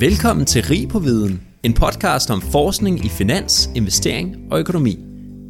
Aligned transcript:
Velkommen 0.00 0.46
til 0.46 0.62
Rig 0.64 0.88
på 0.88 0.98
Viden, 0.98 1.42
en 1.62 1.74
podcast 1.74 2.30
om 2.30 2.40
forskning 2.40 3.04
i 3.04 3.08
finans, 3.08 3.70
investering 3.74 4.52
og 4.52 4.60
økonomi. 4.60 4.96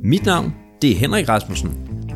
Mit 0.04 0.26
navn, 0.26 0.54
det 0.82 0.90
er 0.90 0.96
Henrik 0.96 1.28
Rasmussen. 1.28 2.09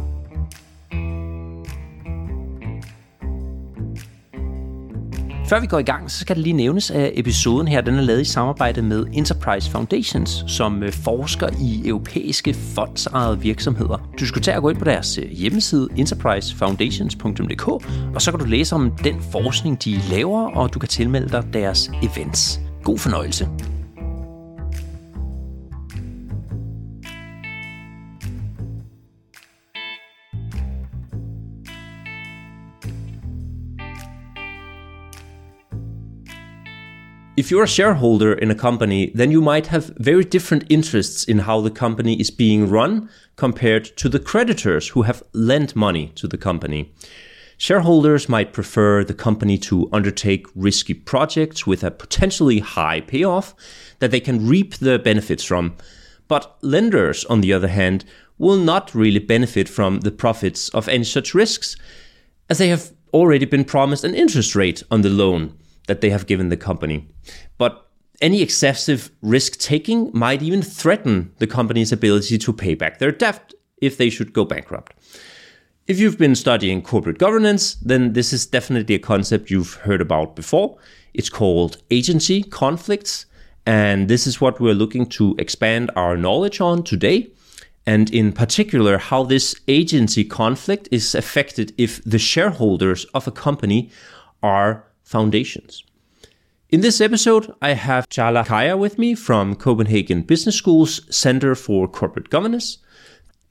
Før 5.48 5.60
vi 5.60 5.66
går 5.66 5.78
i 5.78 5.82
gang, 5.82 6.10
så 6.10 6.18
skal 6.18 6.36
det 6.36 6.42
lige 6.42 6.52
nævnes, 6.52 6.90
at 6.90 7.12
episoden 7.14 7.68
her 7.68 7.80
den 7.80 7.94
er 7.94 8.02
lavet 8.02 8.20
i 8.20 8.24
samarbejde 8.24 8.82
med 8.82 9.06
Enterprise 9.12 9.70
Foundations, 9.70 10.44
som 10.46 10.82
øh, 10.82 10.92
forsker 10.92 11.48
i 11.60 11.88
europæiske 11.88 12.54
fondsejede 12.54 13.40
virksomheder. 13.40 14.10
Du 14.20 14.26
skal 14.26 14.42
tage 14.42 14.56
og 14.56 14.62
gå 14.62 14.68
ind 14.68 14.78
på 14.78 14.84
deres 14.84 15.18
øh, 15.18 15.30
hjemmeside 15.30 15.88
enterprisefoundations.dk, 15.96 17.68
og 18.14 18.22
så 18.22 18.30
kan 18.30 18.40
du 18.40 18.46
læse 18.46 18.74
om 18.74 18.90
den 19.04 19.22
forskning, 19.32 19.84
de 19.84 20.00
laver, 20.10 20.50
og 20.56 20.74
du 20.74 20.78
kan 20.78 20.88
tilmelde 20.88 21.28
dig 21.28 21.44
deres 21.52 21.90
events. 22.02 22.60
God 22.84 22.98
fornøjelse. 22.98 23.48
If 37.36 37.50
you're 37.50 37.64
a 37.64 37.68
shareholder 37.68 38.32
in 38.32 38.52
a 38.52 38.54
company, 38.54 39.10
then 39.12 39.32
you 39.32 39.42
might 39.42 39.66
have 39.66 39.92
very 39.96 40.24
different 40.24 40.66
interests 40.68 41.24
in 41.24 41.40
how 41.40 41.60
the 41.60 41.70
company 41.70 42.14
is 42.20 42.30
being 42.30 42.70
run 42.70 43.08
compared 43.34 43.86
to 43.96 44.08
the 44.08 44.20
creditors 44.20 44.90
who 44.90 45.02
have 45.02 45.24
lent 45.32 45.74
money 45.74 46.12
to 46.14 46.28
the 46.28 46.38
company. 46.38 46.92
Shareholders 47.58 48.28
might 48.28 48.52
prefer 48.52 49.02
the 49.02 49.14
company 49.14 49.58
to 49.58 49.88
undertake 49.92 50.46
risky 50.54 50.94
projects 50.94 51.66
with 51.66 51.82
a 51.82 51.90
potentially 51.90 52.60
high 52.60 53.00
payoff 53.00 53.52
that 53.98 54.12
they 54.12 54.20
can 54.20 54.46
reap 54.46 54.76
the 54.76 55.00
benefits 55.00 55.42
from. 55.42 55.74
But 56.28 56.56
lenders, 56.62 57.24
on 57.24 57.40
the 57.40 57.52
other 57.52 57.68
hand, 57.68 58.04
will 58.38 58.58
not 58.58 58.94
really 58.94 59.18
benefit 59.18 59.68
from 59.68 60.00
the 60.00 60.12
profits 60.12 60.68
of 60.68 60.88
any 60.88 61.04
such 61.04 61.34
risks, 61.34 61.74
as 62.48 62.58
they 62.58 62.68
have 62.68 62.92
already 63.12 63.44
been 63.44 63.64
promised 63.64 64.04
an 64.04 64.14
interest 64.14 64.54
rate 64.54 64.84
on 64.88 65.02
the 65.02 65.10
loan 65.10 65.58
that 65.86 66.00
they 66.00 66.10
have 66.10 66.26
given 66.26 66.48
the 66.48 66.56
company. 66.56 67.08
But 67.58 67.88
any 68.20 68.42
excessive 68.42 69.10
risk 69.22 69.58
taking 69.58 70.10
might 70.14 70.42
even 70.42 70.62
threaten 70.62 71.32
the 71.38 71.46
company's 71.46 71.92
ability 71.92 72.38
to 72.38 72.52
pay 72.52 72.74
back 72.74 72.98
their 72.98 73.12
debt 73.12 73.52
if 73.80 73.96
they 73.96 74.10
should 74.10 74.32
go 74.32 74.44
bankrupt. 74.44 74.94
If 75.86 75.98
you've 75.98 76.16
been 76.16 76.34
studying 76.34 76.80
corporate 76.80 77.18
governance, 77.18 77.74
then 77.74 78.14
this 78.14 78.32
is 78.32 78.46
definitely 78.46 78.94
a 78.94 78.98
concept 78.98 79.50
you've 79.50 79.74
heard 79.74 80.00
about 80.00 80.34
before. 80.34 80.78
It's 81.12 81.28
called 81.28 81.76
agency 81.90 82.42
conflicts, 82.42 83.26
and 83.66 84.08
this 84.08 84.26
is 84.26 84.40
what 84.40 84.60
we're 84.60 84.74
looking 84.74 85.06
to 85.10 85.34
expand 85.38 85.90
our 85.94 86.16
knowledge 86.16 86.60
on 86.60 86.84
today. 86.84 87.30
And 87.86 88.10
in 88.10 88.32
particular, 88.32 88.96
how 88.96 89.24
this 89.24 89.54
agency 89.68 90.24
conflict 90.24 90.88
is 90.90 91.14
affected 91.14 91.74
if 91.76 92.02
the 92.04 92.18
shareholders 92.18 93.04
of 93.12 93.26
a 93.26 93.30
company 93.30 93.90
are 94.42 94.86
foundations. 95.04 95.84
In 96.70 96.80
this 96.80 97.00
episode, 97.00 97.54
I 97.62 97.74
have 97.74 98.08
Caglar 98.08 98.46
Kaya 98.46 98.76
with 98.76 98.98
me 98.98 99.14
from 99.14 99.54
Copenhagen 99.54 100.22
Business 100.22 100.56
School's 100.56 101.02
Center 101.14 101.54
for 101.54 101.86
Corporate 101.86 102.30
Governance. 102.30 102.78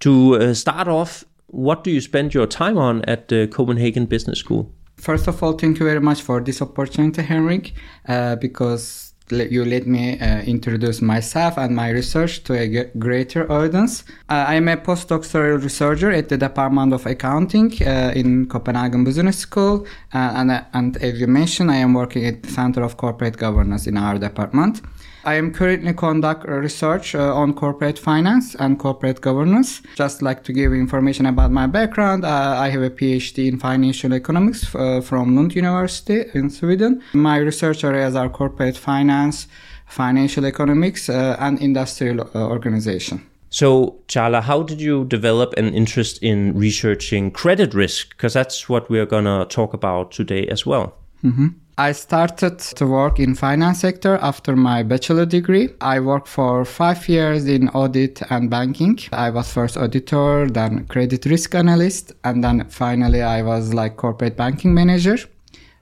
To 0.02 0.36
uh, 0.36 0.54
start 0.54 0.90
off, 0.90 1.24
what 1.48 1.84
do 1.86 1.92
you 1.92 2.02
spend 2.02 2.34
your 2.34 2.48
time 2.48 2.78
on 2.78 3.02
at 3.06 3.30
the 3.30 3.48
Copenhagen 3.48 4.08
Business 4.08 4.40
School? 4.40 4.74
First 4.98 5.28
of 5.28 5.42
all, 5.42 5.54
thank 5.54 5.80
you 5.80 5.86
very 5.86 6.02
much 6.02 6.22
for 6.22 6.42
this 6.42 6.62
opportunity, 6.62 7.22
Henrik, 7.22 7.74
uh, 8.08 8.36
because 8.36 9.13
you 9.32 9.66
let 9.66 9.88
me 9.88 10.20
uh, 10.20 10.42
introduce 10.42 11.02
myself 11.02 11.58
and 11.58 11.76
my 11.76 11.90
research 11.90 12.44
to 12.44 12.54
a 12.54 12.86
greater 12.98 13.50
audience. 13.52 14.04
Uh, 14.30 14.46
I 14.48 14.56
am 14.56 14.68
a 14.68 14.78
postdoctoral 14.78 15.64
researcher 15.64 16.12
at 16.12 16.30
the 16.30 16.38
Department 16.38 16.94
of 16.94 17.06
Accounting 17.06 17.72
uh, 17.82 18.12
in 18.16 18.48
Copenhagen 18.48 19.04
Business 19.04 19.38
School, 19.38 19.86
uh, 20.14 20.34
and, 20.36 20.52
uh, 20.52 20.64
and 20.74 20.98
as 20.98 21.20
you 21.20 21.28
mentioned, 21.28 21.72
I 21.72 21.78
am 21.78 21.94
working 21.94 22.26
at 22.26 22.44
the 22.44 22.50
Center 22.50 22.84
of 22.84 22.98
Corporate 22.98 23.38
Governance 23.38 23.88
in 23.88 23.98
our 23.98 24.18
department. 24.18 24.82
I 25.26 25.36
am 25.36 25.54
currently 25.54 25.94
conduct 25.94 26.46
research 26.46 27.16
uh, 27.16 27.34
on 27.34 27.54
corporate 27.54 27.98
finance 27.98 28.56
and 28.56 28.78
corporate 28.78 29.22
governance. 29.22 29.82
Just 29.96 30.22
like 30.22 30.44
to 30.44 30.52
give 30.52 30.74
information 30.74 31.26
about 31.26 31.50
my 31.52 31.66
background, 31.66 32.26
uh, 32.26 32.58
I 32.58 32.70
have 32.70 32.82
a 32.82 32.90
PhD 32.90 33.48
in 33.48 33.58
financial 33.58 34.14
economics 34.14 34.76
uh, 34.76 35.00
from 35.00 35.36
Lund 35.36 35.56
University 35.56 36.26
in 36.34 36.50
Sweden. 36.50 37.02
My 37.14 37.38
research 37.38 37.86
areas 37.86 38.16
are 38.16 38.28
corporate 38.28 38.76
finance, 38.76 39.48
financial 39.88 40.46
economics, 40.46 41.08
uh, 41.08 41.38
and 41.40 41.58
industrial 41.62 42.30
uh, 42.36 42.48
organization. 42.50 43.26
So, 43.50 44.00
Caglar, 44.08 44.42
how 44.42 44.64
did 44.64 44.82
you 44.82 45.06
develop 45.06 45.54
an 45.58 45.74
interest 45.74 46.22
in 46.22 46.58
researching 46.58 47.32
credit 47.32 47.74
risk? 47.74 48.10
Because 48.10 48.34
that's 48.34 48.68
what 48.68 48.90
we're 48.90 49.06
going 49.06 49.26
to 49.26 49.46
talk 49.46 49.74
about 49.74 50.12
today 50.12 50.48
as 50.48 50.66
well. 50.66 50.96
Mm-hmm. 51.24 51.48
I 51.78 51.92
started 51.94 52.60
to 52.60 52.86
work 52.86 53.20
in 53.20 53.34
finance 53.34 53.80
sector 53.80 54.20
after 54.22 54.56
my 54.56 54.84
bachelor 54.84 55.26
degree. 55.26 55.70
I 55.82 56.00
worked 56.00 56.28
for 56.28 56.66
five 56.66 57.10
years 57.10 57.48
in 57.48 57.70
audit 57.70 58.22
and 58.30 58.48
banking. 58.48 59.00
I 59.12 59.32
was 59.32 59.52
first 59.52 59.76
auditor, 59.76 60.48
then 60.50 60.86
credit 60.86 61.26
risk 61.26 61.56
analyst, 61.56 62.14
and 62.24 62.44
then 62.44 62.66
finally 62.70 63.24
I 63.24 63.42
was 63.42 63.74
like 63.74 63.98
corporate 63.98 64.38
banking 64.38 64.74
manager. 64.76 65.18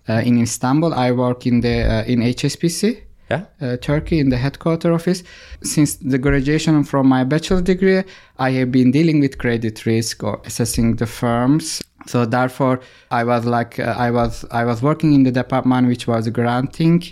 Uh, 0.07 0.21
in 0.25 0.41
Istanbul, 0.41 0.93
I 0.93 1.11
work 1.11 1.45
in 1.45 1.59
the 1.59 1.83
uh, 1.83 2.03
in 2.05 2.21
HSBC, 2.21 3.01
Yeah. 3.29 3.43
uh, 3.61 3.75
Turkey 3.77 4.19
in 4.19 4.29
the 4.29 4.37
headquarter 4.37 4.93
office. 4.93 5.23
Since 5.61 5.95
the 5.97 6.17
graduation 6.17 6.83
from 6.85 7.07
my 7.07 7.25
bachelor 7.25 7.61
degree, 7.61 8.03
I 8.39 8.51
have 8.51 8.71
been 8.71 8.91
dealing 8.91 9.19
with 9.19 9.37
credit 9.37 9.85
risk 9.85 10.23
or 10.23 10.41
assessing 10.45 10.95
the 10.95 11.05
firms. 11.05 11.81
So 12.07 12.25
therefore, 12.25 12.79
I 13.11 13.23
was 13.23 13.45
like 13.45 13.79
uh, 13.79 13.95
I 13.97 14.11
was 14.11 14.45
I 14.51 14.65
was 14.65 14.81
working 14.81 15.13
in 15.13 15.23
the 15.23 15.31
department 15.31 15.87
which 15.87 16.07
was 16.07 16.27
granting 16.29 17.03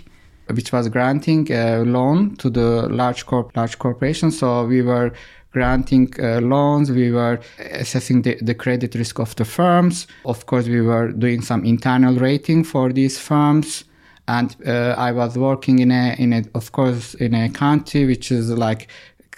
which 0.52 0.72
was 0.72 0.88
granting 0.88 1.50
a 1.52 1.84
loan 1.84 2.34
to 2.36 2.50
the 2.50 2.88
large 2.88 3.26
corp 3.26 3.56
large 3.56 3.78
corporations. 3.78 4.38
So 4.38 4.66
we 4.66 4.82
were 4.82 5.12
granting 5.52 6.12
uh, 6.22 6.40
loans, 6.40 6.92
we 6.92 7.10
were 7.10 7.40
assessing 7.58 8.22
the, 8.22 8.36
the 8.40 8.54
credit 8.54 8.94
risk 8.94 9.18
of 9.18 9.34
the 9.36 9.44
firms. 9.44 10.06
Of 10.24 10.46
course, 10.46 10.68
we 10.68 10.80
were 10.80 11.10
doing 11.10 11.42
some 11.42 11.64
internal 11.64 12.14
rating 12.14 12.62
for 12.62 12.92
these 12.92 13.18
firms 13.18 13.84
and 14.28 14.54
uh, 14.64 14.94
I 14.96 15.10
was 15.10 15.36
working 15.36 15.80
in 15.80 15.90
a 15.90 16.14
in 16.18 16.32
a 16.32 16.42
of 16.54 16.70
course 16.70 17.14
in 17.14 17.34
a 17.34 17.48
country 17.48 18.06
which 18.06 18.30
is 18.30 18.50
like 18.50 18.88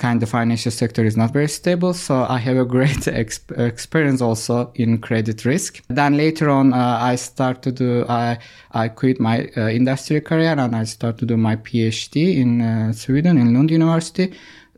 kind 0.02 0.20
of 0.22 0.28
financial 0.28 0.72
sector 0.72 1.04
is 1.04 1.16
not 1.16 1.30
very 1.32 1.48
stable 1.60 1.94
so 1.94 2.14
i 2.36 2.38
have 2.46 2.56
a 2.56 2.64
great 2.64 3.04
exp- 3.22 3.56
experience 3.72 4.20
also 4.20 4.72
in 4.74 4.98
credit 4.98 5.44
risk. 5.44 5.80
Then 5.88 6.16
later 6.16 6.50
on 6.50 6.66
uh, 6.74 6.98
i 7.12 7.14
started 7.16 7.62
to 7.62 7.72
do 7.84 7.90
i 8.08 8.38
i 8.72 8.88
quit 8.88 9.20
my 9.20 9.36
uh, 9.56 9.68
industry 9.80 10.20
career 10.20 10.54
and 10.58 10.74
i 10.74 10.84
started 10.84 11.18
to 11.20 11.26
do 11.26 11.36
my 11.36 11.54
phd 11.66 12.16
in 12.42 12.50
uh, 12.60 12.92
sweden 12.92 13.38
in 13.38 13.54
lund 13.54 13.70
university. 13.70 14.26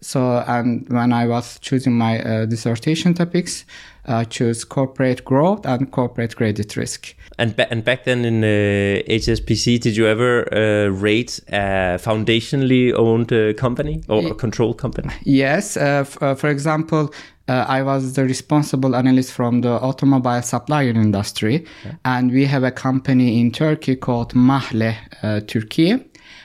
So 0.03 0.21
and 0.55 0.87
when 0.91 1.11
i 1.13 1.25
was 1.27 1.59
choosing 1.67 1.95
my 2.07 2.15
uh, 2.21 2.45
dissertation 2.45 3.15
topics 3.15 3.65
i 4.07 4.25
chose 4.25 4.65
corporate 4.65 5.25
growth 5.25 5.65
and 5.67 5.91
corporate 5.91 6.37
credit 6.37 6.77
risk. 6.77 7.15
And, 7.39 7.57
ba- 7.57 7.71
and 7.71 7.85
back 7.85 8.05
then 8.05 8.25
in 8.25 8.45
uh, 8.45 9.03
HSBC, 9.09 9.81
did 9.81 9.97
you 9.97 10.07
ever 10.07 10.47
uh, 10.55 10.89
rate 10.89 11.41
a 11.49 11.99
foundationally 11.99 12.93
owned 12.93 13.33
uh, 13.33 13.55
company 13.55 14.03
or 14.09 14.29
a 14.29 14.35
controlled 14.35 14.79
company? 14.79 15.11
Yes, 15.25 15.77
uh, 15.77 16.05
f- 16.07 16.23
uh, 16.23 16.35
for 16.35 16.49
example, 16.49 17.13
uh, 17.49 17.65
I 17.69 17.83
was 17.83 18.15
the 18.15 18.25
responsible 18.25 18.95
analyst 18.95 19.33
from 19.33 19.61
the 19.63 19.71
automobile 19.81 20.43
supplier 20.43 20.91
industry, 20.91 21.67
and 22.05 22.31
we 22.31 22.47
have 22.47 22.63
a 22.63 22.71
company 22.71 23.41
in 23.41 23.51
Turkey 23.53 23.97
called 23.97 24.33
Mahle 24.35 24.95
uh, 25.23 25.41
Turkey, 25.41 25.99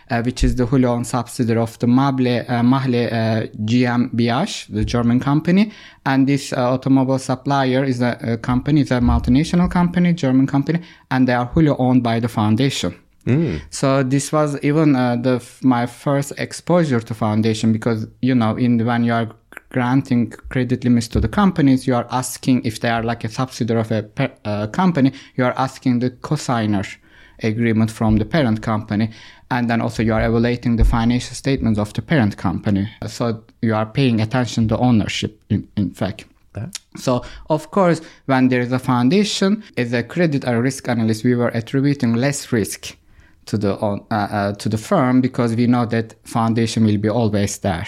uh, 0.09 0.21
which 0.21 0.43
is 0.43 0.55
the 0.55 0.65
wholly 0.65 0.85
owned 0.85 1.07
subsidiary 1.07 1.61
of 1.61 1.77
the 1.79 1.87
Mahle, 1.87 2.49
uh, 2.49 2.61
Mahle 2.61 3.11
uh, 3.11 3.47
GmbH, 3.65 4.73
the 4.73 4.85
German 4.85 5.19
company. 5.19 5.71
And 6.05 6.27
this 6.27 6.53
uh, 6.53 6.73
automobile 6.73 7.19
supplier 7.19 7.83
is 7.83 8.01
a, 8.01 8.17
a 8.21 8.37
company, 8.37 8.81
is 8.81 8.91
a 8.91 8.99
multinational 8.99 9.69
company, 9.69 10.13
German 10.13 10.47
company, 10.47 10.81
and 11.11 11.27
they 11.27 11.33
are 11.33 11.45
wholly 11.45 11.69
owned 11.69 12.03
by 12.03 12.19
the 12.19 12.27
foundation. 12.27 12.95
So 13.69 14.01
this 14.01 14.31
was 14.31 14.57
even 14.63 14.95
uh, 14.95 15.17
the 15.17 15.43
my 15.61 15.85
first 15.85 16.33
exposure 16.37 16.99
to 16.99 17.13
foundation 17.13 17.71
because 17.71 18.07
you 18.21 18.33
know 18.33 18.55
in 18.55 18.83
when 18.85 19.03
you 19.03 19.13
are 19.13 19.29
granting 19.69 20.31
credit 20.49 20.83
limits 20.83 21.07
to 21.09 21.19
the 21.19 21.27
companies, 21.27 21.85
you 21.85 21.95
are 21.95 22.07
asking 22.09 22.65
if 22.65 22.79
they 22.79 22.89
are 22.89 23.03
like 23.03 23.23
a 23.23 23.29
subsidiary 23.29 23.81
of 23.81 23.91
a 23.91 24.03
per, 24.03 24.31
uh, 24.45 24.67
company, 24.67 25.11
you 25.35 25.43
are 25.43 25.53
asking 25.57 25.99
the 25.99 26.09
cosigner 26.09 26.87
agreement 27.43 27.91
from 27.91 28.17
the 28.17 28.25
parent 28.25 28.61
company, 28.61 29.11
and 29.51 29.69
then 29.69 29.81
also 29.81 30.03
you 30.03 30.13
are 30.13 30.23
evaluating 30.23 30.75
the 30.75 30.85
financial 30.85 31.35
statements 31.35 31.79
of 31.79 31.93
the 31.93 32.01
parent 32.01 32.37
company. 32.37 32.89
So 33.07 33.43
you 33.61 33.75
are 33.75 33.85
paying 33.85 34.21
attention 34.21 34.67
to 34.69 34.77
ownership 34.77 35.41
in, 35.49 35.67
in 35.75 35.91
fact. 35.91 36.25
So, 36.97 37.23
of 37.49 37.71
course, 37.71 38.01
when 38.25 38.49
there 38.49 38.61
is 38.61 38.71
a 38.71 38.79
foundation, 38.79 39.63
as 39.77 39.93
a 39.93 40.03
credit 40.03 40.45
or 40.47 40.61
risk 40.61 40.89
analyst, 40.89 41.23
we 41.23 41.35
were 41.35 41.49
attributing 41.49 42.15
less 42.15 42.51
risk 42.51 42.97
to 43.45 43.57
the 43.57 43.75
uh, 43.75 43.97
uh, 44.11 44.53
to 44.53 44.69
the 44.69 44.77
firm 44.77 45.21
because 45.21 45.55
we 45.55 45.67
know 45.67 45.85
that 45.85 46.15
foundation 46.27 46.85
will 46.85 46.97
be 46.97 47.09
always 47.09 47.59
there. 47.59 47.87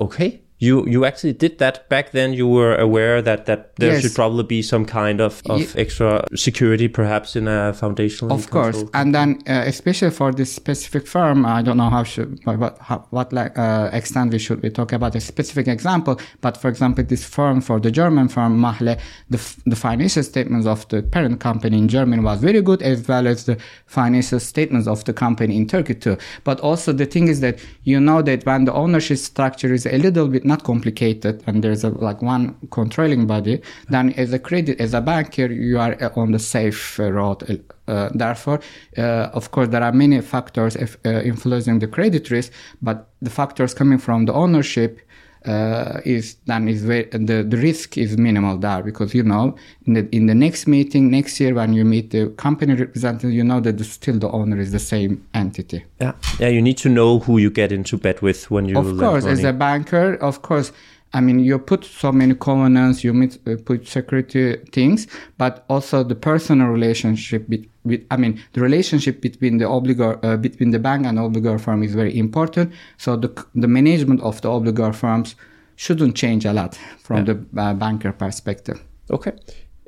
Okay. 0.00 0.40
You 0.60 0.84
you 0.88 1.04
actually 1.04 1.34
did 1.34 1.58
that 1.58 1.88
back 1.88 2.10
then. 2.10 2.32
You 2.32 2.48
were 2.48 2.74
aware 2.74 3.22
that 3.22 3.46
that 3.46 3.76
there 3.76 3.92
Yes. 3.92 4.02
should 4.02 4.14
probably 4.14 4.42
be 4.42 4.60
some 4.62 4.84
kind 4.84 5.20
of, 5.20 5.40
of 5.48 5.60
Ye- 5.60 5.68
extra 5.82 6.24
security, 6.34 6.88
perhaps 6.88 7.36
in 7.36 7.46
a 7.46 7.72
foundational. 7.72 8.34
Of 8.34 8.50
course, 8.50 8.84
and 8.92 9.14
then 9.14 9.38
uh, 9.48 9.62
especially 9.66 10.10
for 10.10 10.32
this 10.32 10.52
specific 10.52 11.06
firm, 11.06 11.46
I 11.46 11.62
don't 11.62 11.76
know 11.76 11.90
how 11.90 12.02
should 12.02 12.40
what 12.44 12.76
how, 12.80 13.04
what 13.10 13.32
like 13.32 13.56
uh, 13.56 13.90
extent 13.92 14.32
we 14.32 14.38
should 14.40 14.60
we 14.62 14.70
talk 14.70 14.92
about 14.92 15.14
a 15.14 15.20
specific 15.20 15.68
example. 15.68 16.18
But 16.40 16.56
for 16.56 16.68
example, 16.68 17.04
this 17.04 17.24
firm 17.24 17.60
for 17.60 17.78
the 17.78 17.92
German 17.92 18.28
firm 18.28 18.58
Mahle, 18.60 18.98
the 19.30 19.38
the 19.66 19.76
financial 19.76 20.24
statements 20.24 20.66
of 20.66 20.88
the 20.88 21.02
parent 21.02 21.38
company 21.38 21.78
in 21.78 21.86
Germany 21.86 22.20
was 22.22 22.40
very 22.40 22.62
good, 22.62 22.82
as 22.82 23.06
well 23.06 23.28
as 23.28 23.44
the 23.44 23.56
financial 23.86 24.40
statements 24.40 24.88
of 24.88 25.04
the 25.04 25.12
company 25.12 25.56
in 25.56 25.66
Turkey 25.68 25.94
too. 25.94 26.16
But 26.42 26.58
also 26.60 26.92
the 26.92 27.06
thing 27.06 27.28
is 27.28 27.38
that 27.40 27.60
you 27.84 28.00
know 28.00 28.22
that 28.22 28.44
when 28.44 28.64
the 28.64 28.72
ownership 28.72 29.18
structure 29.18 29.72
is 29.72 29.86
a 29.86 29.98
little 29.98 30.26
bit 30.26 30.44
not 30.48 30.64
complicated 30.64 31.42
and 31.46 31.62
there's 31.62 31.84
a 31.84 31.90
like 31.90 32.20
one 32.22 32.56
controlling 32.70 33.26
body, 33.26 33.60
then 33.88 34.12
as 34.14 34.32
a 34.32 34.38
credit 34.38 34.80
as 34.80 34.94
a 34.94 35.00
banker 35.00 35.46
you 35.46 35.78
are 35.78 35.94
uh, 36.02 36.20
on 36.20 36.32
the 36.32 36.38
safe 36.38 36.98
uh, 36.98 37.12
road. 37.12 37.62
Uh, 37.86 38.10
therefore, 38.14 38.60
uh, 38.98 39.30
of 39.32 39.50
course, 39.50 39.68
there 39.68 39.82
are 39.82 39.92
many 39.92 40.20
factors 40.20 40.76
if, 40.76 40.98
uh, 41.06 41.22
influencing 41.22 41.78
the 41.78 41.86
credit 41.86 42.30
risk, 42.30 42.52
but 42.82 43.08
the 43.22 43.30
factors 43.30 43.72
coming 43.72 43.98
from 43.98 44.26
the 44.26 44.32
ownership 44.32 45.00
uh, 45.48 46.00
is 46.04 46.36
then 46.44 46.68
is 46.68 46.84
very, 46.84 47.04
the 47.04 47.42
the 47.42 47.56
risk 47.56 47.96
is 47.96 48.18
minimal 48.18 48.58
there 48.58 48.82
because 48.82 49.14
you 49.14 49.22
know 49.22 49.56
in 49.86 49.94
the 49.94 50.08
in 50.14 50.26
the 50.26 50.34
next 50.34 50.66
meeting 50.66 51.10
next 51.10 51.40
year 51.40 51.54
when 51.54 51.72
you 51.72 51.84
meet 51.84 52.10
the 52.10 52.28
company 52.36 52.74
representative, 52.74 53.32
you 53.32 53.42
know 53.42 53.60
that 53.60 53.78
the, 53.78 53.84
still 53.84 54.18
the 54.18 54.30
owner 54.30 54.58
is 54.60 54.72
the 54.72 54.78
same 54.78 55.26
entity. 55.32 55.84
Yeah, 56.00 56.12
yeah. 56.38 56.48
You 56.48 56.60
need 56.60 56.76
to 56.78 56.90
know 56.90 57.20
who 57.20 57.38
you 57.38 57.50
get 57.50 57.72
into 57.72 57.96
bed 57.96 58.20
with 58.20 58.50
when 58.50 58.68
you. 58.68 58.78
Of 58.78 58.98
course, 58.98 59.24
as 59.24 59.42
a 59.42 59.54
banker, 59.54 60.14
of 60.16 60.42
course, 60.42 60.70
I 61.14 61.20
mean, 61.20 61.38
you 61.40 61.58
put 61.58 61.84
so 61.84 62.12
many 62.12 62.34
covenants, 62.34 63.02
you 63.02 63.14
meet, 63.14 63.38
uh, 63.46 63.56
put 63.64 63.88
security 63.88 64.56
things, 64.72 65.06
but 65.38 65.64
also 65.68 66.04
the 66.04 66.14
personal 66.14 66.68
relationship 66.68 67.48
with, 67.48 67.66
with 67.88 68.06
I 68.10 68.16
mean, 68.16 68.40
the 68.52 68.60
relationship 68.60 69.20
between 69.20 69.58
the 69.58 69.64
obligor, 69.64 70.22
uh, 70.24 70.36
between 70.36 70.70
the 70.70 70.78
bank 70.78 71.06
and 71.06 71.18
obligor 71.18 71.60
firm 71.60 71.82
is 71.82 71.94
very 71.94 72.16
important. 72.16 72.72
So 72.96 73.16
the, 73.16 73.30
the 73.54 73.68
management 73.68 74.20
of 74.20 74.40
the 74.40 74.48
obligor 74.48 74.94
firms 74.94 75.34
shouldn't 75.76 76.16
change 76.16 76.44
a 76.44 76.52
lot 76.52 76.78
from 77.00 77.24
the 77.24 77.44
uh, 77.56 77.74
banker 77.74 78.12
perspective. 78.12 78.80
Okay. 79.10 79.32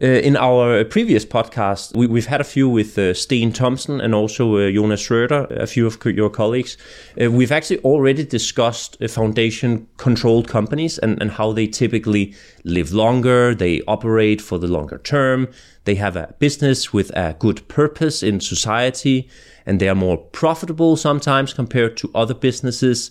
Uh, 0.03 0.07
in 0.07 0.35
our 0.35 0.83
previous 0.83 1.27
podcast, 1.27 1.95
we, 1.95 2.07
we've 2.07 2.25
had 2.25 2.41
a 2.41 2.45
few 2.45 2.67
with 2.67 2.97
uh, 2.97 3.13
Steen 3.13 3.53
Thomsen 3.53 4.03
and 4.03 4.15
also 4.15 4.57
uh, 4.57 4.71
Jonas 4.71 5.07
Schröder, 5.07 5.51
a 5.51 5.67
few 5.67 5.87
of 5.87 6.01
co- 6.01 6.09
your 6.09 6.31
colleagues. 6.31 6.79
Uh, 7.21 7.31
we've 7.31 7.53
actually 7.53 7.81
already 7.81 8.25
discussed 8.25 8.97
uh, 9.03 9.09
foundation 9.09 9.87
controlled 9.99 10.49
companies 10.49 10.97
and, 10.97 11.21
and 11.21 11.33
how 11.33 11.53
they 11.53 11.67
typically 11.67 12.35
live 12.65 12.93
longer, 12.93 13.55
they 13.55 13.83
operate 13.83 14.41
for 14.41 14.57
the 14.57 14.67
longer 14.67 14.97
term, 14.97 15.47
they 15.85 15.97
have 15.97 16.17
a 16.17 16.35
business 16.39 16.95
with 16.95 17.11
a 17.15 17.37
good 17.39 17.69
purpose 17.69 18.23
in 18.23 18.41
society, 18.41 19.29
and 19.67 19.81
they 19.81 19.89
are 19.91 19.95
more 19.95 20.17
profitable 20.17 20.97
sometimes 20.97 21.53
compared 21.53 21.99
to 21.99 22.11
other 22.15 22.33
businesses. 22.33 23.11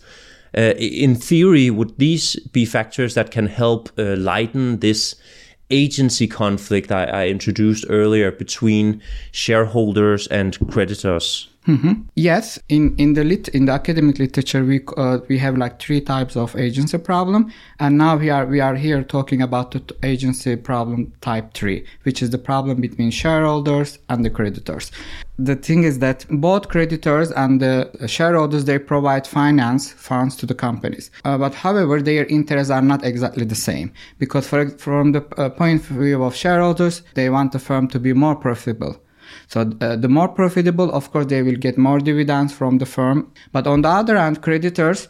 Uh, 0.57 0.73
in 0.79 1.13
theory, 1.13 1.69
would 1.69 1.95
these 1.99 2.35
be 2.47 2.65
factors 2.65 3.13
that 3.13 3.29
can 3.29 3.45
help 3.45 3.91
uh, 3.99 4.15
lighten 4.15 4.79
this 4.79 5.15
agency 5.69 6.27
conflict 6.27 6.91
I, 6.91 7.03
I 7.05 7.27
introduced 7.27 7.85
earlier 7.89 8.31
between 8.31 9.01
shareholders 9.31 10.27
and 10.27 10.57
creditors? 10.71 11.48
Yes, 12.15 12.59
in 12.69 12.95
in 12.97 13.13
the 13.13 13.23
lit 13.23 13.47
in 13.49 13.65
the 13.65 13.73
academic 13.73 14.17
literature, 14.17 14.63
we 14.63 14.81
uh, 14.97 15.19
we 15.27 15.37
have 15.37 15.57
like 15.57 15.79
three 15.79 16.01
types 16.01 16.35
of 16.35 16.55
agency 16.55 16.97
problem, 16.97 17.51
and 17.79 17.97
now 17.97 18.15
we 18.15 18.29
are 18.29 18.45
we 18.45 18.59
are 18.59 18.75
here 18.75 19.03
talking 19.03 19.41
about 19.41 19.71
the 19.71 19.81
agency 20.03 20.55
problem 20.55 21.11
type 21.21 21.53
three, 21.53 21.85
which 22.03 22.21
is 22.23 22.29
the 22.29 22.37
problem 22.37 22.81
between 22.81 23.11
shareholders 23.11 23.99
and 24.07 24.25
the 24.25 24.29
creditors. 24.29 24.91
The 25.37 25.55
thing 25.55 25.83
is 25.83 25.99
that 25.99 26.25
both 26.29 26.69
creditors 26.69 27.31
and 27.31 27.61
the 27.61 27.89
shareholders 28.07 28.65
they 28.65 28.79
provide 28.79 29.27
finance 29.27 29.91
funds 29.91 30.35
to 30.37 30.45
the 30.45 30.55
companies, 30.55 31.11
uh, 31.23 31.37
but 31.37 31.53
however 31.55 32.01
their 32.01 32.25
interests 32.25 32.71
are 32.71 32.81
not 32.81 33.05
exactly 33.05 33.45
the 33.45 33.55
same 33.55 33.91
because 34.17 34.47
for, 34.47 34.69
from 34.69 35.11
the 35.11 35.23
uh, 35.37 35.49
point 35.49 35.81
of 35.81 35.97
view 35.97 36.23
of 36.23 36.35
shareholders, 36.35 37.03
they 37.13 37.29
want 37.29 37.51
the 37.51 37.59
firm 37.59 37.87
to 37.89 37.99
be 37.99 38.13
more 38.13 38.35
profitable. 38.35 38.95
So 39.49 39.71
uh, 39.81 39.95
the 39.95 40.07
more 40.07 40.27
profitable, 40.27 40.91
of 40.91 41.11
course, 41.11 41.25
they 41.25 41.41
will 41.41 41.55
get 41.55 41.77
more 41.77 41.99
dividends 41.99 42.53
from 42.53 42.77
the 42.77 42.85
firm. 42.85 43.33
But 43.51 43.65
on 43.65 43.81
the 43.81 43.89
other 43.89 44.15
hand, 44.15 44.41
creditors, 44.41 45.07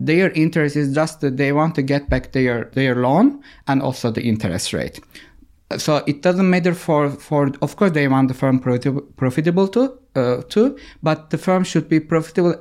their 0.00 0.30
interest 0.30 0.76
is 0.76 0.94
just 0.94 1.20
that 1.20 1.36
they 1.36 1.52
want 1.52 1.74
to 1.74 1.82
get 1.82 2.08
back 2.08 2.32
their 2.32 2.70
their 2.72 2.94
loan 2.94 3.42
and 3.66 3.82
also 3.82 4.10
the 4.10 4.22
interest 4.22 4.72
rate. 4.72 4.98
So 5.76 6.02
it 6.06 6.22
doesn't 6.22 6.48
matter 6.48 6.74
for 6.74 7.10
for 7.10 7.50
of 7.60 7.76
course 7.76 7.92
they 7.92 8.08
want 8.08 8.28
the 8.28 8.34
firm 8.34 8.58
profitable, 8.60 9.68
too 9.68 9.98
uh, 10.14 10.42
too, 10.48 10.78
but 11.02 11.28
the 11.28 11.38
firm 11.38 11.62
should 11.62 11.88
be 11.88 12.00
profitable 12.00 12.54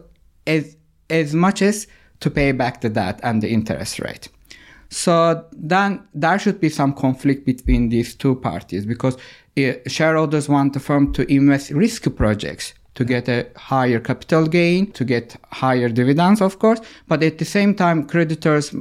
as 0.45 0.75
as 1.09 1.33
much 1.33 1.62
as 1.62 1.88
to 2.19 2.29
pay 2.29 2.51
back 2.51 2.81
the 2.81 2.89
debt 2.89 3.21
and 3.23 3.41
the 3.41 3.50
interest 3.50 4.00
rate. 4.00 4.27
So 4.89 5.45
then 5.51 6.07
there 6.13 6.39
should 6.39 6.59
be 6.59 6.69
some 6.69 6.94
conflict 6.94 7.45
between 7.45 7.89
these 7.89 8.15
two 8.15 8.35
parties 8.35 8.85
because 8.85 9.17
shareholders 9.88 10.50
want 10.50 10.74
the 10.74 10.80
firm 10.80 11.13
to 11.13 11.31
invest 11.31 11.72
risky 11.72 12.10
projects 12.10 12.74
to 12.96 13.04
get 13.04 13.28
a 13.28 13.48
higher 13.57 14.00
capital 14.00 14.48
gain, 14.48 14.92
to 14.94 15.04
get 15.04 15.36
higher 15.52 15.90
dividends, 15.90 16.42
of 16.42 16.60
course. 16.60 16.80
But 17.07 17.24
at 17.24 17.38
the 17.38 17.46
same 17.46 17.75
time, 17.75 18.07
creditors 18.07 18.74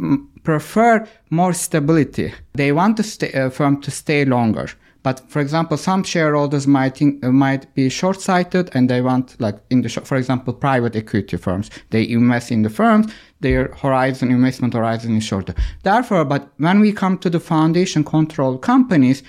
prefer 0.44 1.06
more 1.30 1.52
stability. 1.52 2.32
They 2.54 2.72
want 2.72 2.96
the 2.96 3.30
uh, 3.34 3.50
firm 3.50 3.80
to 3.82 3.90
stay 3.90 4.24
longer. 4.24 4.68
But 5.02 5.20
for 5.28 5.40
example, 5.40 5.76
some 5.76 6.02
shareholders 6.02 6.66
might 6.66 6.96
think, 6.96 7.22
uh, 7.22 7.30
might 7.30 7.72
be 7.74 7.90
short-sighted 7.90 8.70
and 8.74 8.88
they 8.88 9.02
want, 9.02 9.38
like 9.38 9.58
in 9.68 9.82
the, 9.82 9.88
for 9.90 10.16
example, 10.16 10.54
private 10.54 10.96
equity 10.96 11.36
firms. 11.36 11.70
They 11.90 12.08
invest 12.08 12.50
in 12.50 12.62
the 12.62 12.70
firms, 12.70 13.12
their 13.40 13.68
horizon, 13.74 14.30
investment 14.30 14.72
horizon 14.72 15.16
is 15.16 15.24
shorter. 15.24 15.54
Therefore, 15.82 16.24
but 16.24 16.48
when 16.56 16.80
we 16.80 16.92
come 16.92 17.18
to 17.18 17.28
the 17.28 17.40
foundation 17.40 18.02
control 18.02 18.56
companies, 18.56 19.22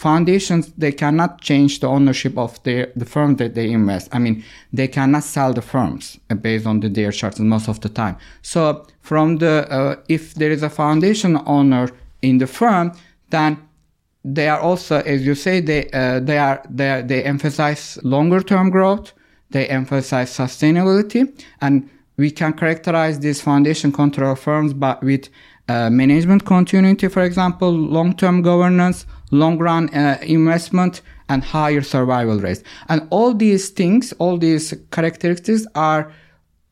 foundations 0.00 0.72
they 0.78 0.92
cannot 0.92 1.42
change 1.42 1.80
the 1.80 1.86
ownership 1.86 2.38
of 2.38 2.50
their 2.62 2.90
the 2.96 3.04
firm 3.04 3.36
that 3.36 3.54
they 3.54 3.70
invest. 3.70 4.08
I 4.16 4.18
mean, 4.18 4.42
they 4.72 4.88
cannot 4.88 5.24
sell 5.24 5.52
the 5.52 5.62
firms 5.62 6.18
based 6.40 6.66
on 6.66 6.80
the, 6.80 6.88
their 6.88 7.12
charts 7.12 7.38
most 7.38 7.68
of 7.68 7.80
the 7.80 7.90
time. 7.90 8.16
So 8.40 8.86
from 9.02 9.38
the 9.38 9.54
uh, 9.70 9.96
if 10.08 10.34
there 10.34 10.50
is 10.50 10.62
a 10.62 10.70
foundation 10.70 11.32
owner 11.46 11.88
in 12.22 12.38
the 12.38 12.46
firm, 12.46 12.92
then 13.28 13.58
they 14.24 14.48
are 14.48 14.60
also, 14.60 14.96
as 15.14 15.26
you 15.26 15.34
say, 15.34 15.60
they 15.60 15.90
uh, 15.92 16.20
they 16.20 16.38
are 16.38 16.62
they 16.78 16.90
are, 16.90 17.02
they 17.02 17.22
emphasize 17.22 17.98
longer 18.02 18.40
term 18.40 18.70
growth. 18.70 19.12
They 19.50 19.66
emphasize 19.66 20.30
sustainability, 20.30 21.22
and 21.60 21.90
we 22.16 22.30
can 22.30 22.52
characterize 22.52 23.18
these 23.18 23.40
foundation 23.42 23.90
control 23.92 24.34
firms 24.36 24.72
but 24.72 25.02
with 25.02 25.28
uh, 25.70 25.88
management 25.88 26.44
continuity, 26.44 27.08
for 27.08 27.22
example, 27.22 27.70
long 27.70 28.14
term 28.14 28.42
governance, 28.42 29.06
long 29.30 29.58
run 29.58 29.88
uh, 29.94 30.18
investment, 30.22 31.02
and 31.30 31.44
higher 31.44 31.80
survival 31.80 32.38
rates. 32.40 32.62
And 32.88 33.06
all 33.10 33.32
these 33.32 33.70
things, 33.70 34.12
all 34.18 34.36
these 34.36 34.74
characteristics 34.90 35.66
are 35.74 36.12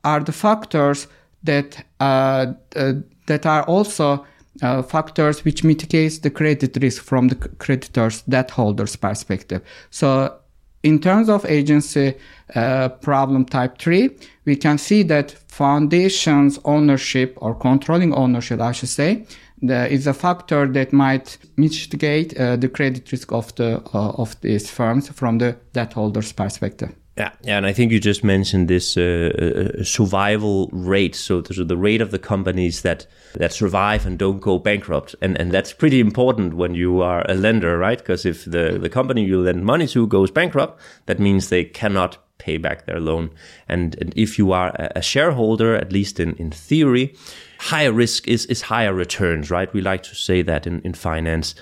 are 0.05 0.21
the 0.21 0.33
factors 0.33 1.07
that 1.45 1.85
uh, 2.01 2.53
uh, 2.77 2.95
that 3.27 3.47
are 3.47 3.63
also 3.65 4.27
uh, 4.63 4.83
factors 4.83 5.45
which 5.45 5.63
mitigates 5.65 6.19
the 6.19 6.31
credit 6.31 6.77
risk 6.83 7.03
from 7.03 7.29
the 7.29 7.37
creditors 7.37 8.23
debt 8.23 8.51
holders 8.51 8.97
perspective. 8.97 9.63
So 9.91 10.35
in 10.83 11.01
terms 11.01 11.29
of 11.29 11.45
agency 11.45 12.15
uh, 12.55 12.89
problem 12.89 13.45
type 13.45 13.79
3 13.79 14.11
we 14.45 14.57
can 14.57 14.79
see 14.79 15.03
that 15.03 15.33
foundations 15.49 16.59
ownership 16.65 17.37
or 17.41 17.55
controlling 17.55 18.15
ownership 18.15 18.61
i 18.61 18.73
should 18.73 18.89
say 18.89 19.27
the, 19.63 19.93
is 19.93 20.07
a 20.07 20.15
factor 20.15 20.67
that 20.67 20.93
might 20.93 21.39
mitigate 21.57 22.39
uh, 22.39 22.57
the 22.57 22.69
credit 22.69 23.11
risk 23.11 23.33
of 23.33 23.55
the 23.57 23.83
uh, 23.95 24.11
of 24.11 24.41
these 24.41 24.71
firms 24.71 25.09
from 25.11 25.39
the 25.39 25.57
debt 25.73 25.93
holders 25.93 26.33
perspective 26.33 26.95
Yeah, 27.19 27.33
yeah, 27.43 27.57
and 27.57 27.67
I 27.67 27.73
think 27.73 27.91
you 27.91 27.99
just 27.99 28.23
mentioned 28.23 28.69
this 28.69 28.97
uh, 28.97 29.03
uh, 29.03 29.83
survival 29.83 30.69
rate. 30.73 31.17
So, 31.17 31.41
the, 31.41 31.77
rate 31.77 32.01
of 32.01 32.13
the 32.13 32.19
companies 32.19 32.83
that 32.83 33.09
that 33.35 33.53
survive 33.53 34.07
and 34.07 34.17
don't 34.17 34.41
go 34.41 34.59
bankrupt, 34.61 35.17
and 35.21 35.37
and 35.41 35.51
that's 35.51 35.73
pretty 35.73 35.99
important 35.99 36.55
when 36.55 36.77
you 36.77 37.03
are 37.03 37.25
a 37.29 37.35
lender, 37.35 37.77
right? 37.77 37.99
Because 37.99 38.25
if 38.25 38.45
the 38.45 38.79
the 38.81 38.89
company 38.89 39.25
you 39.25 39.41
lend 39.41 39.65
money 39.65 39.89
to 39.89 40.07
goes 40.07 40.31
bankrupt, 40.31 40.81
that 41.07 41.19
means 41.19 41.49
they 41.49 41.65
cannot 41.65 42.19
pay 42.39 42.57
back 42.57 42.87
their 42.87 43.01
loan. 43.01 43.31
And, 43.69 43.97
and 44.01 44.13
if 44.17 44.39
you 44.39 44.53
are 44.53 44.73
a, 44.95 45.03
shareholder, 45.03 45.75
at 45.75 45.93
least 45.93 46.21
in, 46.21 46.35
in 46.37 46.51
theory, 46.51 47.15
higher 47.59 47.93
risk 47.93 48.29
is, 48.29 48.47
is 48.47 48.63
higher 48.63 48.95
returns, 48.95 49.51
right? 49.51 49.73
We 49.73 49.81
like 49.81 50.03
to 50.05 50.15
say 50.15 50.43
that 50.43 50.67
in, 50.67 50.81
in 50.83 50.95
finance. 50.95 51.55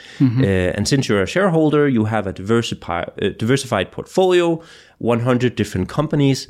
Uh, 0.42 0.72
and 0.76 0.86
since 0.86 1.08
you're 1.08 1.22
a 1.22 1.26
shareholder, 1.26 1.88
you 1.88 2.04
have 2.04 2.26
a 2.26 2.32
diversified, 2.32 3.10
uh, 3.22 3.30
diversified 3.38 3.90
portfolio, 3.90 4.62
100 4.98 5.56
different 5.56 5.88
companies, 5.88 6.48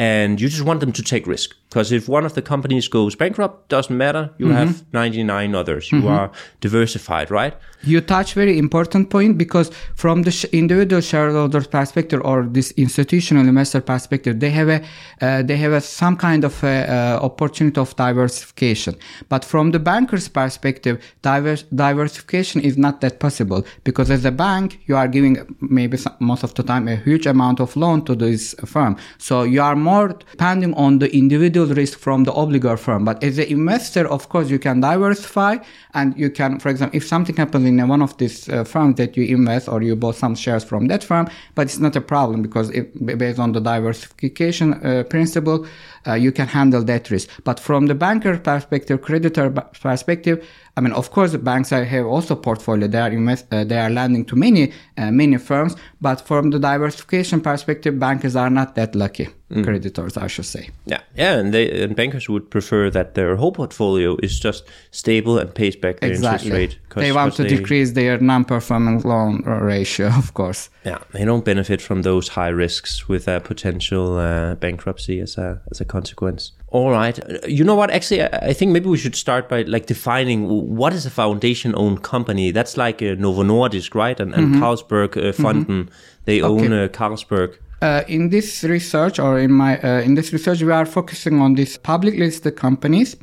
and 0.00 0.40
you 0.40 0.48
just 0.48 0.62
want 0.62 0.80
them 0.80 0.92
to 0.92 1.02
take 1.02 1.26
risk. 1.26 1.54
Because 1.68 1.92
if 1.92 2.08
one 2.08 2.24
of 2.24 2.32
the 2.32 2.42
companies 2.42 2.88
goes 2.88 3.14
bankrupt, 3.14 3.68
doesn't 3.68 3.96
matter. 3.96 4.30
You 4.38 4.48
have 4.48 4.82
99 4.92 5.54
others. 5.54 5.92
You 5.92 6.08
are 6.08 6.32
diversified, 6.60 7.30
right? 7.30 7.54
You 7.84 8.00
touch 8.00 8.34
very 8.34 8.58
important 8.58 9.08
point 9.08 9.38
because 9.38 9.70
from 9.94 10.22
the 10.22 10.30
sh- 10.30 10.46
individual 10.52 11.00
shareholder 11.00 11.62
perspective 11.62 12.20
or 12.24 12.42
this 12.42 12.72
institutional 12.72 13.46
investor 13.46 13.80
perspective, 13.80 14.40
they 14.40 14.50
have 14.50 14.68
a 14.68 14.82
uh, 15.20 15.42
they 15.42 15.56
have 15.56 15.72
a, 15.72 15.80
some 15.80 16.16
kind 16.16 16.44
of 16.44 16.62
a, 16.64 16.76
uh, 16.90 17.18
opportunity 17.22 17.80
of 17.80 17.94
diversification. 17.96 18.96
But 19.28 19.44
from 19.44 19.70
the 19.70 19.78
banker's 19.78 20.28
perspective, 20.28 20.98
divers- 21.22 21.64
diversification 21.74 22.60
is 22.62 22.76
not 22.76 23.00
that 23.00 23.20
possible 23.20 23.64
because 23.84 24.10
as 24.10 24.24
a 24.24 24.32
bank, 24.32 24.80
you 24.86 24.96
are 24.96 25.08
giving 25.08 25.56
maybe 25.60 25.96
some, 25.96 26.16
most 26.18 26.42
of 26.42 26.52
the 26.54 26.62
time 26.62 26.88
a 26.88 26.96
huge 26.96 27.26
amount 27.26 27.60
of 27.60 27.76
loan 27.76 28.04
to 28.06 28.14
this 28.14 28.54
firm. 28.66 28.96
So 29.18 29.44
you 29.44 29.62
are 29.62 29.76
more 29.76 29.89
depending 30.30 30.74
on 30.74 30.98
the 30.98 31.14
individual 31.14 31.66
risk 31.66 31.98
from 31.98 32.24
the 32.24 32.32
obligor 32.32 32.78
firm. 32.78 33.04
But 33.04 33.22
as 33.22 33.38
an 33.38 33.46
investor, 33.46 34.08
of 34.08 34.28
course, 34.28 34.50
you 34.50 34.58
can 34.58 34.80
diversify 34.80 35.58
and 35.94 36.16
you 36.16 36.30
can, 36.30 36.58
for 36.58 36.68
example, 36.68 36.96
if 36.96 37.06
something 37.06 37.36
happens 37.36 37.66
in 37.66 37.88
one 37.88 38.02
of 38.02 38.16
these 38.18 38.48
uh, 38.48 38.64
firms 38.64 38.96
that 38.96 39.16
you 39.16 39.24
invest 39.24 39.68
or 39.68 39.82
you 39.82 39.96
bought 39.96 40.16
some 40.16 40.34
shares 40.34 40.64
from 40.64 40.86
that 40.88 41.04
firm, 41.04 41.28
but 41.54 41.62
it's 41.62 41.78
not 41.78 41.96
a 41.96 42.00
problem 42.00 42.42
because 42.42 42.70
it, 42.70 42.86
based 43.18 43.38
on 43.38 43.52
the 43.52 43.60
diversification 43.60 44.74
uh, 44.74 45.02
principle, 45.04 45.66
uh, 46.06 46.14
you 46.14 46.32
can 46.32 46.46
handle 46.46 46.82
that 46.84 47.10
risk. 47.10 47.28
But 47.44 47.60
from 47.60 47.86
the 47.86 47.94
banker 47.94 48.38
perspective, 48.38 49.02
creditor 49.02 49.50
perspective, 49.50 50.46
I 50.76 50.80
mean, 50.80 50.92
of 50.92 51.10
course, 51.10 51.32
the 51.32 51.38
banks 51.38 51.72
are, 51.72 51.84
have 51.84 52.06
also 52.06 52.36
portfolio. 52.36 52.88
They 52.88 52.98
are 53.00 53.10
invest, 53.10 53.46
uh, 53.52 53.64
they 53.64 53.78
are 53.78 53.90
lending 53.90 54.24
to 54.26 54.36
many 54.36 54.72
uh, 54.96 55.10
many 55.10 55.38
firms. 55.38 55.76
But 56.00 56.20
from 56.26 56.50
the 56.50 56.58
diversification 56.58 57.40
perspective, 57.40 57.98
bankers 57.98 58.36
are 58.36 58.50
not 58.50 58.74
that 58.76 58.94
lucky. 58.94 59.28
Creditors, 59.50 60.16
I 60.16 60.28
should 60.28 60.44
say. 60.44 60.70
Yeah, 60.86 61.00
yeah, 61.16 61.36
and 61.36 61.52
they 61.52 61.82
and 61.82 61.96
bankers 61.96 62.28
would 62.28 62.50
prefer 62.50 62.88
that 62.90 63.14
their 63.14 63.34
whole 63.34 63.50
portfolio 63.50 64.16
is 64.22 64.38
just 64.38 64.64
stable 64.92 65.38
and 65.38 65.52
pays 65.52 65.74
back 65.74 65.98
their 65.98 66.10
Exactly. 66.10 66.50
interest 66.50 66.78
rate. 66.94 67.02
They 67.02 67.10
want 67.10 67.34
to 67.34 67.48
decrease 67.48 67.90
their 67.92 68.18
non-performing 68.18 69.00
loan 69.00 69.42
ratio, 69.42 70.06
of 70.18 70.34
course. 70.34 70.70
Yeah, 70.84 70.98
they 71.10 71.24
don't 71.24 71.44
benefit 71.44 71.82
from 71.82 72.02
those 72.02 72.28
high 72.28 72.48
risks 72.48 73.08
with 73.08 73.26
a 73.26 73.40
potential 73.40 74.18
uh, 74.18 74.54
bankruptcy 74.54 75.18
as 75.18 75.36
a 75.36 75.60
as 75.72 75.80
a 75.80 75.84
consequence. 75.84 76.52
All 76.70 76.92
right, 76.92 77.18
you 77.48 77.64
know 77.64 77.74
what? 77.74 77.90
Actually, 77.90 78.22
I, 78.22 78.52
think 78.52 78.70
maybe 78.70 78.88
we 78.88 78.96
should 78.96 79.16
start 79.16 79.48
by 79.48 79.62
like 79.62 79.86
defining 79.86 80.76
what 80.76 80.92
is 80.92 81.04
a 81.04 81.10
foundation-owned 81.10 82.04
company. 82.04 82.52
That's 82.52 82.76
like 82.76 83.02
uh, 83.02 83.16
Novo 83.18 83.42
Nordisk, 83.42 83.92
right? 83.96 84.18
And, 84.20 84.32
and 84.32 84.54
Carlsberg 84.54 85.16
uh, 85.16 85.32
Fonden, 85.32 85.88
they 86.26 86.40
own 86.40 86.72
uh, 86.72 86.86
Carlsberg. 86.86 87.56
Uh, 87.82 88.04
in 88.06 88.28
this 88.28 88.62
research, 88.62 89.18
or 89.18 89.40
in 89.40 89.50
my 89.50 89.80
uh, 89.80 90.00
in 90.02 90.14
this 90.14 90.32
research, 90.32 90.62
we 90.62 90.70
are 90.70 90.86
focusing 90.86 91.40
on 91.40 91.54
these 91.54 91.76
public 91.76 92.14
listed 92.14 92.54
companies. 92.54 93.16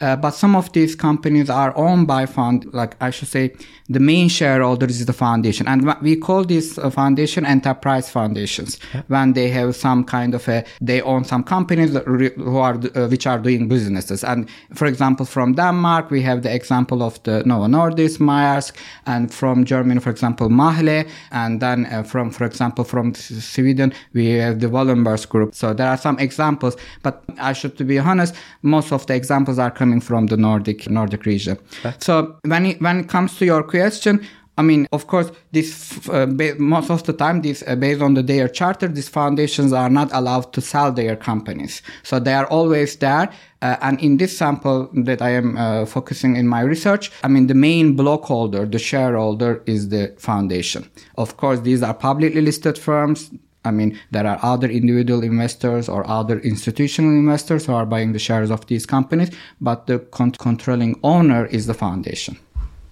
Uh, 0.00 0.16
but 0.16 0.30
some 0.30 0.56
of 0.56 0.72
these 0.72 0.94
companies 0.94 1.50
are 1.50 1.76
owned 1.76 2.06
by 2.06 2.26
fund, 2.26 2.66
like 2.72 2.96
I 3.00 3.10
should 3.10 3.28
say, 3.28 3.52
the 3.88 4.00
main 4.00 4.28
shareholder 4.28 4.86
is 4.86 5.04
the 5.04 5.12
foundation, 5.12 5.66
and 5.66 5.94
we 6.00 6.14
call 6.14 6.44
this 6.44 6.78
uh, 6.78 6.88
foundation 6.90 7.44
enterprise 7.44 8.08
foundations. 8.08 8.78
When 9.08 9.32
they 9.32 9.48
have 9.48 9.74
some 9.74 10.04
kind 10.04 10.34
of 10.34 10.48
a, 10.48 10.64
they 10.80 11.02
own 11.02 11.24
some 11.24 11.42
companies 11.42 11.96
who 11.96 12.56
are 12.58 12.78
uh, 12.94 13.08
which 13.08 13.26
are 13.26 13.38
doing 13.38 13.68
businesses. 13.68 14.22
And 14.22 14.48
for 14.74 14.86
example, 14.86 15.26
from 15.26 15.54
Denmark, 15.54 16.10
we 16.10 16.22
have 16.22 16.42
the 16.42 16.54
example 16.54 17.02
of 17.02 17.20
the 17.24 17.42
Novo 17.44 17.66
Nordisk, 17.66 18.20
Maersk, 18.20 18.76
and 19.06 19.34
from 19.34 19.64
Germany, 19.64 20.00
for 20.00 20.10
example, 20.10 20.48
Mahle, 20.48 21.08
and 21.32 21.60
then 21.60 21.86
uh, 21.86 22.04
from, 22.04 22.30
for 22.30 22.44
example, 22.44 22.84
from 22.84 23.14
Sweden, 23.14 23.92
we 24.12 24.28
have 24.34 24.60
the 24.60 24.68
Wallenberg 24.68 25.28
Group. 25.28 25.54
So 25.54 25.74
there 25.74 25.88
are 25.88 25.96
some 25.96 26.16
examples, 26.20 26.76
but 27.02 27.24
I 27.38 27.52
should 27.52 27.76
to 27.78 27.84
be 27.84 27.98
honest, 27.98 28.34
most 28.62 28.92
of 28.92 29.06
the 29.06 29.14
examples 29.14 29.58
are 29.58 29.70
coming 29.70 29.89
from 29.98 30.26
the 30.26 30.36
Nordic 30.36 30.88
Nordic 30.88 31.24
region. 31.24 31.58
So 31.98 32.36
when 32.44 32.66
it, 32.66 32.80
when 32.80 33.00
it 33.00 33.08
comes 33.08 33.36
to 33.38 33.44
your 33.44 33.62
question. 33.64 34.20
I 34.58 34.62
mean, 34.62 34.86
of 34.92 35.06
course, 35.06 35.32
this 35.52 36.06
uh, 36.10 36.26
ba- 36.26 36.56
most 36.58 36.90
of 36.90 37.02
the 37.04 37.14
time, 37.14 37.40
this 37.40 37.64
uh, 37.66 37.76
based 37.76 38.02
on 38.02 38.12
the 38.12 38.22
their 38.22 38.46
charter, 38.46 38.88
these 38.88 39.08
foundations 39.08 39.72
are 39.72 39.88
not 39.88 40.10
allowed 40.12 40.52
to 40.52 40.60
sell 40.60 40.92
their 40.92 41.16
companies, 41.16 41.80
so 42.02 42.20
they 42.20 42.34
are 42.34 42.46
always 42.46 42.96
there. 42.96 43.30
Uh, 43.62 43.76
and 43.80 43.98
in 44.00 44.18
this 44.18 44.36
sample 44.36 44.90
that 44.92 45.22
I 45.22 45.30
am 45.30 45.56
uh, 45.56 45.86
focusing 45.86 46.36
in 46.36 46.46
my 46.46 46.60
research, 46.60 47.10
I 47.22 47.28
mean, 47.28 47.46
the 47.46 47.54
main 47.54 47.96
block 47.96 48.24
holder, 48.24 48.66
the 48.66 48.78
shareholder, 48.78 49.62
is 49.64 49.88
the 49.88 50.14
foundation. 50.18 50.90
Of 51.16 51.38
course, 51.38 51.60
these 51.60 51.82
are 51.82 51.94
publicly 51.94 52.42
listed 52.42 52.76
firms. 52.76 53.30
I 53.64 53.70
mean, 53.70 53.98
there 54.10 54.26
are 54.26 54.38
other 54.42 54.68
individual 54.68 55.22
investors 55.22 55.88
or 55.88 56.06
other 56.08 56.40
institutional 56.40 57.10
investors 57.10 57.66
who 57.66 57.74
are 57.74 57.86
buying 57.86 58.12
the 58.12 58.18
shares 58.18 58.50
of 58.50 58.66
these 58.66 58.86
companies, 58.86 59.30
but 59.60 59.86
the 59.86 59.98
con- 59.98 60.32
controlling 60.32 60.98
owner 61.02 61.46
is 61.46 61.66
the 61.66 61.74
foundation. 61.74 62.38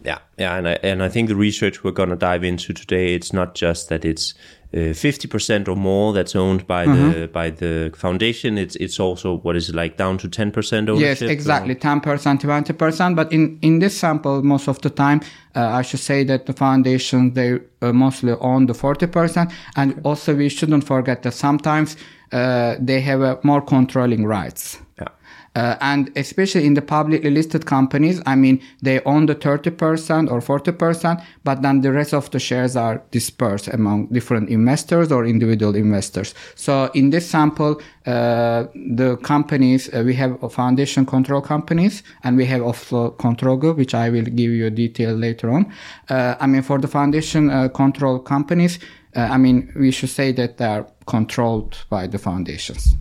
Yeah, 0.04 0.18
yeah, 0.38 0.56
and 0.56 0.68
I 0.68 0.78
and 0.82 1.02
I 1.02 1.08
think 1.08 1.28
the 1.28 1.36
research 1.36 1.82
we're 1.82 1.90
going 1.90 2.10
to 2.10 2.16
dive 2.16 2.44
into 2.44 2.72
today, 2.72 3.14
it's 3.14 3.32
not 3.32 3.54
just 3.54 3.88
that 3.88 4.04
it's 4.04 4.32
fifty 4.72 5.26
percent 5.28 5.68
or 5.68 5.76
more 5.76 6.12
that's 6.12 6.36
owned 6.36 6.66
by 6.66 6.84
the 6.84 7.28
by 7.32 7.50
the 7.50 7.90
foundation. 7.96 8.58
It's 8.58 8.76
it's 8.76 9.00
also 9.00 9.38
what 9.38 9.56
is 9.56 9.68
it 9.68 9.74
like 9.74 9.96
down 9.96 10.18
to 10.18 10.28
ten 10.28 10.50
percent 10.50 10.88
ownership. 10.88 11.20
Yes, 11.22 11.30
exactly, 11.30 11.74
ten 11.74 12.00
percent, 12.00 12.42
twenty 12.42 12.72
percent. 12.72 13.16
But 13.16 13.32
in 13.32 13.58
in 13.62 13.78
this 13.78 13.98
sample, 13.98 14.42
most 14.42 14.68
of 14.68 14.80
the 14.80 14.90
time, 14.90 15.20
uh, 15.56 15.80
I 15.80 15.82
should 15.82 16.00
say 16.00 16.24
that 16.24 16.44
the 16.46 16.52
foundation 16.52 17.32
they 17.32 17.60
uh, 17.80 17.92
mostly 17.92 18.32
own 18.40 18.66
the 18.66 18.74
forty 18.74 19.06
percent, 19.06 19.52
and 19.76 20.00
also 20.04 20.34
we 20.34 20.48
shouldn't 20.48 20.84
forget 20.84 21.22
that 21.22 21.34
sometimes 21.34 21.96
uh, 22.32 22.76
they 22.78 23.00
have 23.00 23.22
uh, 23.22 23.36
more 23.42 23.62
controlling 23.62 24.26
rights. 24.26 24.78
Uh, 25.58 25.76
and 25.80 26.12
especially 26.14 26.64
in 26.64 26.74
the 26.74 26.82
publicly 26.82 27.30
listed 27.30 27.66
companies, 27.66 28.22
I 28.26 28.36
mean, 28.36 28.60
they 28.80 29.00
own 29.00 29.26
the 29.26 29.34
30% 29.34 30.30
or 30.30 30.40
40%, 30.40 31.20
but 31.42 31.62
then 31.62 31.80
the 31.80 31.90
rest 31.90 32.14
of 32.14 32.30
the 32.30 32.38
shares 32.38 32.76
are 32.76 33.02
dispersed 33.10 33.66
among 33.66 34.06
different 34.06 34.50
investors 34.50 35.10
or 35.10 35.26
individual 35.26 35.74
investors. 35.74 36.32
So 36.54 36.92
in 36.94 37.10
this 37.10 37.28
sample, 37.28 37.80
uh, 38.06 38.66
the 38.72 39.18
companies, 39.24 39.92
uh, 39.92 40.04
we 40.06 40.14
have 40.14 40.38
foundation 40.52 41.04
control 41.04 41.40
companies 41.40 42.04
and 42.22 42.36
we 42.36 42.44
have 42.44 42.62
also 42.62 43.10
control 43.10 43.56
group, 43.56 43.78
which 43.78 43.94
I 43.94 44.10
will 44.10 44.26
give 44.40 44.52
you 44.52 44.66
a 44.66 44.70
detail 44.70 45.12
later 45.12 45.50
on. 45.50 45.72
Uh, 46.08 46.36
I 46.38 46.46
mean, 46.46 46.62
for 46.62 46.78
the 46.78 46.88
foundation 46.88 47.50
uh, 47.50 47.66
control 47.66 48.20
companies, 48.20 48.78
uh, 49.16 49.22
I 49.22 49.38
mean, 49.38 49.72
we 49.74 49.90
should 49.90 50.10
say 50.10 50.30
that 50.30 50.58
they 50.58 50.66
are 50.66 50.86
controlled 51.06 51.84
by 51.90 52.06
the 52.06 52.18
foundations. 52.18 52.94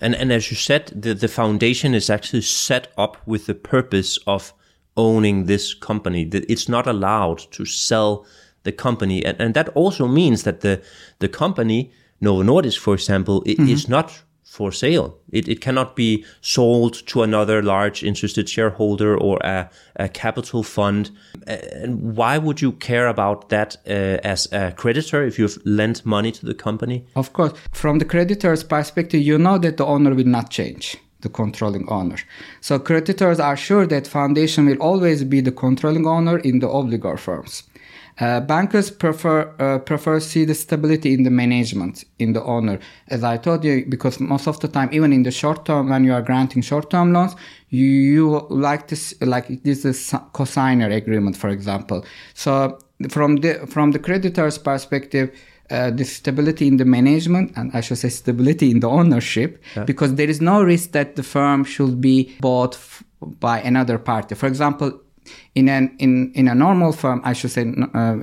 And 0.00 0.14
and 0.14 0.32
as 0.32 0.50
you 0.50 0.56
said, 0.56 0.92
the, 0.94 1.14
the 1.14 1.28
foundation 1.28 1.94
is 1.94 2.10
actually 2.10 2.42
set 2.42 2.92
up 2.96 3.16
with 3.26 3.46
the 3.46 3.54
purpose 3.54 4.18
of 4.26 4.52
owning 4.96 5.46
this 5.46 5.74
company. 5.74 6.24
That 6.24 6.50
it's 6.50 6.68
not 6.68 6.86
allowed 6.86 7.38
to 7.52 7.64
sell 7.64 8.26
the 8.62 8.72
company. 8.72 9.24
And, 9.24 9.40
and 9.40 9.54
that 9.54 9.68
also 9.70 10.06
means 10.06 10.42
that 10.42 10.60
the 10.60 10.82
the 11.18 11.28
company, 11.28 11.90
Novo 12.20 12.42
Nordisk, 12.42 12.78
for 12.78 12.94
example, 12.94 13.42
mm-hmm. 13.42 13.68
is 13.68 13.88
not 13.88 14.22
for 14.48 14.72
sale. 14.72 15.16
It, 15.30 15.46
it 15.46 15.60
cannot 15.60 15.94
be 15.94 16.24
sold 16.40 17.06
to 17.06 17.22
another 17.22 17.62
large 17.62 18.02
interested 18.02 18.48
shareholder 18.48 19.16
or 19.16 19.38
a, 19.44 19.68
a 19.96 20.08
capital 20.08 20.62
fund. 20.62 21.10
And 21.46 22.16
why 22.16 22.38
would 22.38 22.60
you 22.60 22.72
care 22.72 23.08
about 23.08 23.50
that 23.50 23.76
uh, 23.86 24.18
as 24.24 24.50
a 24.52 24.72
creditor 24.72 25.22
if 25.22 25.38
you've 25.38 25.58
lent 25.64 26.04
money 26.04 26.32
to 26.32 26.46
the 26.46 26.54
company? 26.54 27.06
Of 27.14 27.32
course, 27.34 27.52
from 27.72 27.98
the 27.98 28.04
creditor's 28.04 28.64
perspective, 28.64 29.20
you 29.20 29.38
know 29.38 29.58
that 29.58 29.76
the 29.76 29.86
owner 29.86 30.14
will 30.14 30.24
not 30.24 30.50
change 30.50 30.96
the 31.20 31.28
controlling 31.28 31.88
owner. 31.88 32.16
So 32.60 32.78
creditors 32.78 33.40
are 33.40 33.56
sure 33.56 33.86
that 33.86 34.06
foundation 34.06 34.66
will 34.66 34.78
always 34.78 35.24
be 35.24 35.40
the 35.40 35.52
controlling 35.52 36.06
owner 36.06 36.38
in 36.38 36.60
the 36.60 36.68
obligor 36.68 37.18
firms. 37.18 37.64
Uh, 38.20 38.40
bankers 38.40 38.90
prefer 38.90 39.54
uh, 39.60 39.78
prefer 39.78 40.18
see 40.18 40.44
the 40.44 40.54
stability 40.54 41.14
in 41.14 41.22
the 41.22 41.30
management 41.30 42.04
in 42.18 42.32
the 42.32 42.42
owner, 42.42 42.78
as 43.08 43.22
I 43.22 43.36
told 43.36 43.64
you, 43.64 43.84
because 43.88 44.18
most 44.18 44.48
of 44.48 44.58
the 44.58 44.66
time, 44.68 44.88
even 44.92 45.12
in 45.12 45.22
the 45.22 45.30
short 45.30 45.64
term, 45.64 45.88
when 45.90 46.04
you 46.04 46.12
are 46.12 46.22
granting 46.22 46.62
short 46.62 46.90
term 46.90 47.12
loans, 47.12 47.36
you, 47.68 47.84
you 47.86 48.46
like 48.50 48.88
this 48.88 49.14
like 49.20 49.62
this 49.62 49.84
is 49.84 49.98
cosigner 50.32 50.92
agreement, 50.94 51.36
for 51.36 51.48
example. 51.48 52.04
So 52.34 52.78
from 53.08 53.36
the 53.36 53.66
from 53.68 53.92
the 53.92 54.00
creditor's 54.00 54.58
perspective, 54.58 55.30
uh, 55.70 55.90
the 55.90 56.04
stability 56.04 56.66
in 56.66 56.76
the 56.78 56.84
management 56.84 57.52
and 57.56 57.70
I 57.72 57.82
should 57.82 57.98
say 57.98 58.08
stability 58.08 58.70
in 58.70 58.80
the 58.80 58.88
ownership 58.88 59.62
because 59.84 60.14
there 60.16 60.28
is 60.28 60.40
no 60.40 60.62
risk 60.62 60.90
that 60.92 61.14
the 61.14 61.22
firm 61.22 61.62
should 61.62 62.00
be 62.00 62.34
bought 62.40 62.74
f- 62.74 63.04
by 63.20 63.60
another 63.60 63.98
party. 63.98 64.34
For 64.34 64.46
example, 64.46 65.00
In 65.54 65.68
an 65.68 65.96
in 65.98 66.32
in 66.34 66.48
a 66.48 66.54
normal 66.54 66.92
firm, 66.92 67.20
I 67.24 67.32
should 67.32 67.50
say, 67.50 67.62
uh, 67.62 68.20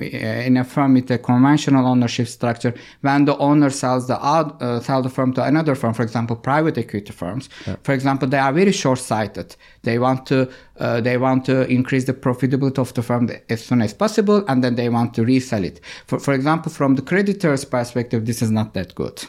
in 0.48 0.56
a 0.56 0.64
firm 0.64 0.94
with 0.94 1.10
a 1.10 1.18
conventional 1.18 1.86
ownership 1.86 2.28
structure, 2.28 2.72
when 3.02 3.26
the 3.26 3.36
owner 3.36 3.70
sells 3.70 4.06
the 4.06 4.18
out, 4.24 4.62
uh, 4.62 4.80
sell 4.80 5.02
the 5.02 5.10
firm 5.10 5.32
to 5.34 5.42
another 5.42 5.74
firm, 5.74 5.92
for 5.92 6.02
example, 6.02 6.36
private 6.36 6.78
equity 6.78 7.12
firms, 7.12 7.48
yeah. 7.66 7.76
for 7.82 7.92
example, 7.92 8.26
they 8.28 8.38
are 8.38 8.52
very 8.52 8.72
short-sighted. 8.72 9.56
They 9.82 9.98
want 9.98 10.26
to 10.26 10.48
uh, 10.78 11.00
they 11.00 11.18
want 11.18 11.44
to 11.46 11.66
increase 11.68 12.04
the 12.04 12.14
profitability 12.14 12.78
of 12.78 12.94
the 12.94 13.02
firm 13.02 13.30
as 13.50 13.64
soon 13.64 13.82
as 13.82 13.92
possible, 13.92 14.44
and 14.48 14.64
then 14.64 14.74
they 14.76 14.88
want 14.88 15.14
to 15.14 15.24
resell 15.24 15.64
it. 15.64 15.80
For 16.06 16.18
for 16.18 16.32
example, 16.32 16.72
from 16.72 16.94
the 16.94 17.02
creditor's 17.02 17.64
perspective, 17.64 18.24
this 18.24 18.40
is 18.40 18.50
not 18.50 18.72
that 18.74 18.94
good. 18.94 19.26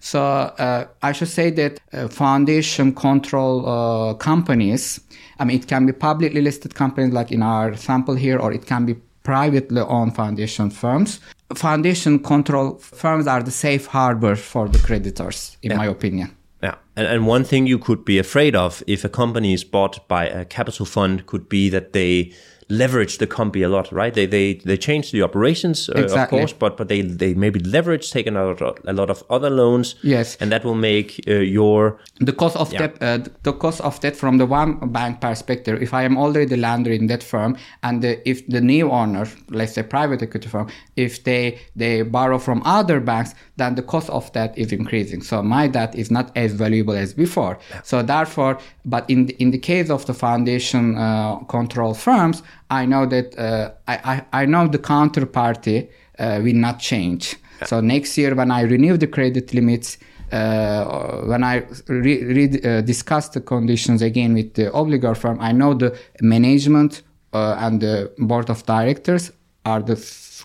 So 0.00 0.22
uh, 0.22 0.86
I 1.02 1.12
should 1.12 1.28
say 1.28 1.50
that 1.50 1.80
uh, 1.92 2.08
foundation 2.08 2.94
control 2.94 3.68
uh, 3.68 4.14
companies, 4.14 5.00
I 5.38 5.44
mean, 5.44 5.58
it 5.58 5.66
can 5.66 5.86
be 5.86 5.92
publicly 5.92 6.40
listed 6.40 6.74
companies 6.74 7.12
like 7.12 7.32
in 7.32 7.42
our 7.42 7.76
sample 7.76 8.14
here, 8.14 8.38
or 8.38 8.52
it 8.52 8.66
can 8.66 8.86
be 8.86 8.94
privately 9.22 9.80
owned 9.80 10.14
foundation 10.14 10.70
firms. 10.70 11.20
Foundation 11.54 12.18
control 12.18 12.76
firms 12.78 13.26
are 13.26 13.42
the 13.42 13.50
safe 13.50 13.86
harbor 13.86 14.36
for 14.36 14.68
the 14.68 14.78
creditors, 14.78 15.56
in 15.62 15.70
yeah. 15.70 15.76
my 15.76 15.86
opinion. 15.86 16.36
Yeah, 16.62 16.76
and, 16.96 17.06
and 17.06 17.26
one 17.26 17.44
thing 17.44 17.66
you 17.66 17.78
could 17.78 18.04
be 18.04 18.18
afraid 18.18 18.56
of 18.56 18.82
if 18.86 19.04
a 19.04 19.08
company 19.08 19.52
is 19.52 19.64
bought 19.64 20.08
by 20.08 20.26
a 20.26 20.44
capital 20.44 20.86
fund 20.86 21.26
could 21.26 21.48
be 21.48 21.68
that 21.70 21.92
they 21.92 22.32
leverage 22.68 23.18
the 23.18 23.26
company 23.26 23.62
a 23.62 23.68
lot, 23.68 23.92
right? 23.92 24.12
They 24.14 24.26
they 24.26 24.54
they 24.54 24.76
change 24.76 25.12
the 25.12 25.22
operations, 25.22 25.88
uh, 25.88 25.98
exactly. 25.98 26.38
of 26.38 26.42
course, 26.42 26.52
but 26.52 26.76
but 26.76 26.88
they 26.88 27.02
they 27.02 27.34
maybe 27.34 27.60
leverage, 27.60 28.10
take 28.10 28.26
a 28.26 28.30
lot 28.30 28.60
a 28.60 28.92
lot 28.92 29.10
of 29.10 29.22
other 29.30 29.50
loans. 29.50 29.94
Yes, 30.02 30.36
and 30.40 30.50
that 30.50 30.64
will 30.64 30.74
make 30.74 31.20
uh, 31.28 31.34
your 31.34 31.98
the 32.20 32.32
cost 32.32 32.56
of 32.56 32.72
yeah. 32.72 32.78
debt 32.78 32.96
uh, 33.00 33.18
the 33.42 33.52
cost 33.52 33.80
of 33.80 34.00
debt 34.00 34.16
from 34.16 34.38
the 34.38 34.46
one 34.46 34.78
bank 34.90 35.20
perspective. 35.20 35.80
If 35.82 35.94
I 35.94 36.02
am 36.02 36.16
already 36.18 36.46
the 36.46 36.56
lender 36.56 36.90
in 36.90 37.06
that 37.06 37.22
firm, 37.22 37.56
and 37.82 38.02
the, 38.02 38.28
if 38.28 38.46
the 38.48 38.60
new 38.60 38.90
owner, 38.90 39.26
let's 39.50 39.74
say 39.74 39.82
private 39.82 40.22
equity 40.22 40.48
firm, 40.48 40.68
if 40.96 41.24
they 41.24 41.58
they 41.76 42.02
borrow 42.02 42.38
from 42.38 42.62
other 42.64 43.00
banks, 43.00 43.34
then 43.56 43.74
the 43.74 43.82
cost 43.82 44.10
of 44.10 44.32
that 44.32 44.56
is 44.58 44.72
increasing. 44.72 45.22
So 45.22 45.42
my 45.42 45.68
debt 45.68 45.94
is 45.94 46.10
not 46.10 46.36
as 46.36 46.52
valuable 46.52 46.94
as 46.94 47.14
before. 47.14 47.58
Yeah. 47.70 47.82
So 47.82 48.02
therefore, 48.02 48.58
but 48.86 49.10
in 49.10 49.26
the, 49.26 49.34
in 49.42 49.50
the 49.50 49.58
case 49.58 49.90
of 49.90 50.06
the 50.06 50.14
foundation 50.14 50.96
uh, 50.96 51.36
control 51.48 51.92
firms, 51.92 52.42
I 52.70 52.86
know 52.86 53.04
that 53.06 53.36
uh, 53.36 53.72
I, 53.88 54.22
I, 54.32 54.42
I 54.42 54.46
know 54.46 54.68
the 54.68 54.78
counterparty 54.78 55.88
uh, 56.18 56.40
will 56.42 56.54
not 56.54 56.78
change. 56.78 57.36
Yeah. 57.58 57.66
So 57.66 57.80
next 57.80 58.16
year 58.16 58.34
when 58.34 58.50
I 58.50 58.62
renew 58.62 58.96
the 58.96 59.08
credit 59.08 59.52
limits, 59.52 59.98
uh, 60.30 61.22
when 61.24 61.42
I 61.42 61.64
re- 61.88 62.24
re- 62.24 62.60
uh, 62.62 62.80
discuss 62.80 63.28
the 63.28 63.40
conditions 63.40 64.02
again 64.02 64.34
with 64.34 64.54
the 64.54 64.70
obligor 64.70 65.16
firm, 65.16 65.38
I 65.40 65.52
know 65.52 65.74
the 65.74 65.98
management 66.20 67.02
uh, 67.32 67.56
and 67.58 67.80
the 67.80 68.12
board 68.18 68.50
of 68.50 68.64
directors 68.66 69.32
are 69.64 69.82
the 69.82 69.96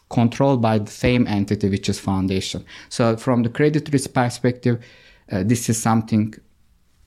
controlled 0.10 0.62
by 0.62 0.79
the 0.79 0.91
same 0.91 1.27
entity, 1.27 1.69
which 1.69 1.88
is 1.89 2.00
foundation. 2.00 2.65
So 2.89 3.15
from 3.17 3.43
the 3.43 3.50
credit 3.50 3.89
risk 3.93 4.13
perspective, 4.13 4.83
uh, 5.31 5.43
this 5.43 5.69
is 5.69 5.81
something 5.81 6.33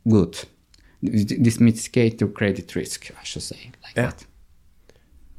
good. 0.08 0.38
This 1.04 1.61
mitigates 1.61 2.16
the 2.16 2.26
credit 2.26 2.75
risk, 2.75 3.11
I 3.20 3.25
should 3.25 3.42
say, 3.42 3.73
like 3.82 3.96
yeah. 3.96 4.02
that. 4.06 4.26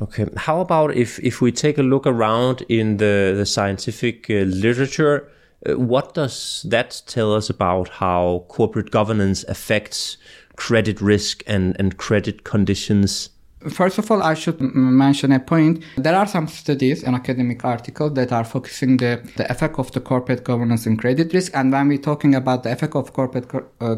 Okay. 0.02 0.26
How 0.36 0.60
about 0.60 0.94
if 0.96 1.20
if 1.20 1.42
we 1.42 1.52
take 1.52 1.78
a 1.78 1.84
look 1.84 2.06
around 2.06 2.64
in 2.68 2.98
the 2.98 3.34
the 3.36 3.46
scientific 3.46 4.30
uh, 4.30 4.46
literature? 4.46 5.30
Uh, 5.68 5.80
what 5.80 6.14
does 6.14 6.66
that 6.70 7.02
tell 7.08 7.34
us 7.34 7.50
about 7.50 7.90
how 7.90 8.46
corporate 8.50 8.92
governance 8.92 9.46
affects 9.48 10.18
credit 10.58 11.02
risk 11.02 11.44
and 11.48 11.76
and 11.80 11.98
credit 11.98 12.44
conditions? 12.44 13.30
First 13.70 13.98
of 13.98 14.12
all, 14.12 14.22
I 14.22 14.36
should 14.36 14.62
mention 14.62 15.32
a 15.32 15.40
point. 15.40 15.84
There 15.98 16.16
are 16.16 16.28
some 16.28 16.48
studies 16.48 17.04
and 17.04 17.16
academic 17.16 17.66
articles 17.66 18.14
that 18.14 18.32
are 18.32 18.44
focusing 18.44 18.98
the, 18.98 19.28
the 19.38 19.50
effect 19.52 19.80
of 19.80 19.92
the 19.92 20.02
corporate 20.02 20.44
governance 20.44 20.86
and 20.86 21.00
credit 21.00 21.34
risk. 21.34 21.52
And 21.56 21.72
when 21.72 21.88
we're 21.88 21.98
talking 21.98 22.36
about 22.36 22.62
the 22.62 22.72
effect 22.72 22.96
of 22.96 23.12
corporate 23.14 23.50
uh, 23.82 23.96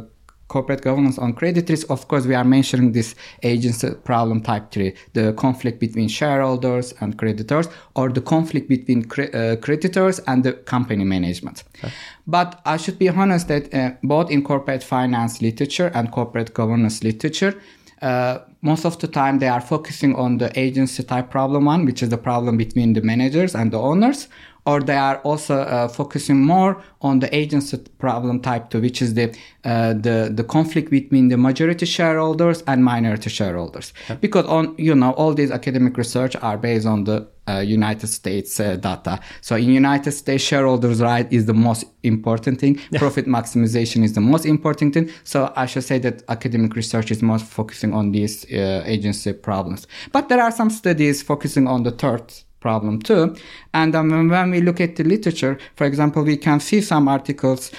corporate 0.48 0.82
governance 0.82 1.18
on 1.18 1.34
credit 1.34 1.70
risk, 1.70 1.90
of 1.90 2.08
course, 2.08 2.26
we 2.26 2.36
are 2.36 2.44
mentioning 2.44 2.92
this 2.92 3.16
agency 3.44 3.92
problem 4.04 4.42
type 4.42 4.72
three, 4.72 4.94
the 5.14 5.34
conflict 5.34 5.80
between 5.80 6.08
shareholders 6.08 6.94
and 7.02 7.18
creditors, 7.18 7.68
or 7.96 8.10
the 8.10 8.22
conflict 8.22 8.70
between 8.70 9.04
cre- 9.04 9.34
uh, 9.34 9.56
creditors 9.58 10.20
and 10.28 10.44
the 10.44 10.54
company 10.54 11.04
management. 11.04 11.64
Okay. 11.84 11.94
But 12.26 12.62
I 12.66 12.78
should 12.78 12.98
be 13.00 13.10
honest 13.10 13.48
that 13.48 13.74
uh, 13.74 13.92
both 14.04 14.32
in 14.32 14.44
corporate 14.44 14.84
finance 14.84 15.42
literature 15.42 15.92
and 15.94 16.12
corporate 16.12 16.54
governance 16.54 17.04
literature, 17.04 17.60
uh, 18.02 18.40
most 18.62 18.86
of 18.86 19.00
the 19.00 19.08
time 19.08 19.40
they 19.40 19.48
are 19.48 19.62
focusing 19.62 20.16
on 20.16 20.38
the 20.38 20.58
agency 20.60 21.04
type 21.04 21.30
problem 21.32 21.66
one, 21.66 21.86
which 21.86 22.04
is 22.04 22.10
the 22.10 22.18
problem 22.18 22.58
between 22.58 22.94
the 22.94 23.02
managers 23.02 23.56
and 23.56 23.72
the 23.72 23.80
owners, 23.80 24.28
or 24.68 24.82
they 24.82 24.98
are 24.98 25.18
also 25.20 25.62
uh, 25.62 25.88
focusing 25.88 26.46
more 26.46 26.84
on 27.02 27.20
the 27.20 27.34
agency 27.34 27.78
problem 28.00 28.42
type 28.42 28.70
two, 28.70 28.82
which 28.82 29.02
is 29.02 29.14
the 29.14 29.34
uh, 29.64 29.94
the 29.94 30.30
the 30.40 30.44
conflict 30.44 30.92
between 30.92 31.30
the 31.30 31.38
majority 31.38 31.86
shareholders 31.86 32.64
and 32.68 32.84
minority 32.84 33.30
shareholders. 33.30 33.94
Okay. 34.06 34.20
Because 34.20 34.46
on 34.46 34.76
you 34.78 34.94
know 34.94 35.12
all 35.12 35.34
these 35.34 35.52
academic 35.52 35.98
research 35.98 36.36
are 36.36 36.58
based 36.58 36.86
on 36.86 37.06
the 37.06 37.28
uh, 37.48 37.60
United 37.60 38.08
States 38.08 38.60
uh, 38.60 38.76
data. 38.76 39.22
So 39.40 39.56
in 39.56 39.70
United 39.70 40.12
States, 40.12 40.44
shareholders' 40.44 41.02
right 41.02 41.32
is 41.32 41.46
the 41.46 41.54
most 41.54 41.86
important 42.04 42.60
thing. 42.60 42.78
Yeah. 42.92 43.00
Profit 43.00 43.26
maximization 43.26 44.04
is 44.04 44.14
the 44.14 44.22
most 44.22 44.46
important 44.46 44.94
thing. 44.94 45.10
So 45.24 45.54
I 45.56 45.66
should 45.66 45.86
say 45.86 45.98
that 46.00 46.24
academic 46.28 46.76
research 46.76 47.10
is 47.10 47.22
more 47.22 47.40
focusing 47.40 47.94
on 47.94 48.12
these 48.12 48.46
uh, 48.52 48.84
agency 48.86 49.32
problems. 49.32 49.88
But 50.12 50.28
there 50.28 50.42
are 50.42 50.52
some 50.52 50.70
studies 50.70 51.24
focusing 51.24 51.68
on 51.68 51.84
the 51.84 51.92
third 51.92 52.34
problem 52.60 53.00
too. 53.02 53.36
And 53.74 53.96
um, 53.96 54.30
when 54.30 54.52
we 54.52 54.62
look 54.62 54.82
at 54.82 54.96
the 54.96 55.04
literature, 55.04 55.58
for 55.76 55.86
example, 55.86 56.24
we 56.24 56.38
can 56.38 56.60
see 56.60 56.82
some 56.82 57.08
articles 57.08 57.72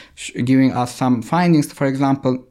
giving 0.45 0.73
us 0.73 0.95
some 0.95 1.23
findings. 1.23 1.73
For 1.73 1.87
example, 1.87 2.47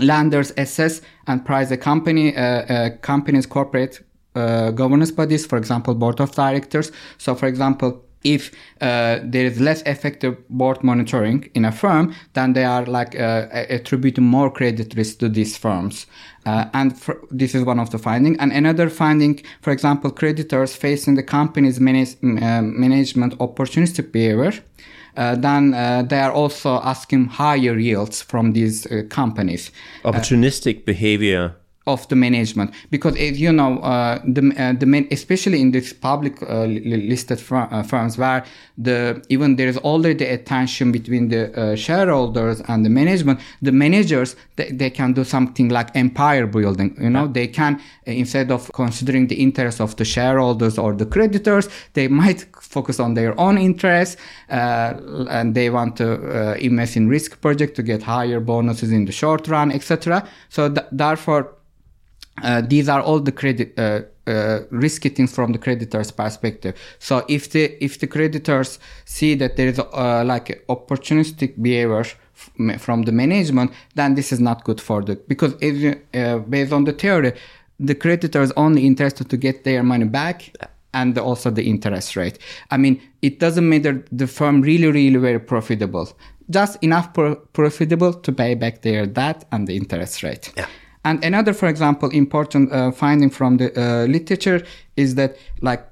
lenders 0.00 0.52
assess 0.56 1.00
and 1.26 1.44
price 1.44 1.70
a 1.70 1.76
company, 1.76 2.36
uh, 2.36 2.42
uh, 2.42 2.90
company's 2.98 3.46
corporate 3.46 4.00
uh, 4.34 4.70
governance 4.70 5.10
bodies, 5.10 5.46
for 5.46 5.56
example, 5.56 5.94
board 5.94 6.20
of 6.20 6.32
directors. 6.32 6.92
So, 7.18 7.34
for 7.34 7.46
example, 7.46 8.05
if 8.34 8.50
uh, 8.80 9.20
there 9.22 9.46
is 9.46 9.60
less 9.60 9.82
effective 9.82 10.36
board 10.48 10.82
monitoring 10.82 11.48
in 11.54 11.64
a 11.64 11.72
firm, 11.72 12.14
then 12.34 12.52
they 12.52 12.64
are 12.64 12.84
like 12.86 13.18
uh, 13.18 13.46
attributing 13.52 14.24
more 14.24 14.50
credit 14.50 14.94
risk 14.96 15.18
to 15.18 15.28
these 15.28 15.56
firms. 15.56 16.06
Uh, 16.44 16.66
and 16.74 16.92
this 17.30 17.54
is 17.54 17.62
one 17.64 17.80
of 17.80 17.90
the 17.90 17.98
findings. 17.98 18.36
And 18.38 18.52
another 18.52 18.88
finding, 18.88 19.42
for 19.60 19.72
example, 19.72 20.10
creditors 20.10 20.76
facing 20.76 21.14
the 21.14 21.22
company's 21.22 21.78
uh, 21.78 22.62
management 22.62 23.38
opportunistic 23.38 24.12
behavior. 24.12 24.52
Uh, 25.16 25.34
then 25.34 25.72
uh, 25.72 26.02
they 26.02 26.20
are 26.20 26.32
also 26.32 26.80
asking 26.82 27.26
higher 27.26 27.78
yields 27.78 28.22
from 28.22 28.52
these 28.52 28.86
companies. 29.08 29.70
Opportunistic 30.04 30.84
behavior 30.84 31.54
of 31.86 32.08
the 32.08 32.16
management. 32.16 32.72
Because 32.90 33.16
as 33.16 33.40
you 33.40 33.52
know 33.52 33.78
uh, 33.78 34.20
the 34.24 34.52
uh, 34.58 34.72
the 34.72 34.86
main, 34.86 35.06
especially 35.10 35.60
in 35.60 35.70
these 35.70 35.92
public 35.92 36.42
uh, 36.42 36.64
listed 36.64 37.40
fir- 37.40 37.68
uh, 37.70 37.82
firms 37.82 38.18
where 38.18 38.44
the 38.76 39.24
even 39.28 39.56
there 39.56 39.68
is 39.68 39.78
already 39.78 40.24
a 40.24 40.38
tension 40.38 40.92
between 40.92 41.28
the 41.28 41.42
uh, 41.54 41.76
shareholders 41.76 42.60
and 42.68 42.84
the 42.84 42.90
management 42.90 43.40
the 43.62 43.72
managers 43.72 44.36
they, 44.56 44.70
they 44.70 44.90
can 44.90 45.12
do 45.12 45.24
something 45.24 45.68
like 45.70 45.94
empire 45.96 46.46
building 46.46 46.94
you 47.00 47.08
know? 47.08 47.24
Yeah. 47.24 47.32
they 47.32 47.46
can 47.46 47.80
uh, 48.06 48.10
instead 48.10 48.50
of 48.50 48.70
considering 48.72 49.28
the 49.28 49.36
interests 49.36 49.80
of 49.80 49.96
the 49.96 50.04
shareholders 50.04 50.76
or 50.76 50.92
the 50.92 51.06
creditors 51.06 51.68
they 51.94 52.08
might 52.08 52.44
focus 52.60 53.00
on 53.00 53.14
their 53.14 53.38
own 53.40 53.56
interests 53.56 54.16
and 54.48 55.54
they 55.54 55.70
want 55.70 55.96
to 55.96 56.54
invest 56.58 56.96
in 56.96 57.08
risk 57.08 57.40
project 57.40 57.76
to 57.76 57.82
get 57.82 58.02
higher 58.02 58.40
bonuses 58.40 58.92
in 58.92 59.06
the 59.06 59.12
short 59.12 59.48
run 59.48 59.72
etc 59.72 60.26
so 60.50 60.68
th- 60.68 60.86
therefore 60.92 61.56
uh, 62.42 62.60
these 62.60 62.88
are 62.88 63.00
all 63.00 63.20
the 63.20 63.32
credit 63.32 63.78
uh, 63.78 64.02
uh, 64.26 64.60
risky 64.70 65.08
things 65.08 65.32
from 65.32 65.52
the 65.52 65.58
creditor's 65.58 66.10
perspective. 66.10 66.74
So 66.98 67.24
if 67.28 67.50
the 67.50 67.82
if 67.82 67.98
the 67.98 68.06
creditors 68.06 68.78
see 69.04 69.34
that 69.36 69.56
there 69.56 69.68
is 69.68 69.78
uh, 69.78 70.24
like 70.24 70.64
opportunistic 70.68 71.60
behavior 71.62 72.00
f- 72.00 72.80
from 72.80 73.02
the 73.02 73.12
management, 73.12 73.72
then 73.94 74.14
this 74.14 74.32
is 74.32 74.40
not 74.40 74.64
good 74.64 74.80
for 74.80 75.02
the 75.02 75.16
because 75.28 75.54
if, 75.60 75.98
uh, 76.14 76.38
based 76.38 76.72
on 76.72 76.84
the 76.84 76.92
theory, 76.92 77.32
the 77.78 77.94
creditors 77.94 78.52
only 78.56 78.86
interested 78.86 79.30
to 79.30 79.36
get 79.36 79.64
their 79.64 79.82
money 79.82 80.04
back 80.06 80.50
and 80.92 81.16
also 81.18 81.50
the 81.50 81.62
interest 81.62 82.16
rate. 82.16 82.38
I 82.70 82.78
mean, 82.78 83.00
it 83.22 83.38
doesn't 83.38 83.68
matter 83.68 84.04
the 84.10 84.26
firm 84.26 84.60
really 84.60 84.90
really 84.90 85.18
very 85.18 85.40
profitable, 85.40 86.08
just 86.50 86.82
enough 86.82 87.14
pro- 87.14 87.36
profitable 87.36 88.12
to 88.12 88.32
pay 88.32 88.54
back 88.54 88.82
their 88.82 89.06
debt 89.06 89.46
and 89.52 89.66
the 89.66 89.76
interest 89.76 90.22
rate. 90.22 90.52
Yeah. 90.56 90.66
And 91.06 91.24
another, 91.24 91.52
for 91.52 91.68
example, 91.68 92.08
important 92.10 92.72
uh, 92.72 92.90
finding 92.90 93.30
from 93.30 93.58
the 93.58 93.68
uh, 93.70 94.06
literature 94.06 94.66
is 94.96 95.14
that 95.14 95.36
like 95.60 95.86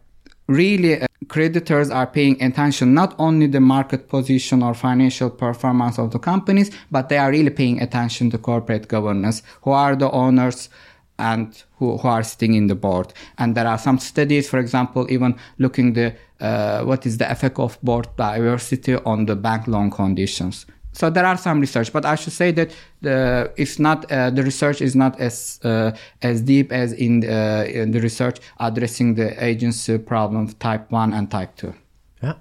really 0.48 1.00
uh, 1.00 1.06
creditors 1.28 1.88
are 1.88 2.08
paying 2.08 2.42
attention 2.42 2.94
not 2.94 3.14
only 3.20 3.46
the 3.46 3.60
market 3.60 4.08
position 4.08 4.60
or 4.60 4.74
financial 4.74 5.30
performance 5.30 6.00
of 6.00 6.10
the 6.10 6.18
companies, 6.18 6.72
but 6.90 7.08
they 7.08 7.16
are 7.16 7.30
really 7.30 7.50
paying 7.50 7.80
attention 7.80 8.28
to 8.32 8.38
corporate 8.38 8.88
governance. 8.88 9.44
Who 9.62 9.70
are 9.70 9.94
the 9.94 10.10
owners? 10.10 10.68
and 11.16 11.62
who, 11.78 11.96
who 11.96 12.08
are 12.08 12.24
sitting 12.24 12.54
in 12.54 12.66
the 12.66 12.74
board. 12.74 13.12
And 13.38 13.54
there 13.54 13.68
are 13.68 13.78
some 13.78 14.00
studies, 14.00 14.48
for 14.48 14.58
example, 14.58 15.06
even 15.08 15.36
looking 15.58 15.92
the 15.92 16.16
uh, 16.40 16.82
what 16.82 17.06
is 17.06 17.18
the 17.18 17.30
effect 17.30 17.60
of 17.60 17.80
board 17.82 18.08
diversity 18.16 18.96
on 18.96 19.26
the 19.26 19.36
bank 19.36 19.68
loan 19.68 19.92
conditions. 19.92 20.66
So 20.94 21.10
there 21.10 21.26
are 21.26 21.36
some 21.36 21.60
research, 21.60 21.92
but 21.92 22.06
I 22.06 22.14
should 22.14 22.32
say 22.32 22.52
that 22.52 22.70
the 23.02 23.52
it's 23.56 23.80
not 23.80 24.10
uh, 24.12 24.30
the 24.30 24.44
research 24.44 24.80
is 24.80 24.94
not 24.94 25.18
as 25.20 25.58
uh, 25.64 25.90
as 26.22 26.40
deep 26.40 26.70
as 26.70 26.92
in, 26.92 27.28
uh, 27.28 27.64
in 27.68 27.90
the 27.90 28.00
research 28.00 28.38
addressing 28.60 29.16
the 29.16 29.44
agency 29.44 29.98
problem 29.98 30.52
type 30.54 30.92
one 30.92 31.12
and 31.12 31.28
type 31.28 31.56
two. 31.56 31.74
Yeah. 32.22 32.34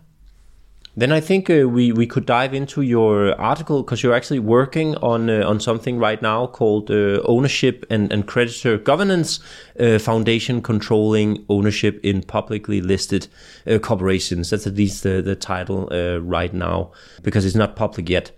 Then 0.95 1.11
I 1.11 1.19
think 1.19 1.49
uh, 1.49 1.67
we 1.67 1.91
we 1.93 2.05
could 2.05 2.27
dive 2.27 2.53
into 2.53 2.83
your 2.83 3.33
article 3.41 3.81
because 3.81 4.03
you're 4.03 4.13
actually 4.13 4.37
working 4.37 4.97
on 4.97 5.31
uh, 5.31 5.49
on 5.49 5.59
something 5.59 5.97
right 5.97 6.21
now 6.21 6.45
called 6.45 6.91
uh, 6.91 7.21
ownership 7.25 7.87
and, 7.89 8.13
and 8.13 8.27
creditor 8.27 8.77
governance 8.77 9.39
foundation 9.99 10.61
controlling 10.61 11.43
ownership 11.49 11.99
in 12.03 12.21
publicly 12.21 12.81
listed 12.81 13.27
corporations. 13.81 14.51
That's 14.51 14.67
at 14.67 14.75
least 14.75 15.01
the 15.01 15.23
the 15.23 15.35
title 15.35 15.89
right 16.21 16.53
now 16.53 16.91
because 17.23 17.45
it's 17.47 17.55
not 17.55 17.75
public 17.75 18.09
yet. 18.09 18.31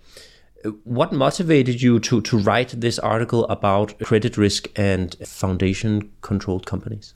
What 0.84 1.12
motivated 1.12 1.82
you 1.82 2.00
to 2.00 2.20
to 2.22 2.38
write 2.38 2.80
this 2.80 2.98
article 2.98 3.44
about 3.46 3.98
credit 4.00 4.36
risk 4.36 4.68
and 4.76 5.16
foundation 5.26 6.10
controlled 6.20 6.66
companies? 6.66 7.14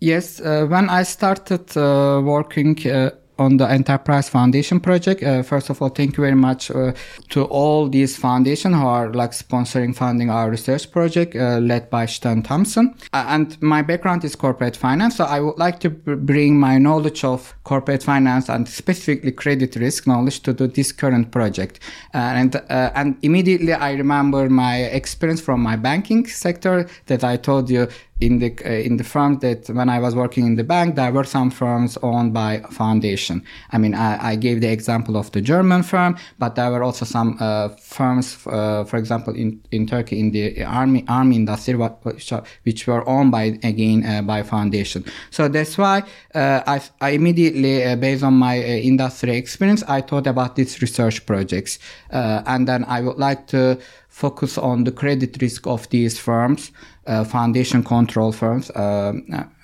Yes, 0.00 0.40
uh, 0.40 0.66
when 0.66 0.88
I 0.88 1.02
started 1.02 1.76
uh, 1.76 2.22
working 2.24 2.76
uh, 2.86 3.10
on 3.40 3.56
the 3.56 3.68
Enterprise 3.68 4.28
Foundation 4.28 4.78
project. 4.80 5.22
Uh, 5.22 5.42
first 5.42 5.70
of 5.70 5.80
all, 5.80 5.88
thank 5.88 6.16
you 6.16 6.22
very 6.22 6.36
much 6.36 6.70
uh, 6.70 6.92
to 7.30 7.44
all 7.44 7.88
these 7.88 8.14
foundations 8.16 8.76
who 8.76 8.86
are 8.86 9.10
like 9.14 9.30
sponsoring, 9.30 9.96
funding 9.96 10.28
our 10.28 10.50
research 10.50 10.90
project 10.92 11.34
uh, 11.34 11.58
led 11.58 11.88
by 11.88 12.04
Stan 12.04 12.42
Thomsen. 12.42 12.94
Uh, 13.14 13.24
and 13.28 13.60
my 13.62 13.80
background 13.80 14.24
is 14.24 14.36
corporate 14.36 14.76
finance, 14.76 15.16
so 15.16 15.24
I 15.24 15.40
would 15.40 15.56
like 15.56 15.80
to 15.80 15.88
bring 15.90 16.60
my 16.60 16.76
knowledge 16.76 17.24
of 17.24 17.54
corporate 17.64 18.02
finance 18.02 18.50
and 18.50 18.68
specifically 18.68 19.32
credit 19.32 19.74
risk 19.76 20.06
knowledge 20.06 20.40
to 20.42 20.52
this 20.52 20.92
current 20.92 21.32
project. 21.32 21.80
Uh, 22.14 22.18
and 22.18 22.56
uh, 22.56 22.90
and 22.94 23.16
immediately 23.22 23.72
I 23.72 23.92
remember 23.92 24.50
my 24.50 24.76
experience 24.82 25.40
from 25.40 25.62
my 25.62 25.76
banking 25.76 26.26
sector 26.26 26.86
that 27.06 27.24
I 27.24 27.38
told 27.38 27.70
you 27.70 27.88
in 28.20 28.38
the 28.38 28.54
uh, 28.64 28.68
in 28.68 28.96
the 28.96 29.04
firm 29.04 29.38
that 29.38 29.68
when 29.68 29.88
I 29.88 29.98
was 29.98 30.14
working 30.14 30.46
in 30.46 30.56
the 30.56 30.64
bank, 30.64 30.94
there 30.94 31.12
were 31.12 31.24
some 31.24 31.50
firms 31.50 31.96
owned 32.02 32.32
by 32.34 32.60
foundation. 32.70 33.42
I 33.72 33.78
mean, 33.78 33.94
I, 33.94 34.32
I 34.32 34.36
gave 34.36 34.60
the 34.60 34.70
example 34.70 35.16
of 35.16 35.32
the 35.32 35.40
German 35.40 35.82
firm, 35.82 36.16
but 36.38 36.54
there 36.54 36.70
were 36.70 36.82
also 36.82 37.04
some 37.04 37.36
uh, 37.40 37.68
firms, 37.68 38.46
uh, 38.46 38.84
for 38.84 38.98
example, 38.98 39.34
in, 39.34 39.60
in 39.70 39.86
Turkey 39.86 40.20
in 40.20 40.30
the 40.30 40.64
army 40.64 41.04
army 41.08 41.36
industry, 41.36 41.74
which 41.74 42.86
were 42.86 43.08
owned 43.08 43.30
by 43.30 43.58
again 43.62 44.04
uh, 44.04 44.22
by 44.22 44.42
foundation. 44.42 45.04
So 45.30 45.48
that's 45.48 45.78
why 45.78 46.02
uh, 46.34 46.62
I, 46.66 46.80
I 47.00 47.10
immediately, 47.10 47.84
uh, 47.84 47.96
based 47.96 48.22
on 48.22 48.34
my 48.34 48.58
industry 48.58 49.36
experience, 49.36 49.82
I 49.88 50.02
thought 50.02 50.26
about 50.26 50.56
these 50.56 50.82
research 50.82 51.24
projects, 51.24 51.78
and 52.10 52.68
then 52.68 52.84
I 52.84 53.00
would 53.00 53.18
like 53.18 53.46
to 53.48 53.78
focus 54.10 54.58
on 54.58 54.84
the 54.84 54.92
credit 54.92 55.40
risk 55.40 55.66
of 55.66 55.88
these 55.90 56.18
firms, 56.18 56.72
foundation 57.06 57.82
control 57.82 58.32
firms, 58.32 58.70
uh, 58.70 59.12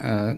uh, 0.01 0.35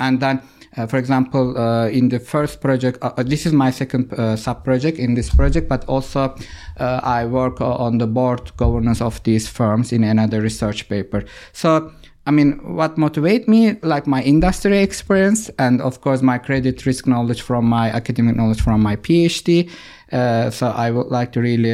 and 0.00 0.20
then. 0.20 0.40
Uh, 0.76 0.86
for 0.88 0.96
example, 0.96 1.56
uh, 1.56 1.86
in 1.86 2.08
the 2.08 2.18
first 2.18 2.60
project, 2.60 2.98
uh, 3.00 3.22
this 3.22 3.46
is 3.46 3.52
my 3.52 3.70
second 3.70 4.12
sub 4.36 4.64
project 4.64 4.98
in 4.98 5.14
this 5.14 5.32
project, 5.32 5.68
but 5.68 5.84
also 5.84 6.34
I 6.78 7.26
work 7.26 7.60
on 7.60 7.98
the 7.98 8.08
board 8.08 8.50
governance 8.56 9.00
of 9.00 9.22
these 9.22 9.46
firms 9.46 9.92
in 9.92 10.02
another 10.02 10.40
research 10.40 10.88
paper. 10.88 11.22
So, 11.52 11.92
I 12.26 12.32
mean, 12.32 12.58
what 12.74 12.98
motivate 12.98 13.46
me, 13.46 13.76
like 13.82 14.08
my 14.08 14.20
industry 14.22 14.80
experience, 14.80 15.48
and 15.60 15.80
of 15.80 16.00
course 16.00 16.22
my 16.22 16.38
credit 16.38 16.84
risk 16.86 17.06
knowledge 17.06 17.42
from 17.42 17.66
my 17.66 17.90
academic 17.90 18.34
knowledge 18.34 18.60
from 18.60 18.82
my 18.82 18.96
PhD. 18.96 19.70
so 20.10 20.72
I 20.74 20.90
would 20.90 21.06
like 21.06 21.30
to 21.34 21.40
really 21.40 21.70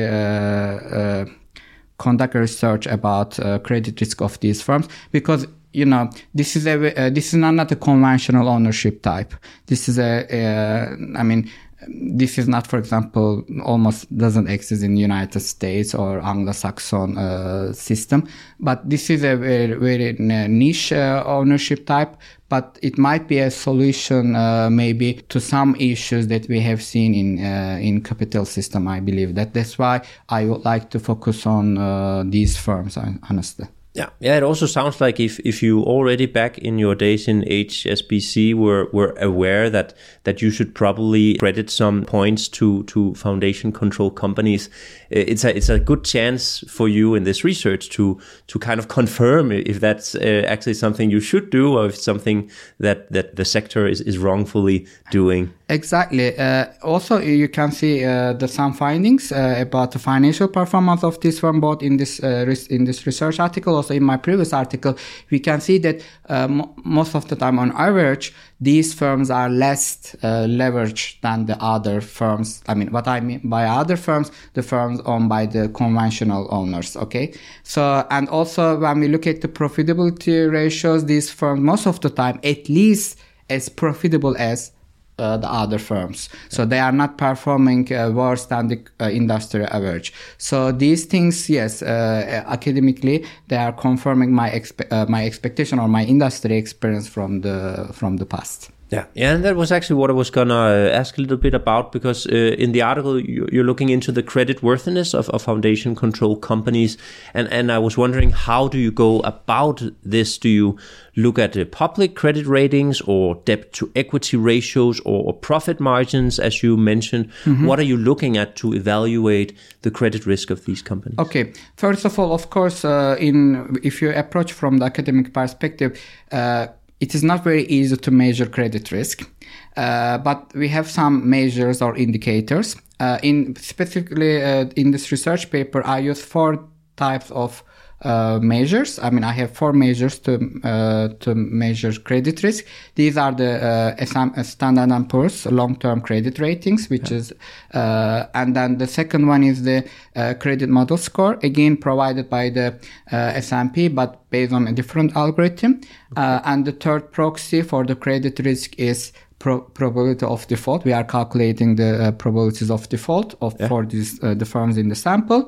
conduct 2.01 2.35
research 2.35 2.87
about 2.87 3.39
uh, 3.39 3.59
credit 3.61 4.01
risk 4.01 4.23
of 4.23 4.41
these 4.41 4.61
firms 4.63 4.89
because 5.13 5.47
you 5.73 5.85
know 5.85 6.11
this 6.35 6.57
is 6.57 6.67
a 6.67 6.75
uh, 6.75 7.11
this 7.11 7.27
is 7.29 7.35
not, 7.35 7.55
not 7.55 7.71
a 7.71 7.77
conventional 7.77 8.49
ownership 8.49 9.03
type. 9.03 9.33
This 9.67 9.89
is 9.89 9.99
a 9.99 10.13
uh, 10.41 10.97
mean 11.23 11.51
this 11.88 12.38
is 12.38 12.49
not, 12.49 12.66
for 12.66 12.79
example, 12.79 13.45
almost 13.64 14.14
doesn't 14.16 14.49
exist 14.49 14.83
in 14.83 14.97
United 14.97 15.40
States 15.40 15.95
or 15.95 16.21
Anglo-Saxon 16.21 17.16
uh, 17.16 17.73
system, 17.73 18.29
but 18.59 18.88
this 18.88 19.11
is 19.11 19.25
a 19.25 19.37
very, 19.37 19.75
very 19.75 20.12
niche 20.49 20.93
uh, 20.93 21.23
ownership 21.27 21.87
type. 21.87 22.16
But 22.49 22.79
it 22.83 22.99
might 22.99 23.29
be 23.29 23.38
a 23.38 23.51
solution, 23.51 24.35
uh, 24.35 24.69
maybe, 24.71 25.14
to 25.29 25.40
some 25.40 25.77
issues 25.77 26.27
that 26.27 26.49
we 26.49 26.61
have 26.61 26.83
seen 26.83 27.14
in 27.14 27.45
uh, 27.45 27.79
in 27.81 28.03
capital 28.03 28.45
system. 28.45 28.88
I 28.88 28.99
believe 29.01 29.37
that 29.37 29.55
that's 29.55 29.79
why 29.79 30.03
I 30.29 30.47
would 30.47 30.64
like 30.64 30.90
to 30.90 30.99
focus 30.99 31.47
on 31.47 31.79
uh, 31.79 32.25
these 32.27 32.57
firms, 32.57 32.99
honestly. 33.29 33.69
Yeah, 33.92 34.11
yeah. 34.20 34.37
It 34.37 34.44
also 34.44 34.66
sounds 34.66 35.00
like 35.00 35.18
if, 35.18 35.40
if 35.40 35.64
you 35.64 35.83
already 35.83 36.26
back 36.26 36.59
in 36.59 36.79
your 36.79 36.94
days 36.94 37.26
in 37.26 37.42
HSBC 37.42 38.55
were 38.55 38.88
were 38.92 39.16
aware 39.18 39.68
that 39.68 39.94
that 40.22 40.40
you 40.40 40.53
should 40.53 40.76
probably 40.76 41.35
credit 41.38 41.70
some 41.70 42.05
points 42.05 42.46
to 42.50 42.85
to 42.85 43.14
foundation 43.14 43.72
control 43.72 44.09
companies, 44.12 44.70
it's 45.11 45.42
a 45.42 45.57
it's 45.57 45.68
a 45.68 45.81
good 45.81 46.05
chance 46.05 46.62
for 46.68 46.88
you 46.88 47.16
in 47.16 47.24
this 47.24 47.42
research 47.42 47.88
to 47.90 48.20
to 48.46 48.61
kind 48.61 48.79
of 48.79 48.87
confirm 48.87 49.50
if 49.50 49.81
that's 49.81 50.14
uh, 50.14 50.44
actually 50.46 50.74
something 50.74 51.11
you 51.11 51.20
should 51.20 51.50
do 51.50 51.76
or 51.76 51.87
if 51.87 51.94
it's 51.94 52.05
something 52.05 52.48
that 52.79 53.11
that 53.11 53.35
the 53.35 53.44
sector 53.44 53.88
is 53.88 54.00
is 54.03 54.18
wrongfully 54.18 54.87
doing. 55.11 55.53
Exactly. 55.71 56.37
Uh, 56.37 56.67
also, 56.83 57.21
you 57.21 57.49
can 57.49 57.71
see 57.71 58.05
uh, 58.05 58.33
the 58.33 58.49
some 58.49 58.73
findings 58.73 59.31
uh, 59.31 59.55
about 59.57 59.93
the 59.93 60.01
financial 60.01 60.49
performance 60.49 61.05
of 61.05 61.21
this 61.21 61.39
firm, 61.39 61.61
both 61.61 61.81
in 61.81 61.97
this 61.97 62.21
uh, 62.21 62.53
in 62.71 62.87
this 62.87 63.07
research 63.07 63.39
article, 63.39 63.77
also 63.77 63.95
in 63.95 64.03
my 64.03 64.17
previous 64.17 64.53
article. 64.53 64.97
We 65.31 65.39
can 65.39 65.61
see 65.61 65.79
that 65.79 66.03
uh, 66.29 66.49
most 66.83 67.15
of 67.15 67.29
the 67.29 67.37
time, 67.37 67.61
on 67.61 67.71
average, 67.77 68.35
these 68.61 68.93
firms 68.93 69.31
are 69.31 69.49
less 69.49 70.17
uh, 70.25 70.47
leveraged 70.49 71.21
than 71.21 71.47
the 71.47 71.57
other 71.63 72.01
firms. 72.01 72.63
I 72.67 72.75
mean, 72.75 72.91
what 72.91 73.07
I 73.07 73.21
mean 73.21 73.41
by 73.45 73.67
other 73.67 73.97
firms, 73.97 74.33
the 74.55 74.65
firms 74.65 75.01
owned 75.07 75.29
by 75.29 75.47
the 75.47 75.69
conventional 75.69 76.49
owners. 76.51 76.97
Okay. 76.97 77.33
So, 77.63 78.05
and 78.11 78.29
also 78.29 78.77
when 78.77 78.99
we 78.99 79.07
look 79.07 79.29
at 79.29 79.41
the 79.41 79.49
profitability 79.49 80.51
ratios, 80.51 81.05
these 81.05 81.31
firms 81.31 81.61
most 81.61 81.87
of 81.87 82.01
the 82.01 82.11
time 82.11 82.41
at 82.43 82.69
least 82.69 83.21
as 83.49 83.69
profitable 83.69 84.37
as 84.37 84.73
uh, 85.21 85.37
the 85.37 85.51
other 85.51 85.79
firms. 85.79 86.29
So 86.49 86.65
they 86.65 86.79
are 86.79 86.93
not 86.93 87.19
performing 87.19 87.93
uh, 87.93 88.11
worse 88.11 88.47
than 88.47 88.69
the 88.69 88.79
uh, 89.01 89.11
industry 89.11 89.65
average. 89.65 90.13
So 90.39 90.73
these 90.73 91.05
things, 91.05 91.49
yes, 91.49 91.83
uh, 91.83 92.45
academically, 92.47 93.25
they 93.49 93.57
are 93.57 93.73
confirming 93.73 94.33
my 94.33 94.51
expe- 94.51 94.91
uh, 94.91 95.07
my 95.09 95.27
expectation 95.27 95.79
or 95.79 95.89
my 95.89 96.05
industry 96.05 96.57
experience 96.57 97.09
from 97.09 97.43
the 97.43 97.91
from 97.93 98.17
the 98.17 98.27
past. 98.27 98.71
Yeah, 98.90 99.07
yeah, 99.14 99.35
and 99.35 99.44
that 99.44 99.55
was 99.55 99.70
actually 99.70 100.00
what 100.00 100.11
I 100.11 100.14
was 100.14 100.31
gonna 100.31 100.55
uh, 100.55 100.90
ask 100.92 101.16
a 101.16 101.20
little 101.20 101.37
bit 101.37 101.55
about 101.55 101.92
because 101.92 102.26
uh, 102.26 102.35
in 102.35 102.72
the 102.72 102.83
article 102.83 103.20
you're 103.20 103.64
looking 103.64 103.88
into 103.88 104.11
the 104.11 104.22
credit 104.22 104.64
worthiness 104.64 105.14
of, 105.14 105.29
of 105.31 105.42
foundation 105.42 105.94
control 105.94 106.37
companies, 106.37 106.98
and 107.33 107.46
and 107.53 107.70
I 107.70 107.79
was 107.79 107.96
wondering 107.96 108.31
how 108.31 108.66
do 108.66 108.79
you 108.79 108.90
go 108.90 109.20
about 109.20 109.81
this? 110.03 110.38
Do 110.38 110.48
you 110.48 110.76
look 111.14 111.38
at 111.38 111.53
the 111.53 111.66
public 111.66 112.16
credit 112.16 112.46
ratings 112.46 113.00
or 113.03 113.37
debt 113.44 113.72
to 113.74 113.92
equity 113.94 114.37
ratios 114.37 114.98
or, 115.00 115.24
or 115.24 115.35
profit 115.35 115.79
margins, 115.79 116.40
as 116.40 116.61
you 116.62 116.76
mentioned? 116.76 117.31
Mm-hmm. 117.44 117.66
What 117.66 117.79
are 117.79 117.85
you 117.85 117.96
looking 117.96 118.37
at 118.37 118.57
to 118.57 118.74
evaluate 118.74 119.57
the 119.83 119.92
credit 119.92 120.26
risk 120.26 120.50
of 120.50 120.64
these 120.64 120.83
companies? 120.83 121.18
Okay, 121.18 121.53
first 121.76 122.05
of 122.05 122.18
all, 122.18 122.33
of 122.33 122.50
course, 122.50 122.85
uh, 122.85 123.16
in 123.20 123.79
if 123.85 124.03
you 124.03 124.11
approach 124.11 124.53
from 124.53 124.79
the 124.79 124.87
academic 124.87 125.33
perspective 125.33 126.00
uh, 126.33 126.66
it 127.01 127.15
is 127.15 127.23
not 127.23 127.43
very 127.43 127.65
easy 127.65 127.97
to 127.97 128.11
measure 128.11 128.47
credit 128.47 128.93
risk, 128.93 129.29
uh, 129.77 130.19
but 130.19 130.53
we 130.55 130.69
have 130.69 130.89
some 130.89 131.29
measures 131.29 131.83
or 131.83 131.97
indicators. 131.97 132.77
Uh, 133.01 133.19
in 133.23 133.57
specifically 133.57 134.43
uh, 134.43 134.67
in 134.77 134.91
this 134.91 135.11
research 135.11 135.51
paper, 135.51 135.85
I 135.87 136.01
use 136.01 136.23
four 136.23 136.69
types 136.97 137.31
of 137.31 137.65
uh, 138.03 138.39
measures. 138.41 138.99
I 138.99 139.11
mean, 139.11 139.25
I 139.25 139.33
have 139.33 139.53
four 139.53 139.73
measures 139.73 140.19
to 140.21 140.39
uh, 140.65 141.09
to 141.21 141.35
measure 141.35 141.93
credit 141.93 142.43
risk. 142.43 142.65
These 142.95 143.17
are 143.17 143.33
the 143.33 143.97
uh, 143.99 144.43
Standard 144.43 144.91
and 144.91 145.09
Poor's 145.09 145.47
long-term 145.47 146.01
credit 146.01 146.39
ratings, 146.39 146.89
which 146.89 147.13
is, 147.13 147.33
uh, 147.75 148.27
and 148.35 148.57
then 148.57 148.79
the 148.79 148.87
second 148.87 149.27
one 149.27 149.45
is 149.45 149.63
the 149.63 149.89
uh, 150.17 150.35
credit 150.35 150.69
model 150.69 150.97
score, 150.97 151.39
again 151.43 151.77
provided 151.77 152.31
by 152.31 152.49
the 152.49 152.79
uh, 153.13 153.17
S&P, 153.37 153.89
but 153.89 154.29
based 154.31 154.53
on 154.53 154.67
a 154.67 154.73
different 154.73 155.15
algorithm. 155.17 155.81
Okay. 156.17 156.41
and 156.45 156.65
the 156.65 156.73
third 156.73 157.13
proxy 157.13 157.63
for 157.63 157.85
the 157.85 157.95
credit 157.95 158.39
risk 158.41 158.77
is 158.79 159.13
pro- 159.40 159.62
probability 159.62 160.24
of 160.24 160.46
default. 160.46 160.85
We 160.85 160.92
are 160.92 161.03
calculating 161.03 161.74
the 161.74 161.90
uh, 162.05 162.12
probabilities 162.12 162.70
of 162.70 162.88
default 162.88 163.35
of 163.40 163.57
Yeah. 163.59 163.68
for 163.68 163.85
these 163.85 164.22
uh, 164.22 164.35
the 164.35 164.44
firms 164.44 164.76
in 164.76 164.88
the 164.88 164.94
sample, 164.94 165.42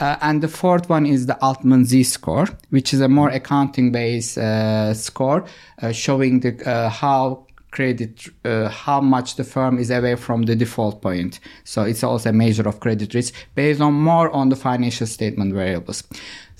uh, 0.00 0.16
and 0.20 0.42
the 0.42 0.48
fourth 0.48 0.90
one 0.90 1.06
is 1.06 1.24
the 1.26 1.38
Altman 1.40 1.86
Z 1.86 2.02
score, 2.04 2.46
which 2.68 2.92
is 2.92 3.00
a 3.00 3.08
more 3.08 3.30
accounting 3.30 3.92
based 3.92 4.36
uh, 4.36 4.92
score 4.92 5.44
uh, 5.82 5.92
showing 5.92 6.40
the 6.40 6.52
uh, 6.68 6.90
how 6.90 7.46
credit 7.70 8.28
uh, 8.44 8.68
how 8.68 9.00
much 9.00 9.36
the 9.36 9.44
firm 9.44 9.78
is 9.78 9.90
away 9.90 10.16
from 10.16 10.44
the 10.44 10.56
default 10.56 11.02
point 11.02 11.40
so 11.64 11.82
it's 11.82 12.02
also 12.02 12.30
a 12.30 12.32
measure 12.32 12.66
of 12.66 12.80
credit 12.80 13.12
risk 13.12 13.34
based 13.54 13.82
on 13.82 13.92
more 13.92 14.30
on 14.30 14.48
the 14.48 14.56
financial 14.56 15.06
statement 15.06 15.52
variables 15.52 16.02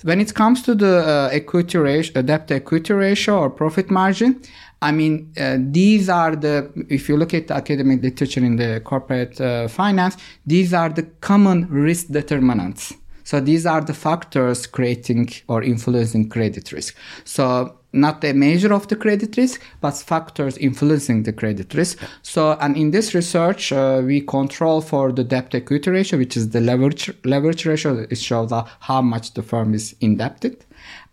when 0.03 0.21
it 0.21 0.33
comes 0.35 0.61
to 0.61 0.75
the 0.75 0.97
uh, 1.07 1.29
equity 1.31 1.77
ratio 1.79 2.21
debt 2.21 2.47
to 2.47 2.53
equity 2.55 2.93
ratio 2.93 3.39
or 3.39 3.49
profit 3.49 3.89
margin 3.89 4.39
I 4.81 4.91
mean, 4.91 5.33
uh, 5.39 5.57
these 5.59 6.07
are 6.07 6.35
the, 6.35 6.71
if 6.89 7.09
you 7.09 7.17
look 7.17 7.33
at 7.33 7.49
academic 7.49 8.03
literature 8.03 8.43
in 8.43 8.57
the 8.57 8.81
corporate 8.83 9.39
uh, 9.41 9.67
finance, 9.67 10.17
these 10.45 10.73
are 10.73 10.89
the 10.89 11.03
common 11.21 11.67
risk 11.69 12.07
determinants. 12.07 12.93
So 13.23 13.41
these 13.41 13.65
are 13.65 13.81
the 13.81 13.93
factors 13.93 14.67
creating 14.67 15.29
or 15.49 15.61
influencing 15.61 16.29
credit 16.29 16.71
risk. 16.71 16.95
So 17.25 17.77
not 17.91 18.23
a 18.23 18.33
measure 18.33 18.73
of 18.73 18.87
the 18.87 18.95
credit 18.95 19.35
risk, 19.35 19.61
but 19.81 19.97
factors 19.97 20.57
influencing 20.57 21.23
the 21.23 21.33
credit 21.33 21.73
risk. 21.73 21.99
So, 22.21 22.57
and 22.61 22.77
in 22.77 22.91
this 22.91 23.13
research, 23.13 23.73
uh, 23.73 24.01
we 24.05 24.21
control 24.21 24.81
for 24.81 25.11
the 25.11 25.23
debt 25.23 25.53
equity 25.53 25.89
ratio, 25.89 26.19
which 26.19 26.37
is 26.37 26.49
the 26.49 26.61
leverage 26.61 27.11
leverage 27.25 27.65
ratio. 27.65 28.05
It 28.09 28.17
shows 28.17 28.51
how 28.79 29.01
much 29.01 29.33
the 29.33 29.41
firm 29.41 29.73
is 29.73 29.95
indebted. 29.99 30.63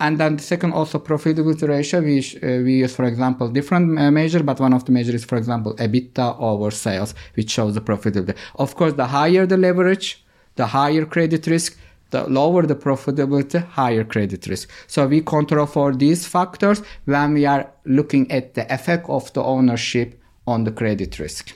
And 0.01 0.19
then 0.19 0.37
the 0.37 0.43
second 0.43 0.73
also 0.73 0.99
profitability 0.99 1.69
ratio, 1.69 2.01
sh- 2.21 2.37
uh, 2.37 2.63
we 2.65 2.75
use, 2.79 2.95
for 2.95 3.05
example, 3.05 3.49
different 3.49 3.99
uh, 3.99 4.11
measure, 4.11 4.43
but 4.43 4.61
one 4.61 4.73
of 4.73 4.85
the 4.85 4.93
measures 4.93 5.15
is, 5.15 5.25
for 5.25 5.37
example, 5.37 5.75
EBITDA 5.77 6.41
over 6.41 6.71
sales, 6.71 7.15
which 7.35 7.51
shows 7.51 7.75
the 7.75 7.81
profitability. 7.81 8.37
Of 8.57 8.75
course, 8.77 8.95
the 8.95 9.07
higher 9.07 9.47
the 9.47 9.57
leverage, 9.57 10.25
the 10.57 10.67
higher 10.67 11.05
credit 11.05 11.47
risk, 11.47 11.79
the 12.11 12.25
lower 12.29 12.63
the 12.63 12.77
profitability, 12.77 13.67
higher 13.67 14.05
credit 14.05 14.47
risk. 14.47 14.71
So 14.87 15.07
we 15.07 15.21
control 15.21 15.67
for 15.67 15.93
these 15.93 16.27
factors 16.27 16.83
when 17.07 17.35
we 17.35 17.45
are 17.47 17.71
looking 17.85 18.31
at 18.31 18.55
the 18.55 18.73
effect 18.73 19.09
of 19.09 19.33
the 19.33 19.43
ownership 19.43 20.21
on 20.47 20.65
the 20.65 20.71
credit 20.71 21.19
risk. 21.19 21.53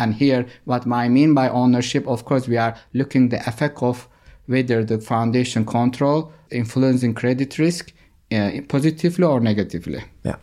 And 0.00 0.14
here, 0.14 0.46
what 0.64 0.86
I 0.86 1.08
mean 1.08 1.34
by 1.34 1.48
ownership, 1.48 2.06
of 2.08 2.24
course, 2.24 2.48
we 2.48 2.56
are 2.56 2.76
looking 2.92 3.28
the 3.28 3.46
effect 3.48 3.82
of 3.82 4.08
whether 4.46 4.84
the 4.84 4.98
foundation 4.98 5.64
control 5.64 6.32
influencing 6.54 7.14
credit 7.14 7.58
risk 7.58 7.92
uh, 8.32 8.50
positively 8.68 9.24
or 9.24 9.40
negatively. 9.40 10.02
Yeah. 10.22 10.36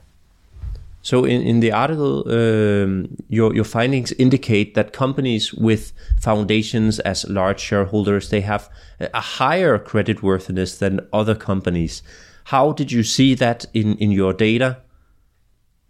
So 1.04 1.26
in, 1.26 1.41
in 1.41 1.62
the 1.62 1.71
article, 1.71 2.24
um, 2.30 3.17
your 3.28 3.56
your 3.56 3.63
findings 3.63 4.12
indicate 4.13 4.76
that 4.76 4.93
companies 4.93 5.54
with 5.54 5.93
foundations 6.19 7.00
as 7.00 7.28
large 7.28 7.60
shareholders 7.60 8.30
they 8.30 8.41
have 8.41 8.69
a 9.00 9.21
higher 9.21 9.80
credit 9.80 10.21
worthiness 10.21 10.78
than 10.78 11.00
other 11.12 11.36
companies. 11.36 12.04
How 12.45 12.71
did 12.71 12.91
you 12.91 13.04
see 13.04 13.36
that 13.36 13.65
in, 13.74 13.97
in 13.97 14.12
your 14.12 14.34
data? 14.34 14.78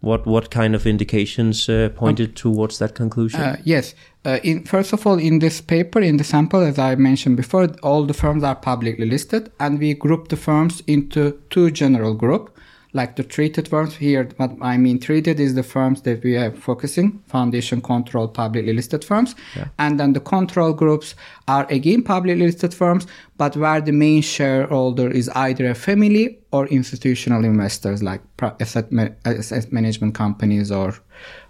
What 0.02 0.26
what 0.26 0.50
kind 0.50 0.74
of 0.74 0.84
indications 0.84 1.68
uh, 1.68 1.88
pointed 1.94 2.34
towards 2.34 2.78
that 2.78 2.94
conclusion? 2.94 3.40
Uh, 3.40 3.56
yes. 3.64 3.94
Uh, 4.24 4.38
in, 4.42 4.64
first 4.64 4.92
of 4.92 5.06
all, 5.06 5.18
in 5.18 5.38
this 5.38 5.60
paper, 5.60 6.00
in 6.00 6.16
the 6.16 6.24
sample, 6.24 6.60
as 6.60 6.78
I 6.78 6.96
mentioned 6.96 7.36
before, 7.36 7.68
all 7.82 8.04
the 8.04 8.14
firms 8.14 8.42
are 8.42 8.56
publicly 8.56 9.06
listed, 9.06 9.50
and 9.58 9.78
we 9.78 9.94
group 9.94 10.28
the 10.28 10.36
firms 10.36 10.82
into 10.86 11.40
two 11.50 11.70
general 11.70 12.14
group, 12.14 12.51
like 12.94 13.16
the 13.16 13.22
treated 13.24 13.68
firms. 13.68 13.96
Here, 13.96 14.28
what 14.36 14.52
I 14.60 14.76
mean 14.76 14.98
treated 14.98 15.40
is 15.40 15.54
the 15.54 15.62
firms 15.62 16.02
that 16.02 16.22
we 16.22 16.36
are 16.36 16.52
focusing, 16.52 17.22
foundation 17.26 17.80
control 17.80 18.28
publicly 18.28 18.72
listed 18.72 19.04
firms, 19.04 19.34
and 19.78 19.98
then 19.98 20.12
the 20.12 20.20
control 20.20 20.72
groups 20.72 21.14
are 21.48 21.66
again 21.70 22.02
publicly 22.02 22.46
listed 22.46 22.74
firms, 22.74 23.06
but 23.38 23.56
where 23.56 23.80
the 23.80 23.92
main 23.92 24.22
shareholder 24.22 25.10
is 25.10 25.28
either 25.30 25.70
a 25.70 25.74
family 25.74 26.38
or 26.52 26.66
institutional 26.66 27.44
investors 27.44 28.02
like 28.02 28.20
asset, 28.60 28.92
ma- 28.92 29.08
asset 29.24 29.72
management 29.72 30.14
companies 30.14 30.70
or 30.70 30.94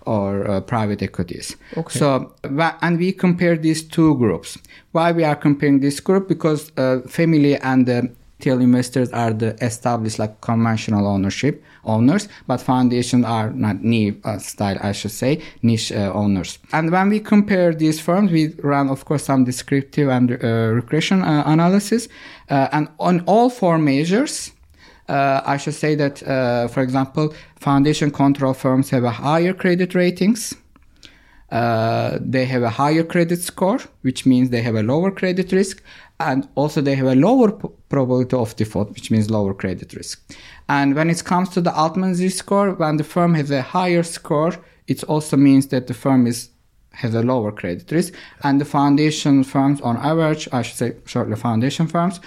or 0.07 0.50
uh, 0.50 0.61
private 0.61 1.02
equities. 1.02 1.57
Okay. 1.76 1.98
So, 1.98 2.35
and 2.83 2.98
we 2.98 3.12
compare 3.12 3.57
these 3.57 3.83
two 3.83 4.16
groups. 4.16 4.59
Why 4.92 5.12
we 5.12 5.24
are 5.24 5.37
comparing 5.37 5.81
this 5.81 6.00
group? 6.00 6.28
Because 6.28 6.72
uh, 6.76 7.00
family 7.07 7.57
and 7.57 7.87
the 7.87 8.11
retail 8.42 8.61
investors 8.61 9.11
are 9.11 9.33
the 9.33 9.55
established, 9.64 10.18
like 10.18 10.40
conventional 10.40 11.07
ownership 11.07 11.62
owners, 11.85 12.28
but 12.46 12.61
foundations 12.61 13.24
are 13.24 13.50
not 13.50 13.83
new 13.83 14.20
uh, 14.24 14.38
style, 14.38 14.78
I 14.81 14.92
should 14.92 15.11
say, 15.11 15.40
niche 15.62 15.92
uh, 15.92 16.12
owners. 16.12 16.59
And 16.72 16.90
when 16.90 17.09
we 17.09 17.20
compare 17.20 17.74
these 17.74 18.00
firms, 18.00 18.33
we 18.33 18.55
run, 18.62 18.88
of 18.88 19.05
course, 19.05 19.24
some 19.24 19.44
descriptive 19.44 20.09
and 20.09 20.33
uh, 20.33 20.72
regression 20.74 21.22
uh, 21.22 21.44
analysis, 21.46 22.09
uh, 22.50 22.68
and 22.72 22.88
on 22.98 23.20
all 23.26 23.50
four 23.50 23.78
measures 23.78 24.52
I 25.09 25.59
should 25.59 25.74
say 25.74 25.94
that, 25.96 26.20
for 26.72 26.81
example, 26.81 27.35
foundation 27.57 28.11
control 28.11 28.55
firms 28.55 28.88
have 28.90 29.05
a 29.05 29.11
higher 29.11 29.52
credit 29.52 29.94
ratings. 29.94 30.55
Uh, 31.50 32.18
they 32.18 32.46
have 32.46 32.62
a 32.62 32.70
higher 32.70 33.05
credit 33.05 33.42
score, 33.42 33.78
which 34.00 34.24
means 34.24 34.48
they 34.48 34.62
have 34.62 34.74
a 34.74 34.83
lower 34.83 35.11
credit 35.11 35.52
risk, 35.52 35.83
and 36.18 36.48
also 36.55 36.81
they 36.81 36.94
have 36.94 37.07
a 37.07 37.14
lower 37.14 37.52
p- 37.52 37.68
probability 37.94 38.37
of 38.37 38.57
default, 38.57 38.88
which 38.96 39.11
means 39.12 39.31
lower 39.38 39.55
credit 39.62 39.90
risk. 39.94 40.16
And 40.68 40.88
when 40.98 41.09
it 41.14 41.20
comes 41.24 41.48
to 41.50 41.61
the 41.66 41.74
Altman 41.83 42.14
Z 42.14 42.20
score, 42.42 42.68
when 42.83 42.96
the 43.00 43.09
firm 43.14 43.35
has 43.35 43.50
a 43.50 43.62
higher 43.76 44.05
score, 44.16 44.52
it 44.87 45.00
also 45.05 45.37
means 45.37 45.64
that 45.68 45.87
the 45.87 45.94
firm 46.05 46.26
is 46.26 46.48
has 47.02 47.14
a 47.14 47.22
lower 47.22 47.52
credit 47.61 47.90
risk, 47.90 48.12
and 48.42 48.61
the 48.61 48.66
foundation 48.78 49.44
firms, 49.44 49.81
on 49.81 49.96
average, 49.96 50.46
I 50.52 50.61
should 50.62 50.76
say, 50.76 50.90
shortly 51.07 51.37
foundation 51.37 51.87
firms, 51.87 52.20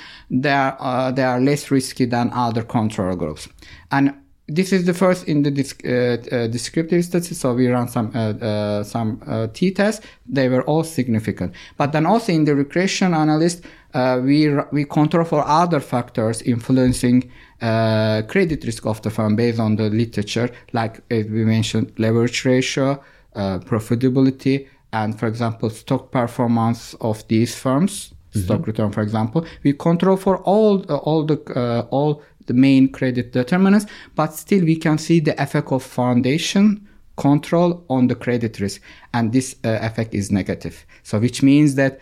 they 0.43 0.57
are 0.63 0.75
uh, 0.79 1.11
they 1.11 1.23
are 1.23 1.39
less 1.39 1.71
risky 1.71 2.05
than 2.15 2.31
other 2.33 2.63
control 2.63 3.15
groups, 3.15 3.47
and 3.91 4.13
this 4.47 4.71
is 4.71 4.85
the 4.85 4.93
first 4.93 5.27
in 5.27 5.43
the 5.43 5.51
uh, 5.51 6.35
uh, 6.35 6.47
descriptive 6.47 7.03
studies. 7.03 7.39
So 7.39 7.53
we 7.53 7.67
ran 7.67 7.87
some 7.87 8.11
uh, 8.13 8.19
uh, 8.19 8.83
some 8.83 9.09
uh, 9.27 9.47
t 9.53 9.71
tests. 9.71 10.05
They 10.25 10.49
were 10.49 10.63
all 10.69 10.83
significant. 10.83 11.53
But 11.77 11.91
then 11.91 12.05
also 12.05 12.31
in 12.31 12.45
the 12.45 12.55
regression 12.55 13.13
analyst, 13.13 13.65
uh, 13.95 14.19
we 14.21 14.53
we 14.71 14.83
control 14.83 15.23
for 15.23 15.43
other 15.47 15.79
factors 15.79 16.41
influencing 16.41 17.31
uh, 17.61 18.21
credit 18.27 18.63
risk 18.65 18.85
of 18.85 19.01
the 19.01 19.09
firm 19.09 19.35
based 19.35 19.59
on 19.59 19.77
the 19.77 19.89
literature, 19.89 20.49
like 20.73 20.99
as 21.09 21.25
we 21.27 21.45
mentioned, 21.45 21.93
leverage 21.97 22.43
ratio, 22.43 23.01
uh, 23.35 23.57
profitability, 23.59 24.67
and 24.91 25.17
for 25.17 25.27
example, 25.27 25.69
stock 25.69 26.11
performance 26.11 26.93
of 26.99 27.25
these 27.29 27.55
firms. 27.55 28.13
Stock 28.31 28.67
return, 28.67 28.91
for 28.91 29.01
example, 29.01 29.45
we 29.63 29.71
control 29.71 30.17
for 30.17 30.39
all 30.39 30.83
uh, 30.91 30.97
all 30.97 31.23
the 31.23 31.37
uh, 31.55 31.87
all 31.89 32.21
the 32.47 32.53
main 32.53 32.91
credit 32.91 33.31
determinants, 33.31 33.85
but 34.13 34.33
still 34.33 34.63
we 34.65 34.75
can 34.75 34.97
see 34.97 35.21
the 35.21 35.41
effect 35.41 35.71
of 35.71 35.81
foundation 35.81 36.85
control 37.15 37.85
on 37.89 38.07
the 38.07 38.15
credit 38.15 38.59
risk, 38.59 38.81
and 39.13 39.31
this 39.31 39.55
uh, 39.63 39.79
effect 39.81 40.13
is 40.13 40.31
negative. 40.31 40.85
So, 41.03 41.17
which 41.17 41.41
means 41.41 41.75
that 41.75 42.01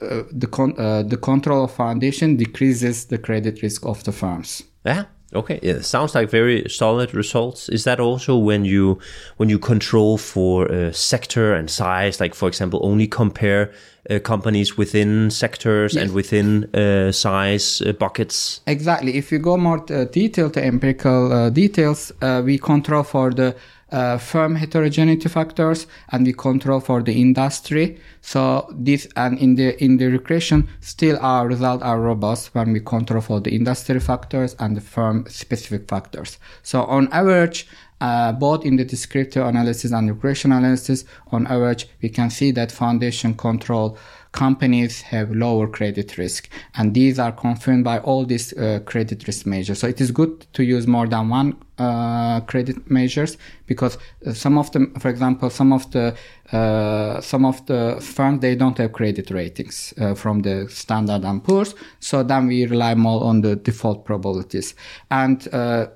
uh, 0.00 0.22
the 0.32 0.46
con- 0.46 0.78
uh, 0.78 1.02
the 1.02 1.16
control 1.16 1.64
of 1.64 1.72
foundation 1.72 2.36
decreases 2.36 3.06
the 3.06 3.18
credit 3.18 3.62
risk 3.62 3.84
of 3.84 4.02
the 4.04 4.12
firms. 4.12 4.62
Yeah. 4.84 5.04
Okay. 5.34 5.58
Yeah. 5.62 5.80
Sounds 5.80 6.14
like 6.14 6.30
very 6.30 6.68
solid 6.68 7.12
results. 7.12 7.68
Is 7.68 7.84
that 7.84 7.98
also 7.98 8.36
when 8.36 8.64
you 8.64 8.98
when 9.36 9.48
you 9.48 9.58
control 9.58 10.16
for 10.16 10.70
uh, 10.70 10.92
sector 10.92 11.54
and 11.54 11.68
size? 11.68 12.20
Like 12.20 12.34
for 12.34 12.48
example, 12.48 12.80
only 12.82 13.08
compare 13.08 13.72
uh, 14.08 14.20
companies 14.20 14.78
within 14.78 15.30
sectors 15.30 15.96
and 15.96 16.12
within 16.12 16.64
uh, 16.74 17.10
size 17.10 17.82
uh, 17.82 17.92
buckets. 17.92 18.60
Exactly. 18.66 19.16
If 19.16 19.32
you 19.32 19.38
go 19.38 19.56
more 19.56 19.84
uh, 19.90 20.04
detailed 20.04 20.54
to 20.54 20.64
empirical 20.64 21.32
uh, 21.32 21.50
details, 21.50 22.12
uh, 22.22 22.42
we 22.44 22.58
control 22.58 23.02
for 23.02 23.32
the 23.32 23.56
uh, 23.90 24.18
firm 24.18 24.56
heterogeneity 24.56 25.28
factors 25.28 25.86
and 26.10 26.26
we 26.26 26.32
control 26.32 26.80
for 26.80 27.02
the 27.02 27.20
industry. 27.20 28.00
So 28.20 28.68
this 28.72 29.06
and 29.16 29.38
in 29.38 29.54
the 29.56 29.82
in 29.82 29.98
the 29.98 30.06
regression, 30.06 30.68
still 30.80 31.18
our 31.20 31.46
results 31.46 31.82
are 31.82 32.00
robust 32.00 32.54
when 32.54 32.72
we 32.72 32.80
control 32.80 33.20
for 33.20 33.40
the 33.40 33.54
industry 33.54 34.00
factors 34.00 34.56
and 34.58 34.76
the 34.76 34.80
firm 34.80 35.26
specific 35.28 35.88
factors. 35.88 36.38
So 36.62 36.84
on 36.84 37.08
average, 37.12 37.66
uh, 38.00 38.32
both 38.32 38.64
in 38.64 38.76
the 38.76 38.84
descriptive 38.84 39.46
analysis 39.46 39.92
and 39.92 40.08
regression 40.08 40.52
analysis, 40.52 41.04
on 41.32 41.46
average, 41.46 41.88
we 42.02 42.08
can 42.08 42.30
see 42.30 42.50
that 42.52 42.72
foundation 42.72 43.34
control 43.34 43.96
companies 44.34 45.00
have 45.00 45.30
lower 45.30 45.68
credit 45.68 46.18
risk 46.18 46.48
and 46.74 46.92
these 46.92 47.20
are 47.20 47.30
confirmed 47.30 47.84
by 47.84 48.00
all 48.00 48.26
these 48.26 48.52
uh, 48.54 48.80
credit 48.84 49.24
risk 49.28 49.46
measures. 49.46 49.78
So 49.78 49.86
it 49.86 50.00
is 50.00 50.10
good 50.10 50.44
to 50.54 50.64
use 50.64 50.88
more 50.88 51.06
than 51.06 51.28
one 51.28 51.56
uh, 51.78 52.40
credit 52.40 52.90
measures 52.90 53.38
because 53.66 53.96
some 54.32 54.58
of 54.58 54.72
them 54.72 54.92
for 54.98 55.08
example 55.08 55.50
some 55.50 55.72
of 55.72 55.88
the 55.92 56.16
uh, 56.52 57.20
some 57.20 57.44
of 57.44 57.64
the 57.66 57.98
firms 58.00 58.40
they 58.40 58.56
don't 58.56 58.76
have 58.78 58.92
credit 58.92 59.30
ratings 59.30 59.94
uh, 60.00 60.14
from 60.14 60.40
the 60.40 60.68
standard 60.68 61.24
and 61.24 61.44
poor's. 61.44 61.76
So 62.00 62.24
then 62.24 62.48
we 62.48 62.66
rely 62.66 62.96
more 62.96 63.22
on 63.22 63.40
the 63.42 63.54
default 63.54 64.04
probabilities. 64.04 64.74
And 65.12 65.46
uh, 65.54 65.86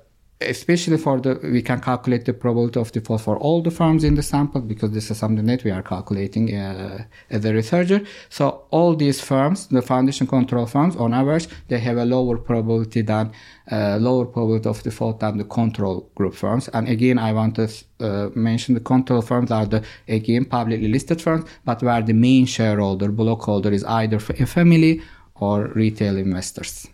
especially 0.41 0.97
for 0.97 1.19
the 1.19 1.37
we 1.43 1.61
can 1.61 1.81
calculate 1.81 2.23
the 2.23 2.33
probability 2.33 2.79
of 2.79 2.91
default 2.93 3.21
for 3.21 3.37
all 3.37 3.61
the 3.61 3.71
firms 3.71 4.05
in 4.05 4.15
the 4.15 4.23
sample 4.23 4.61
because 4.61 4.91
this 4.91 5.11
is 5.11 5.17
something 5.17 5.45
that 5.45 5.63
we 5.65 5.71
are 5.71 5.81
calculating 5.81 6.55
uh, 6.55 7.03
as 7.29 7.43
a 7.43 7.53
researcher. 7.53 8.01
So 8.29 8.63
all 8.71 8.95
these 8.95 9.19
firms 9.19 9.67
the 9.67 9.81
foundation 9.81 10.27
control 10.27 10.65
firms 10.65 10.95
on 10.95 11.13
average 11.13 11.47
they 11.67 11.79
have 11.79 11.97
a 11.97 12.05
lower 12.05 12.37
probability 12.37 13.01
than 13.01 13.33
uh, 13.69 13.97
lower 13.99 14.25
probability 14.25 14.69
of 14.69 14.81
default 14.81 15.19
than 15.19 15.37
the 15.37 15.43
control 15.43 16.09
group 16.15 16.35
firms. 16.35 16.69
And 16.69 16.87
again 16.87 17.19
i 17.19 17.33
want 17.33 17.55
to 17.55 17.67
uh, 17.99 18.29
mention 18.33 18.75
the 18.75 18.81
control 18.81 19.21
firms 19.21 19.51
are 19.51 19.65
the 19.65 19.83
again 20.07 20.45
publicly 20.45 20.87
listed 20.87 21.21
firms 21.21 21.49
but 21.65 21.83
where 21.83 22.01
the 22.01 22.13
main 22.13 22.45
shareholder 22.45 23.09
blockholder 23.09 23.73
is 23.73 23.83
either 23.83 24.17
a 24.17 24.45
family 24.45 25.01
or 25.35 25.67
retail 25.75 26.17
investors 26.17 26.87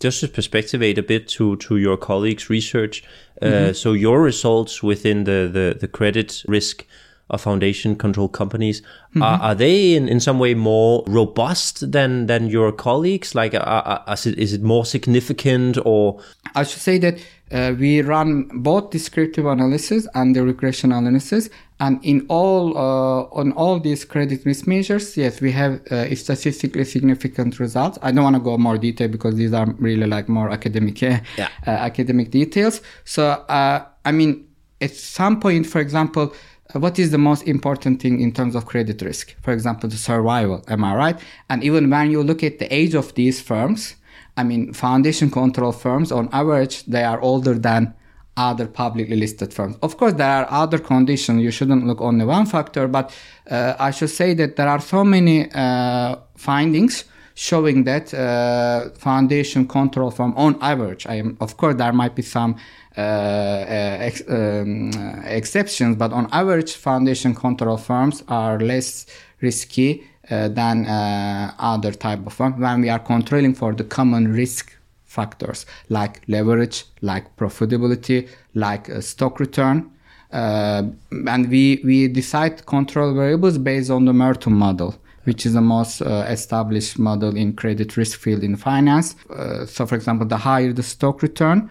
just 0.00 0.20
to 0.20 0.28
perspectivate 0.28 0.98
a 0.98 1.02
bit 1.02 1.28
to 1.28 1.56
to 1.56 1.76
your 1.76 1.96
colleagues' 1.96 2.50
research. 2.50 3.04
Uh, 3.40 3.46
mm-hmm. 3.46 3.72
So 3.72 3.92
your 3.92 4.22
results 4.22 4.82
within 4.82 5.24
the, 5.24 5.48
the 5.52 5.76
the 5.78 5.88
credit 5.88 6.42
risk 6.46 6.86
of 7.30 7.40
foundation 7.42 7.94
control 7.94 8.28
companies 8.28 8.80
mm-hmm. 8.80 9.22
are, 9.22 9.38
are 9.40 9.54
they 9.54 9.94
in, 9.94 10.08
in 10.08 10.18
some 10.18 10.38
way 10.38 10.54
more 10.54 11.04
robust 11.06 11.92
than 11.92 12.26
than 12.26 12.48
your 12.48 12.72
colleagues? 12.72 13.34
Like, 13.34 13.54
are, 13.54 13.60
are, 13.60 14.04
is, 14.14 14.26
it, 14.26 14.38
is 14.38 14.52
it 14.52 14.62
more 14.62 14.84
significant 14.84 15.78
or? 15.84 16.20
I 16.54 16.64
should 16.64 16.80
say 16.80 16.98
that 16.98 17.18
uh, 17.50 17.74
we 17.78 18.02
run 18.02 18.48
both 18.62 18.90
descriptive 18.90 19.46
analysis 19.46 20.06
and 20.14 20.34
the 20.34 20.42
regression 20.42 20.92
analysis 20.92 21.48
and 21.80 22.04
in 22.04 22.26
all 22.28 22.76
uh, 22.76 23.22
on 23.40 23.52
all 23.52 23.78
these 23.78 24.04
credit 24.04 24.44
risk 24.44 24.66
measures 24.66 25.16
yes 25.16 25.40
we 25.40 25.52
have 25.52 25.80
uh, 25.92 26.14
statistically 26.14 26.84
significant 26.84 27.60
results 27.60 27.98
i 28.02 28.10
don't 28.10 28.24
want 28.24 28.36
to 28.36 28.42
go 28.42 28.58
more 28.58 28.78
detail 28.78 29.08
because 29.08 29.36
these 29.36 29.52
are 29.52 29.66
really 29.78 30.06
like 30.06 30.28
more 30.28 30.50
academic 30.50 31.00
yeah. 31.02 31.20
Uh, 31.66 31.70
academic 31.70 32.30
details. 32.30 32.80
So 33.04 33.28
uh, 33.28 33.84
i 34.04 34.12
mean 34.12 34.46
at 34.80 34.94
some 34.94 35.40
point 35.40 35.66
for 35.66 35.80
example 35.80 36.34
uh, 36.74 36.80
what 36.80 36.98
is 36.98 37.10
the 37.10 37.18
most 37.18 37.46
important 37.46 38.02
thing 38.02 38.20
in 38.20 38.32
terms 38.32 38.54
of 38.54 38.66
credit 38.66 39.00
risk? 39.00 39.34
For 39.42 39.52
example 39.52 39.88
the 39.88 39.96
survival 39.96 40.64
am 40.68 40.84
i 40.84 40.94
right? 40.94 41.20
And 41.48 41.62
even 41.64 41.88
when 41.90 42.10
you 42.10 42.22
look 42.22 42.42
at 42.42 42.58
the 42.58 42.72
age 42.74 42.94
of 42.94 43.14
these 43.14 43.40
firms 43.40 43.94
I 44.38 44.44
mean, 44.44 44.72
foundation 44.72 45.32
control 45.32 45.72
firms 45.72 46.12
on 46.12 46.28
average, 46.30 46.84
they 46.84 47.02
are 47.02 47.20
older 47.20 47.54
than 47.54 47.92
other 48.38 48.66
publicly 48.66 49.16
listed 49.16 49.52
firms. 49.52 49.76
Of 49.82 49.96
course, 49.96 50.14
there 50.14 50.30
are 50.30 50.46
other 50.62 50.78
conditions. 50.78 51.42
You 51.42 51.50
shouldn't 51.50 51.84
look 51.86 52.00
only 52.00 52.24
one 52.24 52.46
factor, 52.46 52.86
but 52.86 53.12
uh, 53.50 53.74
I 53.78 53.90
should 53.90 54.10
say 54.10 54.34
that 54.34 54.56
there 54.56 54.68
are 54.68 54.80
so 54.80 55.04
many 55.04 55.50
uh, 55.52 56.16
findings 56.36 57.04
showing 57.34 57.84
that 57.84 58.12
uh, 58.14 58.90
foundation 58.98 59.66
control 59.66 60.10
firm 60.10 60.34
on 60.36 60.58
average, 60.60 61.06
I 61.06 61.16
am, 61.16 61.36
of 61.40 61.56
course, 61.56 61.76
there 61.76 61.92
might 61.92 62.14
be 62.16 62.22
some 62.22 62.56
uh, 62.96 63.00
uh, 63.00 64.08
ex, 64.08 64.22
um, 64.28 64.90
exceptions, 65.24 65.96
but 65.96 66.12
on 66.12 66.28
average, 66.32 66.74
foundation 66.74 67.34
control 67.34 67.76
firms 67.76 68.24
are 68.26 68.58
less 68.58 69.06
risky 69.40 70.04
uh, 70.30 70.48
than 70.48 70.84
uh, 70.86 71.54
other 71.58 71.92
type 71.92 72.26
of 72.26 72.32
firm 72.32 72.60
when 72.60 72.80
we 72.80 72.88
are 72.88 72.98
controlling 72.98 73.54
for 73.54 73.72
the 73.72 73.84
common 73.84 74.32
risk 74.32 74.77
factors 75.08 75.66
like 75.88 76.22
leverage, 76.28 76.84
like 77.00 77.36
profitability, 77.36 78.28
like 78.54 78.88
uh, 78.88 79.00
stock 79.00 79.40
return. 79.40 79.90
Uh, 80.30 80.82
and 81.26 81.48
we, 81.48 81.80
we 81.82 82.06
decide 82.06 82.64
control 82.66 83.14
variables 83.14 83.56
based 83.56 83.90
on 83.90 84.04
the 84.04 84.12
Merton 84.12 84.52
model, 84.52 84.94
which 85.24 85.46
is 85.46 85.54
the 85.54 85.60
most 85.60 86.02
uh, 86.02 86.26
established 86.28 86.98
model 86.98 87.34
in 87.34 87.54
credit 87.54 87.96
risk 87.96 88.20
field 88.20 88.44
in 88.44 88.54
finance. 88.54 89.16
Uh, 89.30 89.64
so, 89.64 89.86
for 89.86 89.94
example, 89.94 90.26
the 90.26 90.36
higher 90.36 90.72
the 90.72 90.82
stock 90.82 91.22
return, 91.22 91.70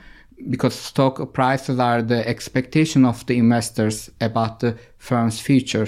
because 0.49 0.73
stock 0.73 1.33
prices 1.33 1.79
are 1.79 2.01
the 2.01 2.27
expectation 2.27 3.05
of 3.05 3.23
the 3.27 3.37
investors 3.37 4.09
about 4.19 4.59
the 4.59 4.75
firm's 4.97 5.39
future 5.39 5.87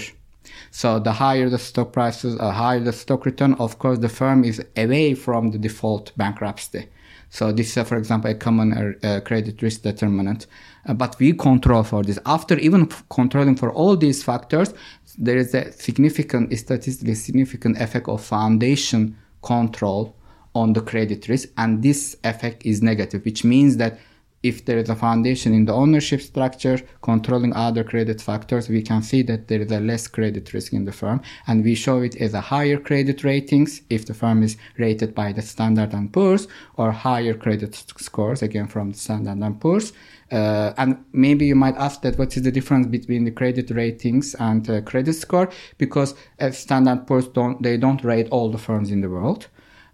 so 0.72 1.00
the 1.00 1.14
higher 1.14 1.50
the 1.50 1.60
stock 1.60 1.92
prices, 1.94 2.38
the 2.38 2.52
higher 2.52 2.80
the 2.80 2.94
stock 2.94 3.26
return, 3.26 3.54
of 3.56 3.80
course, 3.80 4.00
the 4.00 4.10
firm 4.10 4.44
is 4.44 4.64
away 4.78 5.14
from 5.14 5.52
the 5.52 5.58
default 5.58 6.12
bankruptcy. 6.18 6.88
So 7.30 7.52
this 7.52 7.78
is, 7.78 7.88
for 7.88 7.98
example, 7.98 8.32
a 8.32 8.36
common 8.36 8.74
uh, 8.74 9.08
uh 9.08 9.20
credit 9.22 9.62
risk 9.62 9.84
determinant. 9.84 10.48
Uh, 10.86 10.94
but 10.94 11.18
we 11.20 11.34
control 11.34 11.84
for 11.84 12.04
this. 12.04 12.20
After 12.26 12.58
even 12.58 12.88
controlling 13.10 13.56
for 13.56 13.72
all 13.72 13.96
these 13.96 14.24
factors, 14.24 14.74
there 15.18 15.38
is 15.38 15.54
a 15.54 15.72
significant, 15.72 16.58
statistically 16.58 17.15
significant 17.15 17.80
effect 17.80 18.08
of 18.08 18.24
foundation 18.24 19.18
control 19.42 20.15
on 20.56 20.74
the 20.74 20.82
credit 20.82 21.28
risk. 21.28 21.50
And 21.58 21.84
this 21.84 22.15
effect 22.24 22.65
is 22.65 22.82
negative, 22.82 23.24
which 23.26 23.44
means 23.44 23.78
that 23.78 24.00
if 24.41 24.65
there 24.65 24.78
is 24.78 24.89
a 24.89 24.95
foundation 24.95 25.54
in 25.54 25.65
the 25.65 25.73
ownership 25.73 26.21
structure 26.21 26.80
controlling 27.02 27.54
other 27.54 27.84
credit 27.84 28.21
factors, 28.21 28.69
we 28.69 28.82
can 28.82 29.02
see 29.02 29.21
that 29.23 29.47
there 29.47 29.62
is 29.62 29.71
a 29.71 29.80
less 29.80 30.08
credit 30.08 30.54
risk 30.54 30.73
in 30.73 30.86
the 30.86 30.91
firm. 30.91 31.21
And 31.47 31.63
we 31.63 31.75
show 31.75 32.02
it 32.02 32.15
as 32.15 32.34
a 32.34 32.41
higher 32.41 32.78
credit 32.78 33.23
ratings 33.23 33.82
if 33.89 34.06
the 34.06 34.13
firm 34.13 34.43
is 34.43 34.58
rated 34.78 35.13
by 35.13 35.34
the 35.34 35.41
Standard 35.41 35.93
and 35.93 36.12
Poor's 36.12 36.47
or 36.78 36.91
higher 36.91 37.34
credit 37.34 37.75
scores, 37.75 38.41
again 38.41 38.67
from 38.67 38.91
the 38.91 38.97
Standard 38.97 39.38
and 39.38 39.60
Poor's. 39.60 39.91
Uh, 40.32 40.73
and 40.78 41.04
maybe 41.12 41.45
you 41.45 41.56
might 41.56 41.75
ask 41.75 42.02
that 42.02 42.17
what 42.17 42.38
is 42.38 42.43
the 42.43 42.52
difference 42.52 42.86
between 42.86 43.25
the 43.25 43.32
credit 43.32 43.71
ratings 43.71 44.36
and 44.36 44.69
uh, 44.69 44.80
credit 44.82 45.13
score? 45.13 45.49
Because 45.78 46.13
as 46.38 46.58
Standard 46.58 47.08
Poor's 47.08 47.28
don't, 47.28 47.62
they 47.62 47.78
don't 47.78 48.04
rate 48.04 48.30
all 48.30 48.49
the 48.52 48.58
firms 48.58 48.91
in 48.91 49.02
the 49.02 49.10
world. 49.10 49.47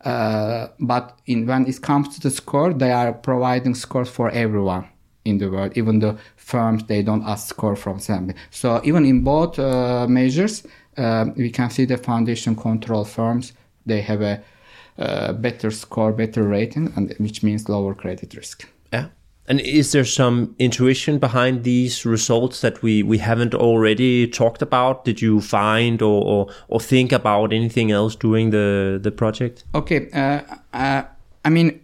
Uh, 0.06 0.68
but 0.80 1.18
in, 1.26 1.48
when 1.48 1.66
it 1.68 1.82
comes 1.82 2.08
to 2.16 2.22
the 2.22 2.30
score, 2.30 2.74
they 2.74 2.92
are 2.92 3.12
providing 3.12 3.74
scores 3.74 4.08
for 4.08 4.30
everyone 4.30 4.88
in 5.26 5.40
the 5.40 5.50
world. 5.50 5.72
Even 5.76 6.00
the 6.00 6.16
firms, 6.36 6.84
they 6.84 7.02
don't 7.02 7.24
ask 7.24 7.50
score 7.50 7.76
from 7.76 7.98
them. 7.98 8.32
So 8.52 8.80
even 8.84 9.04
in 9.06 9.22
both 9.22 9.58
uh, 9.58 10.06
measures, 10.08 10.64
uh, 10.98 11.26
we 11.36 11.50
can 11.50 11.72
see 11.72 11.86
the 11.86 11.98
foundation 11.98 12.56
control 12.56 13.04
firms, 13.04 13.54
they 13.86 14.02
have 14.02 14.22
a 14.22 14.44
uh, 14.98 15.34
better 15.34 15.72
score, 15.72 16.14
better 16.14 16.44
rating, 16.44 16.94
and 16.96 17.14
which 17.18 17.44
means 17.44 17.68
lower 17.68 17.94
credit 17.94 18.34
risk. 18.36 18.68
And 19.48 19.60
is 19.62 19.92
there 19.92 20.06
some 20.06 20.56
intuition 20.58 21.20
behind 21.20 21.64
these 21.64 22.06
results 22.06 22.62
that 22.62 22.82
we, 22.82 23.04
we 23.04 23.20
haven't 23.20 23.54
already 23.54 24.28
talked 24.28 24.62
about? 24.62 25.06
Did 25.06 25.22
you 25.22 25.40
find 25.40 26.02
or, 26.02 26.24
or, 26.24 26.48
or 26.68 26.80
think 26.80 27.12
about 27.12 27.54
anything 27.54 27.92
else 27.92 28.16
during 28.16 28.50
the, 28.50 29.00
the 29.02 29.12
project? 29.12 29.64
Okay. 29.76 30.10
Uh, 30.12 30.42
uh, 30.74 31.04
I 31.44 31.50
mean, 31.50 31.80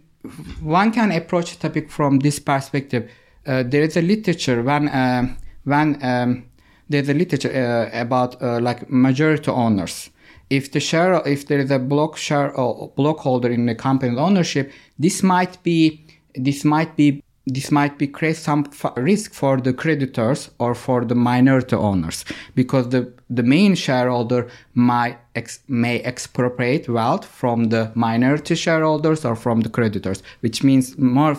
one 0.60 0.90
can 0.90 1.12
approach 1.12 1.56
the 1.56 1.68
topic 1.68 1.90
from 1.90 2.18
this 2.18 2.40
perspective. 2.40 3.08
Uh, 3.46 3.62
there 3.64 3.82
is 3.82 3.96
a 3.96 4.02
literature 4.02 4.62
when, 4.62 4.88
uh, 4.88 5.34
when 5.62 6.04
um, 6.04 6.44
there's 6.88 7.08
a 7.08 7.14
literature 7.14 7.50
uh, 7.50 8.00
about 8.00 8.42
uh, 8.42 8.60
like 8.60 8.90
majority 8.90 9.50
owners. 9.50 10.10
If 10.50 10.72
the 10.72 10.80
share, 10.80 11.26
if 11.26 11.46
there 11.46 11.60
is 11.60 11.70
a 11.70 11.78
block 11.78 12.16
share 12.16 12.54
or 12.56 12.92
block 12.96 13.20
holder 13.20 13.48
in 13.48 13.66
the 13.66 13.74
company's 13.74 14.18
ownership, 14.18 14.70
this 14.98 15.22
might 15.22 15.62
be 15.62 16.04
this 16.34 16.64
might 16.64 16.96
be 16.96 17.22
this 17.46 17.72
might 17.72 17.98
be 17.98 18.06
create 18.06 18.36
some 18.36 18.64
risk 18.96 19.34
for 19.34 19.60
the 19.60 19.72
creditors 19.72 20.50
or 20.58 20.74
for 20.74 21.04
the 21.04 21.14
minority 21.14 21.74
owners 21.74 22.24
because 22.54 22.90
the, 22.90 23.12
the 23.28 23.42
main 23.42 23.74
shareholder 23.74 24.48
might 24.74 25.18
ex, 25.34 25.58
may 25.66 26.00
expropriate 26.02 26.88
wealth 26.88 27.24
from 27.24 27.64
the 27.64 27.90
minority 27.96 28.54
shareholders 28.54 29.24
or 29.24 29.34
from 29.34 29.60
the 29.60 29.68
creditors 29.68 30.22
which 30.40 30.62
means 30.62 30.96
more 30.98 31.36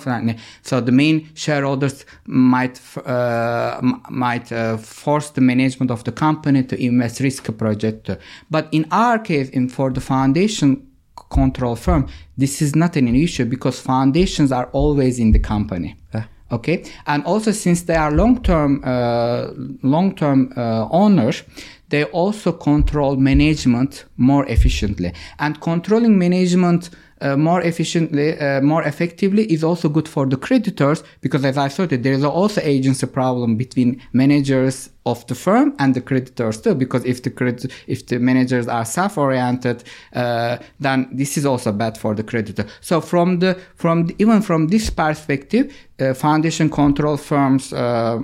so 0.61 0.81
the 0.81 0.91
main 0.91 1.29
shareholders 1.35 2.05
might 2.25 2.81
uh, 3.05 3.79
might 4.09 4.51
uh, 4.51 4.77
force 4.77 5.29
the 5.29 5.41
management 5.41 5.89
of 5.89 6.03
the 6.03 6.11
company 6.11 6.63
to 6.63 6.81
invest 6.81 7.19
risk 7.19 7.57
project. 7.57 8.09
But 8.49 8.67
in 8.71 8.85
our 8.91 9.19
case 9.19 9.49
in 9.49 9.69
for 9.69 9.91
the 9.91 10.01
foundation 10.01 10.87
control 11.15 11.75
firm, 11.75 12.07
this 12.37 12.61
is 12.61 12.75
not 12.75 12.95
an 12.95 13.15
issue 13.15 13.45
because 13.45 13.79
foundations 13.79 14.51
are 14.51 14.69
always 14.71 15.19
in 15.19 15.31
the 15.31 15.39
company. 15.39 15.95
Yeah. 16.13 16.25
Okay, 16.51 16.85
and 17.07 17.23
also 17.25 17.51
since 17.51 17.81
they 17.81 17.95
are 17.95 18.11
long-term, 18.11 18.83
uh, 18.83 19.47
long-term 19.81 20.53
uh, 20.55 20.87
owners, 20.91 21.41
they 21.89 22.03
also 22.05 22.51
control 22.51 23.15
management 23.15 24.05
more 24.17 24.45
efficiently. 24.47 25.13
And 25.39 25.59
controlling 25.61 26.17
management 26.17 26.91
uh, 27.23 27.37
more 27.37 27.61
efficiently, 27.61 28.37
uh, 28.37 28.61
more 28.61 28.83
effectively 28.83 29.51
is 29.51 29.63
also 29.63 29.87
good 29.87 30.07
for 30.07 30.25
the 30.25 30.35
creditors 30.35 31.03
because, 31.21 31.45
as 31.45 31.57
I 31.57 31.69
said, 31.69 31.89
there 31.89 32.13
is 32.13 32.23
also 32.23 32.59
agency 32.61 33.07
problem 33.07 33.55
between 33.55 34.01
managers 34.11 34.89
of 35.05 35.25
the 35.27 35.35
firm 35.35 35.73
and 35.79 35.93
the 35.93 36.01
creditors 36.01 36.59
too. 36.61 36.75
Because 36.75 37.05
if 37.05 37.23
the 37.23 37.29
credit, 37.29 37.71
if 37.87 38.05
the 38.07 38.19
managers 38.19 38.67
are 38.67 38.83
self-oriented, 38.83 39.83
uh, 40.13 40.57
then 40.79 41.07
this 41.13 41.37
is 41.37 41.45
also 41.45 41.71
bad 41.71 41.97
for 41.97 42.13
the 42.13 42.23
creditor. 42.23 42.65
So 42.81 42.99
from 42.99 43.39
the 43.39 43.57
from 43.75 44.07
the, 44.07 44.15
even 44.19 44.41
from 44.41 44.67
this 44.67 44.89
perspective, 44.89 45.73
uh, 45.99 46.13
foundation 46.13 46.69
control 46.69 47.15
firms 47.17 47.71
uh, 47.71 48.19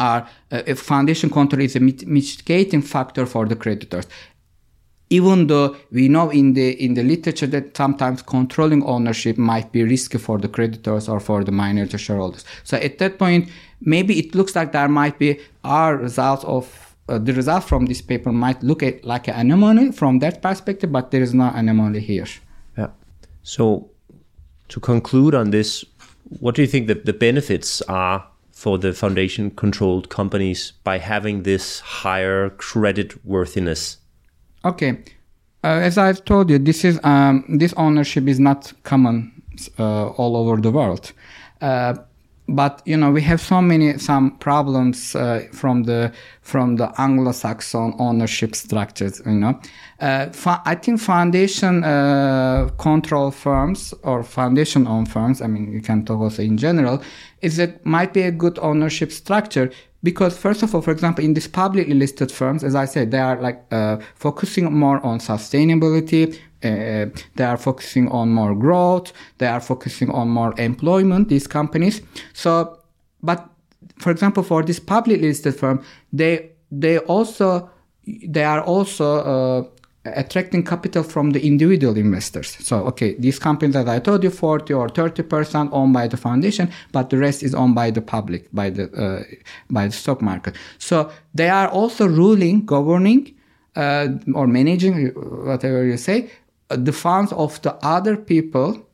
are 0.00 0.28
uh, 0.50 0.74
foundation 0.74 1.30
control 1.30 1.62
is 1.62 1.76
a 1.76 1.80
mitigating 1.80 2.82
factor 2.82 3.26
for 3.26 3.46
the 3.46 3.54
creditors 3.54 4.06
even 5.14 5.46
though 5.46 5.76
we 5.90 6.08
know 6.08 6.30
in 6.30 6.54
the 6.54 6.68
in 6.84 6.94
the 6.94 7.02
literature 7.02 7.46
that 7.46 7.76
sometimes 7.76 8.22
controlling 8.22 8.82
ownership 8.94 9.36
might 9.38 9.70
be 9.72 9.82
risky 9.84 10.18
for 10.18 10.38
the 10.38 10.48
creditors 10.48 11.08
or 11.08 11.20
for 11.20 11.44
the 11.44 11.52
minority 11.52 11.98
shareholders. 11.98 12.44
So 12.64 12.76
at 12.76 12.98
that 12.98 13.18
point, 13.18 13.48
maybe 13.80 14.18
it 14.18 14.34
looks 14.34 14.56
like 14.56 14.72
there 14.72 14.88
might 14.88 15.18
be 15.18 15.40
our 15.62 15.96
results 15.96 16.44
of 16.44 16.64
uh, 17.08 17.18
the 17.18 17.32
result 17.32 17.64
from 17.64 17.86
this 17.86 18.00
paper 18.00 18.32
might 18.32 18.62
look 18.62 18.82
at 18.82 19.04
like 19.04 19.28
an 19.28 19.34
anomaly 19.34 19.92
from 19.92 20.18
that 20.18 20.42
perspective, 20.42 20.90
but 20.90 21.10
there 21.10 21.22
is 21.22 21.34
no 21.34 21.50
anomaly 21.54 22.00
here. 22.00 22.26
Yeah. 22.76 22.90
So 23.42 23.90
to 24.68 24.80
conclude 24.80 25.34
on 25.34 25.50
this, 25.50 25.84
what 26.40 26.54
do 26.54 26.62
you 26.62 26.68
think 26.68 26.86
that 26.88 27.04
the 27.04 27.12
benefits 27.12 27.82
are 27.82 28.26
for 28.52 28.78
the 28.78 28.92
foundation 28.92 29.50
controlled 29.50 30.08
companies 30.08 30.72
by 30.82 30.98
having 30.98 31.42
this 31.42 31.80
higher 31.80 32.50
credit 32.50 33.24
worthiness? 33.24 33.98
Okay. 34.64 34.98
Uh, 35.62 35.80
as 35.82 35.96
I've 35.98 36.24
told 36.24 36.50
you, 36.50 36.58
this 36.58 36.84
is 36.84 37.00
um, 37.04 37.44
this 37.48 37.72
ownership 37.74 38.28
is 38.28 38.38
not 38.38 38.72
common 38.82 39.32
uh, 39.78 40.08
all 40.08 40.36
over 40.36 40.60
the 40.60 40.70
world. 40.70 41.12
Uh, 41.60 41.94
but 42.46 42.82
you 42.84 42.96
know 42.96 43.10
we 43.10 43.22
have 43.22 43.40
so 43.40 43.62
many 43.62 43.96
some 43.98 44.36
problems 44.38 45.16
uh, 45.16 45.46
from 45.52 45.84
the 45.84 46.12
from 46.42 46.76
the 46.76 46.92
Anglo-Saxon 47.00 47.94
ownership 47.98 48.54
structures. 48.54 49.22
You 49.24 49.32
know, 49.32 49.60
uh, 50.00 50.26
I 50.66 50.74
think 50.74 51.00
foundation 51.00 51.82
uh, 51.82 52.68
control 52.76 53.30
firms 53.30 53.94
or 54.02 54.22
foundation-owned 54.22 55.10
firms. 55.10 55.40
I 55.40 55.46
mean, 55.46 55.72
you 55.72 55.80
can 55.80 56.04
talk 56.04 56.20
also 56.20 56.42
in 56.42 56.58
general. 56.58 57.02
Is 57.44 57.58
it 57.58 57.84
might 57.84 58.12
be 58.14 58.22
a 58.22 58.30
good 58.30 58.58
ownership 58.58 59.10
structure 59.12 59.70
because 60.02 60.36
first 60.36 60.62
of 60.62 60.74
all, 60.74 60.82
for 60.82 60.92
example, 60.92 61.24
in 61.24 61.34
these 61.34 61.48
publicly 61.48 61.94
listed 61.94 62.30
firms, 62.30 62.62
as 62.62 62.74
I 62.74 62.86
said, 62.86 63.10
they 63.10 63.18
are 63.18 63.40
like 63.40 63.58
uh, 63.70 63.96
focusing 64.14 64.72
more 64.72 65.04
on 65.04 65.18
sustainability, 65.18 66.38
uh, 66.64 67.06
they 67.36 67.44
are 67.44 67.56
focusing 67.56 68.08
on 68.08 68.30
more 68.30 68.54
growth. 68.54 69.12
They 69.38 69.46
are 69.46 69.60
focusing 69.60 70.10
on 70.10 70.28
more 70.28 70.54
employment. 70.58 71.28
These 71.28 71.46
companies. 71.46 72.00
So, 72.32 72.78
but 73.22 73.48
for 73.98 74.10
example, 74.10 74.42
for 74.42 74.62
this 74.62 74.80
publicly 74.80 75.28
listed 75.28 75.54
firm, 75.54 75.84
they 76.12 76.52
they 76.70 76.98
also 76.98 77.70
they 78.06 78.44
are 78.44 78.62
also 78.62 79.06
uh, 79.20 79.62
attracting 80.04 80.64
capital 80.64 81.02
from 81.02 81.30
the 81.30 81.44
individual 81.46 81.96
investors. 81.96 82.56
So, 82.60 82.84
okay, 82.86 83.14
these 83.14 83.38
companies 83.38 83.74
that 83.74 83.88
I 83.88 83.98
told 83.98 84.22
you, 84.22 84.30
40 84.30 84.74
or 84.74 84.88
30% 84.88 85.70
owned 85.72 85.92
by 85.92 86.08
the 86.08 86.16
foundation, 86.16 86.70
but 86.92 87.10
the 87.10 87.18
rest 87.18 87.42
is 87.42 87.54
owned 87.54 87.74
by 87.74 87.90
the 87.90 88.02
public, 88.02 88.48
by 88.52 88.70
the, 88.70 88.92
uh, 88.92 89.22
by 89.70 89.86
the 89.86 89.92
stock 89.92 90.20
market. 90.20 90.56
So 90.78 91.10
they 91.32 91.48
are 91.48 91.68
also 91.68 92.06
ruling, 92.06 92.66
governing, 92.66 93.34
uh, 93.76 94.08
or 94.34 94.46
managing, 94.46 95.08
whatever 95.08 95.84
you 95.84 95.96
say, 95.96 96.30
the 96.68 96.92
funds 96.92 97.32
of 97.32 97.60
the 97.62 97.74
other 97.84 98.16
people 98.16 98.86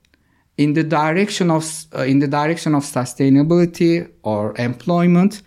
in 0.57 0.75
the 0.75 0.85
direction 0.85 1.51
of 1.51 1.65
uh, 1.95 2.03
in 2.03 2.19
the 2.19 2.29
direction 2.29 2.75
of 2.75 2.83
sustainability 2.83 4.09
or 4.23 4.55
employment. 4.59 5.43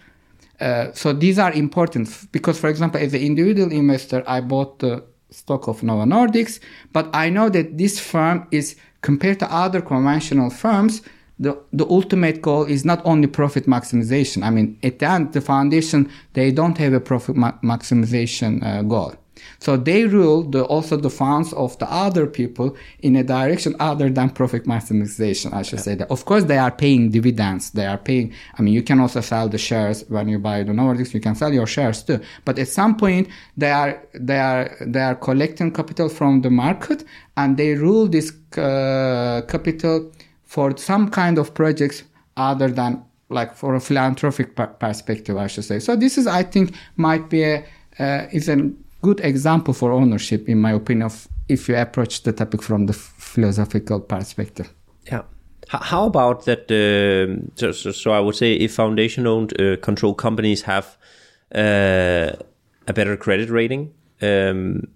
Uh, 0.60 0.92
so 0.94 1.14
these 1.14 1.38
are 1.38 1.52
important 1.54 2.32
because, 2.32 2.60
for 2.60 2.70
example, 2.70 3.00
as 3.00 3.14
an 3.14 3.22
individual 3.22 3.72
investor, 3.72 4.24
I 4.26 4.42
bought 4.42 4.80
the 4.80 5.04
stock 5.34 5.68
of 5.68 5.84
Novo 5.84 6.06
Nordisk, 6.06 6.60
but 6.92 7.10
I 7.14 7.30
know 7.30 7.50
that 7.50 7.78
this 7.78 8.00
firm 8.00 8.48
is 8.52 8.76
compared 9.02 9.40
to 9.40 9.54
other 9.54 9.82
conventional 9.82 10.50
firms. 10.50 11.02
The, 11.40 11.58
the 11.74 11.86
ultimate 11.86 12.42
goal 12.42 12.66
is 12.66 12.86
not 12.86 13.02
only 13.06 13.28
profit 13.28 13.66
maximization. 13.66 14.44
I 14.44 14.50
mean, 14.50 14.78
at 14.84 15.00
the 15.00 15.10
end, 15.10 15.34
the 15.34 15.42
foundation, 15.42 16.10
they 16.34 16.52
don't 16.52 16.78
have 16.78 16.94
a 16.94 17.00
profit 17.00 17.36
ma- 17.36 17.58
maximization 17.64 18.64
uh, 18.64 18.84
goal. 18.84 19.16
So 19.60 19.78
they 19.78 20.06
rule 20.06 20.44
the, 20.44 20.64
also 20.64 20.98
the 20.98 21.10
funds 21.10 21.54
of 21.54 21.78
the 21.80 21.92
other 21.92 22.28
people 22.28 22.76
in 23.00 23.16
a 23.16 23.24
direction 23.24 23.76
other 23.80 24.10
than 24.10 24.30
profit 24.30 24.66
maximization, 24.66 25.54
I 25.54 25.62
should 25.62 25.80
yeah. 25.80 25.84
say 25.84 25.96
that. 25.96 26.12
Of 26.12 26.26
course, 26.26 26.44
they 26.46 26.58
are 26.58 26.72
paying 26.72 27.12
dividends. 27.12 27.72
They 27.72 27.86
are 27.86 27.98
paying, 27.98 28.34
I 28.58 28.62
mean, 28.62 28.74
you 28.74 28.84
can 28.84 29.00
also 29.00 29.22
sell 29.22 29.50
the 29.50 29.58
shares 29.58 30.06
when 30.10 30.28
you 30.28 30.40
buy 30.40 30.64
the 30.64 30.74
Nordisk, 30.74 31.14
you 31.14 31.20
can 31.20 31.36
sell 31.36 31.54
your 31.54 31.68
shares 31.68 32.04
too. 32.04 32.20
But 32.46 32.60
at 32.60 32.68
some 32.68 32.98
point, 32.98 33.30
they 33.58 33.72
are, 33.72 34.02
they 34.14 34.40
are, 34.40 34.76
they 34.82 35.02
are 35.02 35.16
collecting 35.16 35.72
capital 35.72 36.10
from 36.10 36.42
the 36.42 36.50
market 36.50 37.04
and 37.38 37.58
they 37.58 37.74
rule 37.76 38.08
this 38.08 38.32
uh, 38.58 39.42
capital 39.48 40.12
for 40.44 40.78
some 40.78 41.10
kind 41.10 41.38
of 41.38 41.54
projects 41.54 42.04
other 42.38 42.70
than 42.70 43.04
like 43.30 43.56
for 43.56 43.76
a 43.76 43.82
philanthropic 43.82 44.56
perspective, 44.80 45.38
I 45.38 45.48
should 45.48 45.66
say. 45.66 45.80
So 45.80 45.96
this 45.96 46.18
is, 46.18 46.28
I 46.28 46.44
think, 46.44 46.76
might 46.98 47.30
be 47.30 47.44
a, 47.44 47.66
uh, 48.00 48.28
is 48.32 48.48
an 48.48 48.83
good 49.04 49.20
example 49.20 49.74
for 49.74 49.92
ownership, 49.92 50.50
in 50.50 50.60
my 50.60 50.72
opinion, 50.72 51.06
of 51.06 51.28
if 51.48 51.68
you 51.70 51.76
approach 51.76 52.24
the 52.24 52.32
topic 52.32 52.64
from 52.64 52.88
the 52.88 52.94
philosophical 52.94 54.00
perspective. 54.00 54.74
Yeah. 55.12 55.24
How 55.68 56.06
about 56.06 56.46
that? 56.46 56.72
Uh, 56.72 57.50
so, 57.56 57.72
so, 57.72 58.12
I 58.12 58.20
would 58.20 58.36
say 58.36 58.54
if 58.54 58.74
foundation-owned 58.74 59.60
uh, 59.60 59.78
control 59.78 60.14
companies 60.14 60.62
have 60.64 60.98
uh, 61.56 62.32
a 62.88 62.94
better 62.94 63.18
credit 63.18 63.50
rating 63.50 63.94
um, 64.22 64.88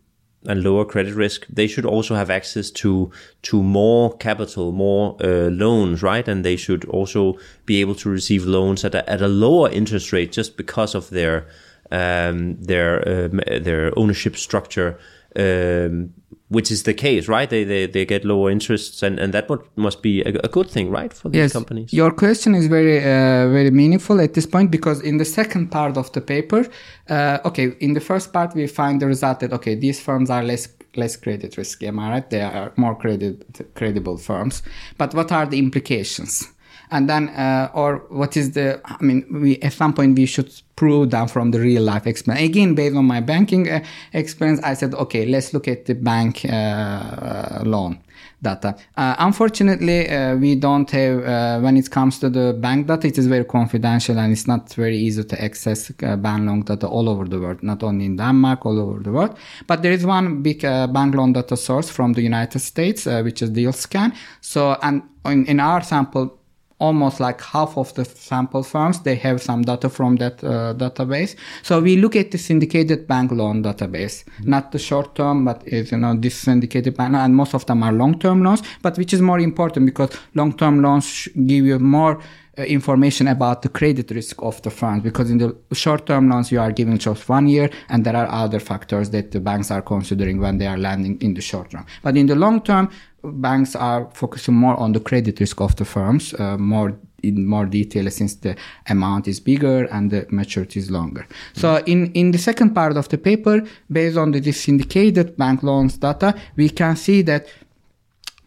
and 0.45 0.63
lower 0.63 0.85
credit 0.85 1.15
risk, 1.15 1.47
they 1.49 1.67
should 1.67 1.85
also 1.85 2.15
have 2.15 2.29
access 2.29 2.69
to 2.71 3.11
to 3.43 3.63
more 3.63 4.15
capital, 4.17 4.71
more 4.71 5.15
uh, 5.21 5.49
loans, 5.49 6.03
right? 6.03 6.27
And 6.27 6.43
they 6.43 6.57
should 6.57 6.85
also 6.85 7.37
be 7.65 7.81
able 7.81 7.95
to 7.95 8.09
receive 8.09 8.45
loans 8.45 8.85
at 8.85 8.95
a, 8.95 9.09
at 9.09 9.21
a 9.21 9.27
lower 9.27 9.69
interest 9.71 10.13
rate 10.13 10.31
just 10.31 10.57
because 10.57 10.95
of 10.95 11.09
their 11.09 11.45
um, 11.91 12.57
their 12.61 13.07
um, 13.07 13.41
their 13.61 13.97
ownership 13.97 14.35
structure, 14.35 14.97
um, 15.35 16.13
which 16.49 16.71
is 16.71 16.83
the 16.83 16.93
case, 16.93 17.27
right? 17.27 17.49
They, 17.49 17.63
they 17.63 17.87
they 17.87 18.05
get 18.05 18.25
lower 18.25 18.49
interests, 18.49 19.03
and, 19.03 19.19
and 19.19 19.33
that 19.33 19.49
must 19.75 20.01
be 20.01 20.21
a, 20.21 20.29
a 20.43 20.47
good 20.47 20.69
thing, 20.69 20.89
right, 20.89 21.13
for 21.13 21.29
these 21.29 21.39
yes. 21.39 21.53
companies. 21.53 21.93
Your 21.93 22.11
question 22.11 22.55
is 22.55 22.67
very 22.67 22.99
uh, 22.99 23.49
very 23.49 23.71
meaningful 23.71 24.19
at 24.21 24.33
this 24.33 24.45
point 24.45 24.71
because 24.71 25.01
in 25.01 25.17
the 25.17 25.25
second 25.25 25.71
part 25.71 25.97
of 25.97 26.11
the 26.13 26.21
paper, 26.21 26.67
uh, 27.09 27.39
okay, 27.45 27.75
in 27.79 27.93
the 27.93 28.01
first 28.01 28.33
part 28.33 28.53
we 28.55 28.67
find 28.67 29.01
the 29.01 29.07
result 29.07 29.39
that 29.39 29.53
okay, 29.53 29.75
these 29.75 29.99
firms 29.99 30.29
are 30.29 30.43
less 30.43 30.67
less 30.95 31.15
credit 31.15 31.57
risky, 31.57 31.87
am 31.87 31.99
I 31.99 32.09
right? 32.09 32.29
They 32.29 32.41
are 32.41 32.71
more 32.75 32.95
credit 32.95 33.73
credible 33.75 34.17
firms, 34.17 34.63
but 34.97 35.13
what 35.13 35.31
are 35.31 35.45
the 35.45 35.59
implications? 35.59 36.47
And 36.91 37.09
then 37.09 37.29
uh, 37.29 37.69
or 37.73 37.97
what 38.09 38.37
is 38.37 38.51
the 38.51 38.79
i 38.85 39.03
mean 39.03 39.25
we 39.41 39.57
at 39.57 39.73
some 39.73 39.93
point 39.93 40.17
we 40.17 40.25
should 40.25 40.51
prove 40.75 41.09
that 41.09 41.29
from 41.29 41.51
the 41.51 41.59
real 41.59 41.81
life 41.81 42.05
experience. 42.05 42.45
Again 42.45 42.75
based 42.75 42.95
on 42.95 43.05
my 43.05 43.19
banking 43.19 43.69
uh, 43.69 43.83
experience 44.13 44.59
i 44.63 44.73
said 44.73 44.93
okay 44.93 45.25
let's 45.25 45.53
look 45.53 45.67
at 45.67 45.85
the 45.85 45.95
bank 45.95 46.45
uh, 46.45 47.61
loan 47.65 47.99
data. 48.41 48.75
Uh, 48.95 49.15
unfortunately 49.19 50.07
uh, 50.09 50.35
we 50.35 50.55
don't 50.55 50.89
have 50.91 51.23
uh, 51.23 51.59
when 51.59 51.75
it 51.75 51.89
comes 51.89 52.19
to 52.19 52.29
the 52.29 52.53
bank 52.53 52.87
data 52.87 53.07
it 53.07 53.17
is 53.17 53.27
very 53.27 53.43
confidential 53.43 54.17
and 54.19 54.31
it's 54.31 54.47
not 54.47 54.71
very 54.73 54.97
easy 54.97 55.23
to 55.23 55.43
access 55.43 55.89
bank 55.89 56.45
loan 56.45 56.61
data 56.61 56.87
all 56.87 57.09
over 57.09 57.25
the 57.25 57.39
world 57.39 57.61
not 57.63 57.81
only 57.83 58.05
in 58.05 58.15
denmark 58.15 58.65
all 58.65 58.79
over 58.79 58.99
the 58.99 59.11
world. 59.11 59.35
But 59.65 59.81
there 59.81 59.91
is 59.91 60.05
one 60.05 60.41
big 60.43 60.61
bank 60.61 61.15
loan 61.15 61.33
data 61.33 61.57
source 61.57 61.89
from 61.89 62.13
the 62.13 62.21
united 62.21 62.59
states 62.59 63.05
which 63.05 63.41
is 63.41 63.49
dealscan. 63.49 64.15
So 64.41 64.77
and 64.83 65.01
in, 65.25 65.45
in 65.47 65.59
our 65.59 65.81
sample 65.81 66.36
almost 66.79 67.19
like 67.19 67.41
half 67.41 67.77
of 67.77 67.93
the 67.95 68.05
sample 68.05 68.63
firms 68.63 69.01
they 69.01 69.15
have 69.15 69.41
some 69.41 69.63
data 69.63 69.89
from 69.89 70.17
that 70.17 70.43
uh, 70.43 70.73
database. 70.75 71.35
So 71.63 71.79
we 71.81 71.97
look 71.97 72.15
at 72.15 72.31
the 72.31 72.37
syndicated 72.37 73.07
bank 73.07 73.31
loan 73.31 73.63
database. 73.63 74.23
Mm-hmm. 74.23 74.49
not 74.49 74.71
the 74.71 74.79
short 74.79 75.15
term 75.15 75.45
but 75.45 75.61
is 75.67 75.91
you 75.91 75.97
know 75.97 76.15
this 76.15 76.35
syndicated 76.35 76.95
bank 76.95 77.15
and 77.15 77.35
most 77.35 77.53
of 77.53 77.65
them 77.65 77.83
are 77.83 77.91
long 77.91 78.19
term 78.19 78.43
loans 78.43 78.61
but 78.81 78.97
which 78.97 79.13
is 79.13 79.21
more 79.21 79.39
important 79.39 79.85
because 79.85 80.11
long 80.35 80.53
term 80.53 80.81
loans 80.81 81.27
give 81.45 81.65
you 81.65 81.79
more 81.79 82.19
uh, 82.59 82.63
information 82.63 83.27
about 83.27 83.61
the 83.61 83.69
credit 83.69 84.09
risk 84.09 84.41
of 84.41 84.59
the 84.63 84.71
fund 84.71 85.03
because 85.03 85.29
in 85.29 85.37
the 85.37 85.55
short 85.73 86.07
term 86.07 86.27
loans 86.27 86.51
you 86.51 86.59
are 86.59 86.71
giving 86.71 86.97
just 86.97 87.29
one 87.29 87.47
year 87.47 87.69
and 87.89 88.03
there 88.03 88.15
are 88.15 88.27
other 88.31 88.59
factors 88.59 89.11
that 89.11 89.29
the 89.31 89.39
banks 89.39 89.69
are 89.69 89.81
considering 89.81 90.39
when 90.39 90.57
they 90.57 90.65
are 90.65 90.77
lending 90.77 91.21
in 91.21 91.35
the 91.35 91.41
short 91.41 91.69
term. 91.69 91.85
But 92.01 92.17
in 92.17 92.25
the 92.25 92.35
long 92.35 92.61
term 92.61 92.89
banks 93.31 93.75
are 93.75 94.09
focusing 94.13 94.55
more 94.55 94.75
on 94.77 94.93
the 94.93 94.99
credit 94.99 95.39
risk 95.39 95.61
of 95.61 95.75
the 95.75 95.85
firms 95.85 96.33
uh, 96.33 96.57
more 96.57 96.97
in 97.23 97.45
more 97.47 97.65
detail 97.65 98.09
since 98.11 98.35
the 98.35 98.55
amount 98.89 99.27
is 99.27 99.39
bigger 99.39 99.85
and 99.85 100.11
the 100.11 100.27
maturity 100.29 100.79
is 100.79 100.91
longer. 100.91 101.27
So 101.53 101.77
in, 101.85 102.11
in 102.13 102.31
the 102.31 102.37
second 102.37 102.75
part 102.75 102.95
of 102.95 103.09
the 103.09 103.17
paper, 103.17 103.63
based 103.91 104.17
on 104.17 104.31
the 104.31 104.51
syndicated 104.51 105.35
bank 105.35 105.63
loans 105.63 105.97
data, 105.97 106.35
we 106.55 106.69
can 106.69 106.95
see 106.95 107.23
that 107.23 107.47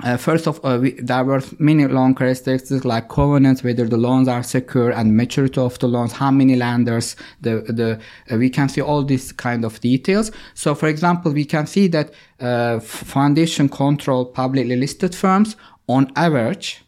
uh, 0.04 0.16
first 0.16 0.46
of 0.46 0.60
all, 0.64 0.78
we, 0.78 0.92
there 0.92 1.24
were 1.24 1.42
many 1.58 1.86
loan 1.86 2.14
characteristics 2.14 2.84
like 2.84 3.08
covenants, 3.08 3.62
whether 3.62 3.86
the 3.86 3.96
loans 3.96 4.28
are 4.28 4.42
secure 4.42 4.90
and 4.90 5.16
maturity 5.16 5.60
of 5.60 5.78
the 5.78 5.88
loans, 5.88 6.12
how 6.12 6.30
many 6.30 6.56
lenders, 6.56 7.16
the, 7.40 7.60
the, 7.68 8.00
uh, 8.32 8.38
we 8.38 8.50
can 8.50 8.68
see 8.68 8.80
all 8.80 9.04
these 9.04 9.32
kind 9.32 9.64
of 9.64 9.80
details. 9.80 10.30
So, 10.54 10.74
for 10.74 10.88
example, 10.88 11.32
we 11.32 11.44
can 11.44 11.66
see 11.66 11.88
that, 11.88 12.12
uh, 12.40 12.80
foundation 12.80 13.68
control 13.68 14.24
publicly 14.24 14.76
listed 14.76 15.14
firms 15.14 15.56
on 15.88 16.10
average, 16.16 16.82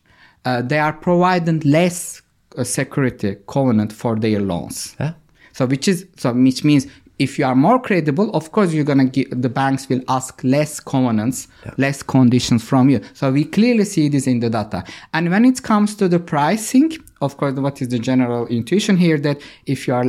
uh, 0.44 0.62
they 0.62 0.78
are 0.78 0.92
providing 0.92 1.60
less 1.60 2.22
uh, 2.56 2.64
security 2.64 3.36
covenant 3.46 3.92
for 3.92 4.16
their 4.16 4.40
loans. 4.40 4.96
So, 5.52 5.66
which 5.66 5.86
is, 5.86 6.06
so 6.16 6.32
which 6.32 6.64
means 6.64 6.86
if 7.24 7.30
you 7.38 7.44
are 7.50 7.54
more 7.66 7.78
credible, 7.88 8.26
of 8.40 8.44
course, 8.54 8.68
you're 8.74 8.90
gonna 8.92 9.10
give 9.16 9.28
the 9.46 9.52
banks 9.60 9.82
will 9.90 10.02
ask 10.18 10.32
less 10.56 10.72
covenants, 10.92 11.38
Yeah. 11.66 11.74
less 11.84 11.98
conditions 12.16 12.62
from 12.70 12.84
you. 12.92 12.98
So 13.18 13.24
we 13.36 13.42
clearly 13.56 13.84
see 13.94 14.06
this 14.14 14.26
in 14.32 14.38
the 14.44 14.50
data. 14.58 14.80
And 15.14 15.24
when 15.32 15.44
it 15.50 15.58
comes 15.70 15.90
to 16.00 16.04
the 16.14 16.20
pricing, 16.34 16.88
of 17.26 17.36
course, 17.38 17.54
what 17.66 17.76
is 17.82 17.88
the 17.94 17.98
general 18.10 18.42
intuition 18.58 18.96
here 19.06 19.18
that 19.26 19.38
if 19.74 19.78
you 19.86 19.94
are 20.00 20.06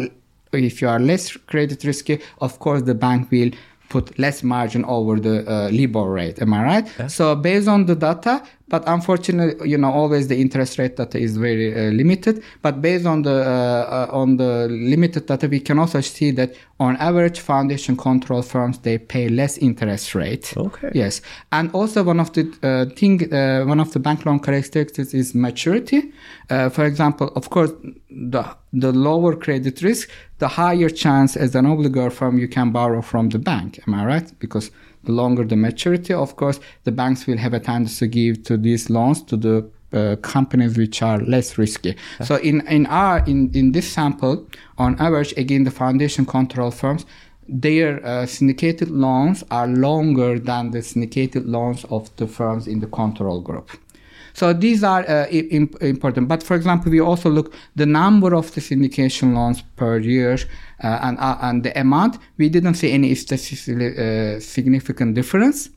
if 0.72 0.76
you 0.82 0.88
are 0.94 1.00
less 1.12 1.24
credit 1.52 1.80
risky, 1.84 2.16
of 2.48 2.52
course, 2.64 2.82
the 2.84 2.94
bank 3.06 3.22
will 3.32 3.52
put 3.90 4.06
less 4.26 4.38
margin 4.44 4.84
over 4.86 5.14
the 5.28 5.36
uh, 5.50 5.70
LIBOR 5.80 6.08
rate. 6.20 6.38
Am 6.42 6.52
I 6.54 6.62
right? 6.72 6.86
So 7.18 7.36
based 7.36 7.68
on 7.68 7.86
the 7.90 7.96
data, 7.96 8.36
but 8.74 8.84
unfortunately, 8.88 9.70
you 9.70 9.78
know, 9.78 9.92
always 9.92 10.30
the 10.30 10.42
interest 10.42 10.80
rate 10.80 10.96
data 10.96 11.20
is 11.20 11.38
very 11.38 11.72
uh, 11.76 11.92
limited. 11.92 12.44
But 12.64 12.82
based 12.82 13.06
on 13.06 13.22
the 13.22 13.38
uh, 13.46 14.08
uh, 14.10 14.22
on 14.22 14.38
the 14.38 14.68
limited 14.68 15.28
data, 15.28 15.48
we 15.48 15.60
can 15.60 15.78
also 15.78 16.02
see 16.02 16.32
that 16.32 16.56
on 16.80 16.98
average, 16.98 17.40
foundation 17.40 17.96
control 17.96 18.42
firms 18.42 18.80
they 18.80 18.98
pay 18.98 19.30
less 19.30 19.60
interest 19.60 20.16
rate. 20.16 20.56
Okay. 20.58 20.90
Yes, 20.96 21.22
and 21.52 21.70
also 21.72 22.02
one 22.02 22.20
of 22.20 22.34
the 22.34 22.44
uh, 22.64 22.96
thing, 22.96 23.32
uh, 23.32 23.64
one 23.66 23.80
of 23.80 23.94
the 23.94 24.00
bank 24.00 24.26
loan 24.26 24.40
characteristics 24.40 25.14
is 25.14 25.36
maturity. 25.36 26.12
Uh, 26.50 26.70
for 26.70 26.86
example, 26.86 27.28
of 27.36 27.52
course, 27.52 27.72
the 28.10 28.44
the 28.74 28.92
lower 28.92 29.36
credit 29.36 29.84
risk, 29.84 30.10
the 30.40 30.48
higher 30.48 30.90
chance 30.90 31.38
as 31.38 31.54
an 31.54 31.66
obligor 31.66 32.12
firm 32.12 32.40
you 32.40 32.48
can 32.48 32.72
borrow 32.72 33.04
from 33.04 33.30
the 33.30 33.38
bank. 33.38 33.80
Am 33.86 33.94
I 33.94 34.04
right? 34.04 34.40
Because 34.40 34.72
the 35.04 35.12
longer 35.12 35.44
the 35.44 35.56
maturity, 35.56 36.14
of 36.14 36.36
course, 36.36 36.60
the 36.84 36.92
banks 36.92 37.28
will 37.28 37.38
have 37.38 37.54
a 37.54 37.60
tendency 37.60 38.06
to 38.06 38.08
give 38.08 38.44
to 38.44 38.58
these 38.58 38.90
loans 38.90 39.22
to 39.24 39.38
the 39.38 39.70
uh, 39.94 40.16
companies 40.22 40.78
which 40.78 41.02
are 41.02 41.20
less 41.20 41.58
risky. 41.58 41.96
So 42.24 42.38
in 42.38 42.66
in 42.68 42.86
our 42.88 43.24
in 43.26 43.52
in 43.54 43.74
this 43.74 43.92
sample, 43.92 44.48
on 44.78 45.00
average, 45.00 45.34
again 45.38 45.64
the 45.64 45.72
foundation 45.72 46.26
control 46.26 46.72
firms 46.72 47.06
their 47.48 48.06
uh, 48.06 48.26
syndicated 48.26 48.90
loans 48.90 49.44
are 49.52 49.68
longer 49.68 50.40
than 50.40 50.72
the 50.72 50.82
syndicated 50.82 51.46
loans 51.46 51.84
of 51.86 52.16
the 52.16 52.28
firms 52.28 52.68
in 52.68 52.80
the 52.80 52.88
control 52.88 53.42
group. 53.42 53.72
So 54.34 54.52
these 54.54 54.84
are 54.84 55.02
uh, 55.08 55.26
i- 55.32 55.48
im- 55.52 55.70
important. 55.82 56.28
But 56.28 56.44
for 56.44 56.56
example, 56.56 56.92
we 56.92 57.00
also 57.00 57.30
look 57.30 57.54
the 57.76 57.86
number 57.86 58.34
of 58.36 58.52
the 58.54 58.62
syndication 58.62 59.34
loans 59.36 59.62
per 59.76 60.00
year 60.00 60.38
uh, 60.84 61.00
and 61.04 61.18
uh, 61.20 61.38
and 61.42 61.64
the 61.64 61.80
amount. 61.80 62.18
We 62.38 62.50
didn't 62.50 62.76
see 62.76 62.92
any 62.92 63.14
statistically 63.16 63.90
uh, 63.98 64.40
significant 64.40 65.14
difference. 65.16 65.70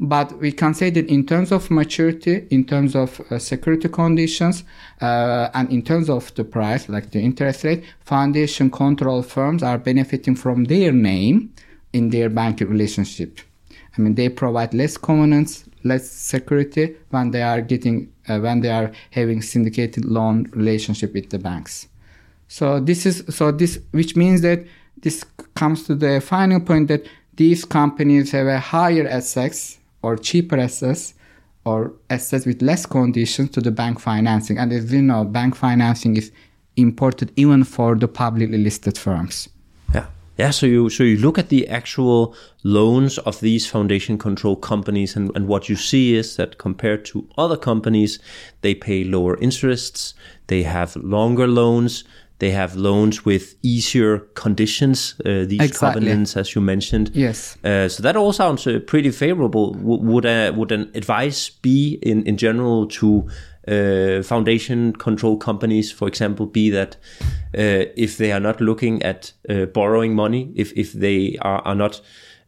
But 0.00 0.40
we 0.40 0.50
can 0.50 0.74
say 0.74 0.90
that 0.90 1.06
in 1.06 1.24
terms 1.24 1.52
of 1.52 1.70
maturity, 1.70 2.48
in 2.50 2.64
terms 2.64 2.96
of 2.96 3.20
uh, 3.30 3.38
security 3.38 3.88
conditions, 3.88 4.64
and 5.00 5.70
in 5.70 5.82
terms 5.82 6.10
of 6.10 6.34
the 6.34 6.42
price, 6.44 6.88
like 6.88 7.10
the 7.12 7.20
interest 7.20 7.62
rate, 7.62 7.84
foundation 8.00 8.70
control 8.70 9.22
firms 9.22 9.62
are 9.62 9.78
benefiting 9.78 10.34
from 10.34 10.64
their 10.64 10.90
name 10.90 11.52
in 11.92 12.10
their 12.10 12.28
banking 12.28 12.68
relationship. 12.68 13.38
I 13.96 14.00
mean, 14.02 14.16
they 14.16 14.28
provide 14.28 14.74
less 14.74 14.96
covenants, 14.96 15.64
less 15.84 16.10
security 16.10 16.96
when 17.10 17.30
they 17.30 17.42
are 17.42 17.60
getting 17.60 18.12
uh, 18.28 18.38
when 18.40 18.60
they 18.60 18.70
are 18.70 18.90
having 19.10 19.42
syndicated 19.42 20.04
loan 20.04 20.50
relationship 20.52 21.12
with 21.14 21.30
the 21.30 21.38
banks. 21.38 21.88
So 22.48 22.80
this 22.80 23.06
is 23.06 23.24
so 23.28 23.52
this 23.52 23.78
which 23.92 24.16
means 24.16 24.40
that 24.40 24.64
this 25.02 25.24
comes 25.54 25.84
to 25.84 25.94
the 25.94 26.20
final 26.20 26.60
point 26.60 26.88
that 26.88 27.06
these 27.36 27.64
companies 27.64 28.32
have 28.32 28.46
a 28.46 28.58
higher 28.58 29.06
assets 29.08 29.78
or 30.02 30.16
cheaper 30.16 30.58
assets 30.58 31.14
or 31.64 31.92
assets 32.10 32.46
with 32.46 32.62
less 32.62 32.86
conditions 32.86 33.50
to 33.50 33.60
the 33.60 33.70
bank 33.70 34.00
financing. 34.00 34.58
And 34.58 34.72
as 34.72 34.92
you 34.92 35.02
know, 35.02 35.24
bank 35.24 35.54
financing 35.54 36.16
is 36.16 36.30
important 36.76 37.32
even 37.36 37.64
for 37.64 37.94
the 37.94 38.08
publicly 38.08 38.58
listed 38.58 38.98
firms. 38.98 39.48
Yeah. 40.36 40.50
So 40.50 40.66
you 40.66 40.90
so 40.90 41.04
you 41.04 41.16
look 41.18 41.38
at 41.38 41.48
the 41.48 41.68
actual 41.68 42.34
loans 42.64 43.18
of 43.18 43.40
these 43.40 43.66
foundation 43.66 44.18
control 44.18 44.56
companies 44.56 45.16
and, 45.16 45.30
and 45.34 45.46
what 45.46 45.68
you 45.68 45.76
see 45.76 46.16
is 46.16 46.36
that 46.36 46.58
compared 46.58 47.04
to 47.06 47.28
other 47.38 47.56
companies, 47.56 48.18
they 48.62 48.74
pay 48.74 49.04
lower 49.04 49.36
interests, 49.40 50.14
they 50.46 50.62
have 50.64 50.96
longer 50.96 51.46
loans, 51.46 52.04
they 52.40 52.50
have 52.50 52.74
loans 52.74 53.24
with 53.24 53.54
easier 53.62 54.18
conditions, 54.34 55.14
uh, 55.24 55.44
these 55.46 55.60
Exactly. 55.60 56.00
covenants 56.00 56.36
as 56.36 56.54
you 56.54 56.60
mentioned. 56.60 57.10
Yes. 57.14 57.56
Uh, 57.64 57.88
so 57.88 58.02
that 58.02 58.16
all 58.16 58.32
sounds 58.32 58.66
uh, 58.66 58.80
pretty 58.86 59.10
favorable. 59.10 59.74
W- 59.74 60.02
would 60.02 60.24
a, 60.26 60.50
would 60.50 60.72
an 60.72 60.90
advice 60.94 61.50
be 61.50 61.98
in, 62.02 62.24
in 62.26 62.36
general 62.36 62.86
to 62.88 63.28
uh, 63.68 64.22
foundation 64.22 64.92
control 64.92 65.36
companies, 65.36 65.90
for 65.90 66.08
example, 66.08 66.46
be 66.46 66.70
that 66.70 66.96
uh, 67.56 67.88
if 67.96 68.18
they 68.18 68.32
are 68.32 68.40
not 68.40 68.60
looking 68.60 69.02
at 69.02 69.32
uh, 69.48 69.66
borrowing 69.66 70.14
money, 70.14 70.52
if 70.54 70.72
if 70.76 70.92
they 70.92 71.38
are, 71.40 71.60
are 71.64 71.74
not 71.74 72.00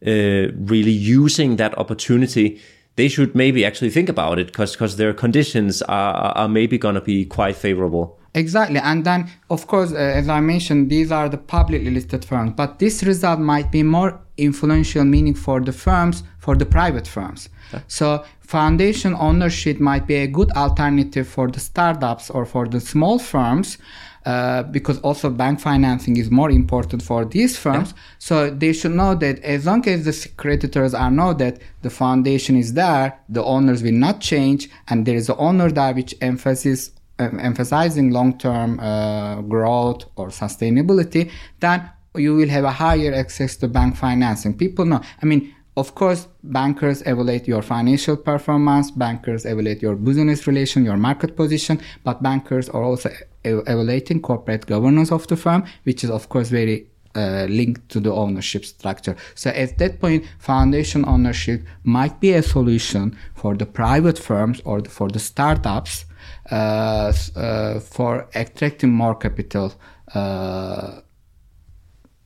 uh, 0.05 0.51
really 0.55 0.91
using 0.91 1.55
that 1.55 1.77
opportunity, 1.77 2.61
they 2.97 3.07
should 3.07 3.35
maybe 3.35 3.65
actually 3.65 3.89
think 3.89 4.09
about 4.09 4.39
it 4.39 4.47
because 4.47 4.97
their 4.97 5.13
conditions 5.13 5.81
are, 5.83 6.13
are 6.35 6.49
maybe 6.49 6.77
going 6.77 6.95
to 6.95 7.01
be 7.01 7.25
quite 7.25 7.55
favorable. 7.55 8.19
Exactly. 8.37 8.79
And 8.79 9.03
then, 9.03 9.29
of 9.49 9.67
course, 9.67 9.91
uh, 9.91 9.95
as 9.95 10.29
I 10.29 10.39
mentioned, 10.39 10.89
these 10.89 11.11
are 11.11 11.27
the 11.27 11.37
publicly 11.37 11.89
listed 11.89 12.23
firms. 12.23 12.53
But 12.55 12.79
this 12.79 13.03
result 13.03 13.39
might 13.39 13.71
be 13.71 13.83
more 13.83 14.19
influential, 14.37 15.03
meaning 15.03 15.33
for 15.33 15.59
the 15.59 15.73
firms, 15.73 16.23
for 16.37 16.55
the 16.55 16.65
private 16.65 17.07
firms. 17.07 17.49
So, 17.87 18.23
foundation 18.41 19.13
ownership 19.15 19.79
might 19.79 20.05
be 20.07 20.15
a 20.15 20.27
good 20.27 20.51
alternative 20.51 21.27
for 21.27 21.49
the 21.49 21.59
startups 21.59 22.29
or 22.29 22.45
for 22.45 22.67
the 22.67 22.79
small 22.79 23.19
firms. 23.19 23.77
Uh, 24.25 24.61
because 24.63 24.99
also 24.99 25.29
bank 25.29 25.57
financing 25.57 26.17
is 26.17 26.29
more 26.29 26.51
important 26.51 27.01
for 27.01 27.23
these 27.23 27.57
firms. 27.57 27.93
So 28.19 28.49
they 28.49 28.73
should 28.73 28.91
know 28.91 29.15
that 29.15 29.39
as 29.39 29.65
long 29.65 29.87
as 29.87 30.03
the 30.03 30.29
creditors 30.35 30.93
are 30.93 31.09
know 31.09 31.33
that 31.35 31.61
the 31.81 31.89
foundation 31.89 32.57
is 32.57 32.73
there, 32.73 33.17
the 33.29 33.41
owners 33.41 33.83
will 33.83 33.93
not 33.93 34.19
change, 34.19 34.69
and 34.89 35.05
there 35.05 35.15
is 35.15 35.29
an 35.29 35.37
owner 35.39 35.71
there 35.71 35.93
which 35.93 36.13
emphasizes 36.19 36.89
um, 36.89 36.96
emphasizing 37.19 38.11
long-term 38.11 38.79
uh, 38.79 39.41
growth 39.41 40.05
or 40.15 40.27
sustainability, 40.27 41.31
then 41.59 41.89
you 42.15 42.35
will 42.35 42.49
have 42.49 42.63
a 42.63 42.71
higher 42.71 43.13
access 43.13 43.55
to 43.57 43.67
bank 43.67 43.95
financing. 43.95 44.57
People 44.57 44.85
know. 44.85 45.01
I 45.21 45.25
mean, 45.25 45.53
of 45.75 45.93
course, 45.93 46.27
bankers 46.43 47.01
evaluate 47.01 47.47
your 47.47 47.61
financial 47.61 48.17
performance, 48.17 48.89
bankers 48.89 49.45
evaluate 49.45 49.81
your 49.81 49.95
business 49.95 50.47
relation, 50.47 50.83
your 50.83 50.97
market 50.97 51.35
position, 51.35 51.79
but 52.03 52.23
bankers 52.23 52.67
are 52.69 52.83
also 52.83 53.11
evaluating 53.43 54.21
corporate 54.21 54.65
governance 54.65 55.11
of 55.11 55.27
the 55.27 55.35
firm, 55.37 55.65
which 55.83 56.03
is 56.03 56.09
of 56.09 56.29
course 56.29 56.49
very 56.49 56.87
uh, 57.15 57.45
linked 57.49 57.89
to 57.89 57.99
the 57.99 58.11
ownership 58.11 58.65
structure. 58.65 59.15
So 59.35 59.51
at 59.51 59.77
that 59.77 59.99
point, 59.99 60.25
foundation 60.39 61.05
ownership 61.07 61.63
might 61.83 62.19
be 62.19 62.33
a 62.33 62.41
solution 62.41 63.15
for 63.35 63.55
the 63.55 63.67
private 63.67 64.17
firms 64.17 64.61
or 64.65 64.81
the, 64.81 64.89
for 64.89 65.09
the 65.09 65.19
startups 65.19 66.05
for 66.49 68.29
attracting 68.33 68.91
more 68.91 69.15
capital. 69.15 69.73
Uh, 70.13 71.01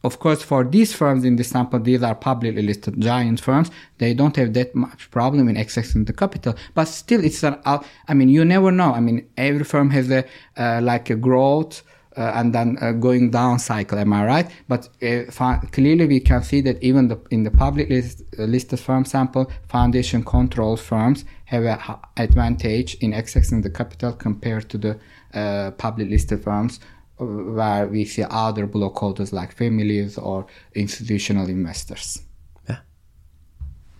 of 0.03 0.17
course, 0.17 0.41
for 0.41 0.63
these 0.63 0.93
firms 0.93 1.23
in 1.23 1.35
this 1.35 1.49
sample, 1.49 1.79
these 1.79 2.01
are 2.01 2.15
publicly 2.15 2.63
listed 2.63 2.99
giant 2.99 3.39
firms. 3.39 3.69
They 3.99 4.15
don't 4.15 4.35
have 4.35 4.53
that 4.53 4.73
much 4.73 5.11
problem 5.11 5.47
in 5.47 5.55
accessing 5.55 6.07
the 6.07 6.13
capital, 6.13 6.55
but 6.73 6.85
still, 6.85 7.23
it's 7.23 7.43
an. 7.43 7.57
I 7.65 8.13
mean, 8.13 8.29
you 8.29 8.43
never 8.43 8.71
know. 8.71 8.93
I 8.93 8.99
mean, 8.99 9.27
every 9.37 9.63
firm 9.63 9.91
has 9.91 10.09
a 10.09 10.25
uh, 10.57 10.81
like 10.81 11.11
a 11.11 11.15
growth 11.15 11.83
uh, 12.17 12.31
and 12.35 12.53
then 12.53 12.77
uh, 12.81 12.91
going 12.91 13.31
down 13.31 13.59
cycle. 13.59 13.97
Am 13.97 14.11
I 14.11 14.25
right? 14.25 14.51
But 14.67 14.89
uh, 15.01 15.59
clearly, 15.71 16.07
we 16.07 16.19
can 16.19 16.43
see 16.43 16.61
that 16.61 16.81
even 16.83 17.07
the, 17.07 17.19
in 17.29 17.43
the 17.43 17.51
public 17.51 17.89
list, 17.89 18.23
uh, 18.37 18.43
listed 18.43 18.79
firm 18.79 19.05
sample, 19.05 19.49
foundation 19.69 20.23
control 20.23 20.75
firms 20.75 21.23
have 21.45 21.63
an 21.63 21.79
advantage 22.17 22.95
in 22.95 23.11
accessing 23.11 23.63
the 23.63 23.69
capital 23.69 24.13
compared 24.13 24.69
to 24.69 24.77
the 24.77 24.99
uh, 25.33 25.71
public 25.71 26.09
listed 26.09 26.43
firms 26.43 26.79
uh, 27.19 27.25
where 27.25 27.87
we 27.87 28.03
see 28.03 28.25
other 28.29 28.67
blockholders 28.67 29.31
like 29.31 29.53
families 29.53 30.17
or 30.17 30.45
institutional 30.75 31.47
investors. 31.47 32.23
Yeah. 32.67 32.79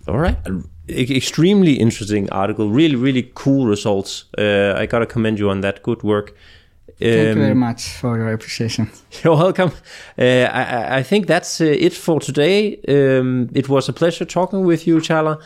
All 0.08 0.20
right. 0.20 0.38
Extremely 0.90 1.76
interesting 1.76 2.30
article. 2.32 2.70
Really, 2.70 2.98
really 2.98 3.32
cool 3.36 3.68
results. 3.68 4.26
I 4.38 4.86
gotta 4.86 5.06
commend 5.06 5.40
you 5.40 5.50
on 5.50 5.62
that. 5.62 5.82
Good 5.82 6.04
work. 6.04 6.36
Thank 7.02 7.36
you 7.36 7.42
very 7.42 7.52
Um, 7.52 7.60
much 7.60 7.82
for 8.00 8.18
your 8.18 8.32
appreciation. 8.34 8.90
You're 9.24 9.36
welcome. 9.36 9.72
Uh, 10.18 10.24
I, 10.24 10.64
I- 10.64 10.98
I 11.00 11.04
think 11.04 11.28
that's 11.28 11.60
uh, 11.62 11.66
it 11.66 11.94
for 11.94 12.20
today. 12.20 12.80
Um, 12.88 13.50
it 13.54 13.68
was 13.70 13.90
a 13.90 13.94
pleasure 13.94 14.26
talking 14.26 14.66
with 14.66 14.86
you, 14.88 15.00
Caglar. 15.02 15.38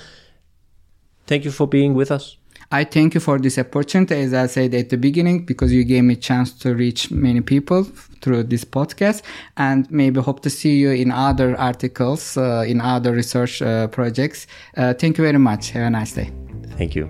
Thank 1.28 1.46
you 1.46 1.52
for 1.52 1.68
being 1.68 1.94
with 1.96 2.12
us. 2.12 2.38
I 2.72 2.84
thank 2.84 3.14
you 3.14 3.20
for 3.22 3.40
this 3.40 3.58
opportunity, 3.58 4.16
as 4.16 4.34
I 4.34 4.48
said 4.48 4.74
at 4.74 4.90
the 4.90 4.98
beginning, 4.98 5.46
because 5.46 5.72
you 5.72 5.84
gave 5.84 6.04
me 6.04 6.14
a 6.14 6.18
chance 6.18 6.52
to 6.60 6.74
reach 6.74 7.12
many 7.12 7.42
people 7.42 7.84
through 8.22 8.44
this 8.44 8.66
podcast, 8.66 9.22
and 9.56 9.90
maybe 9.92 10.20
hope 10.20 10.42
to 10.42 10.50
see 10.50 10.76
you 10.78 10.90
in 10.92 11.12
other 11.12 11.56
articles, 11.60 12.38
uh, 12.38 12.66
in 12.68 12.82
other 12.82 13.12
research 13.12 13.62
uh, 13.62 13.88
projects. 13.88 14.48
Uh, 14.76 14.94
thank 14.94 15.18
you 15.18 15.24
very 15.24 15.38
much. 15.40 15.72
Have 15.72 15.84
a 15.88 15.90
nice 15.92 16.14
day. 16.14 16.32
Thank 16.78 16.96
you. 16.96 17.10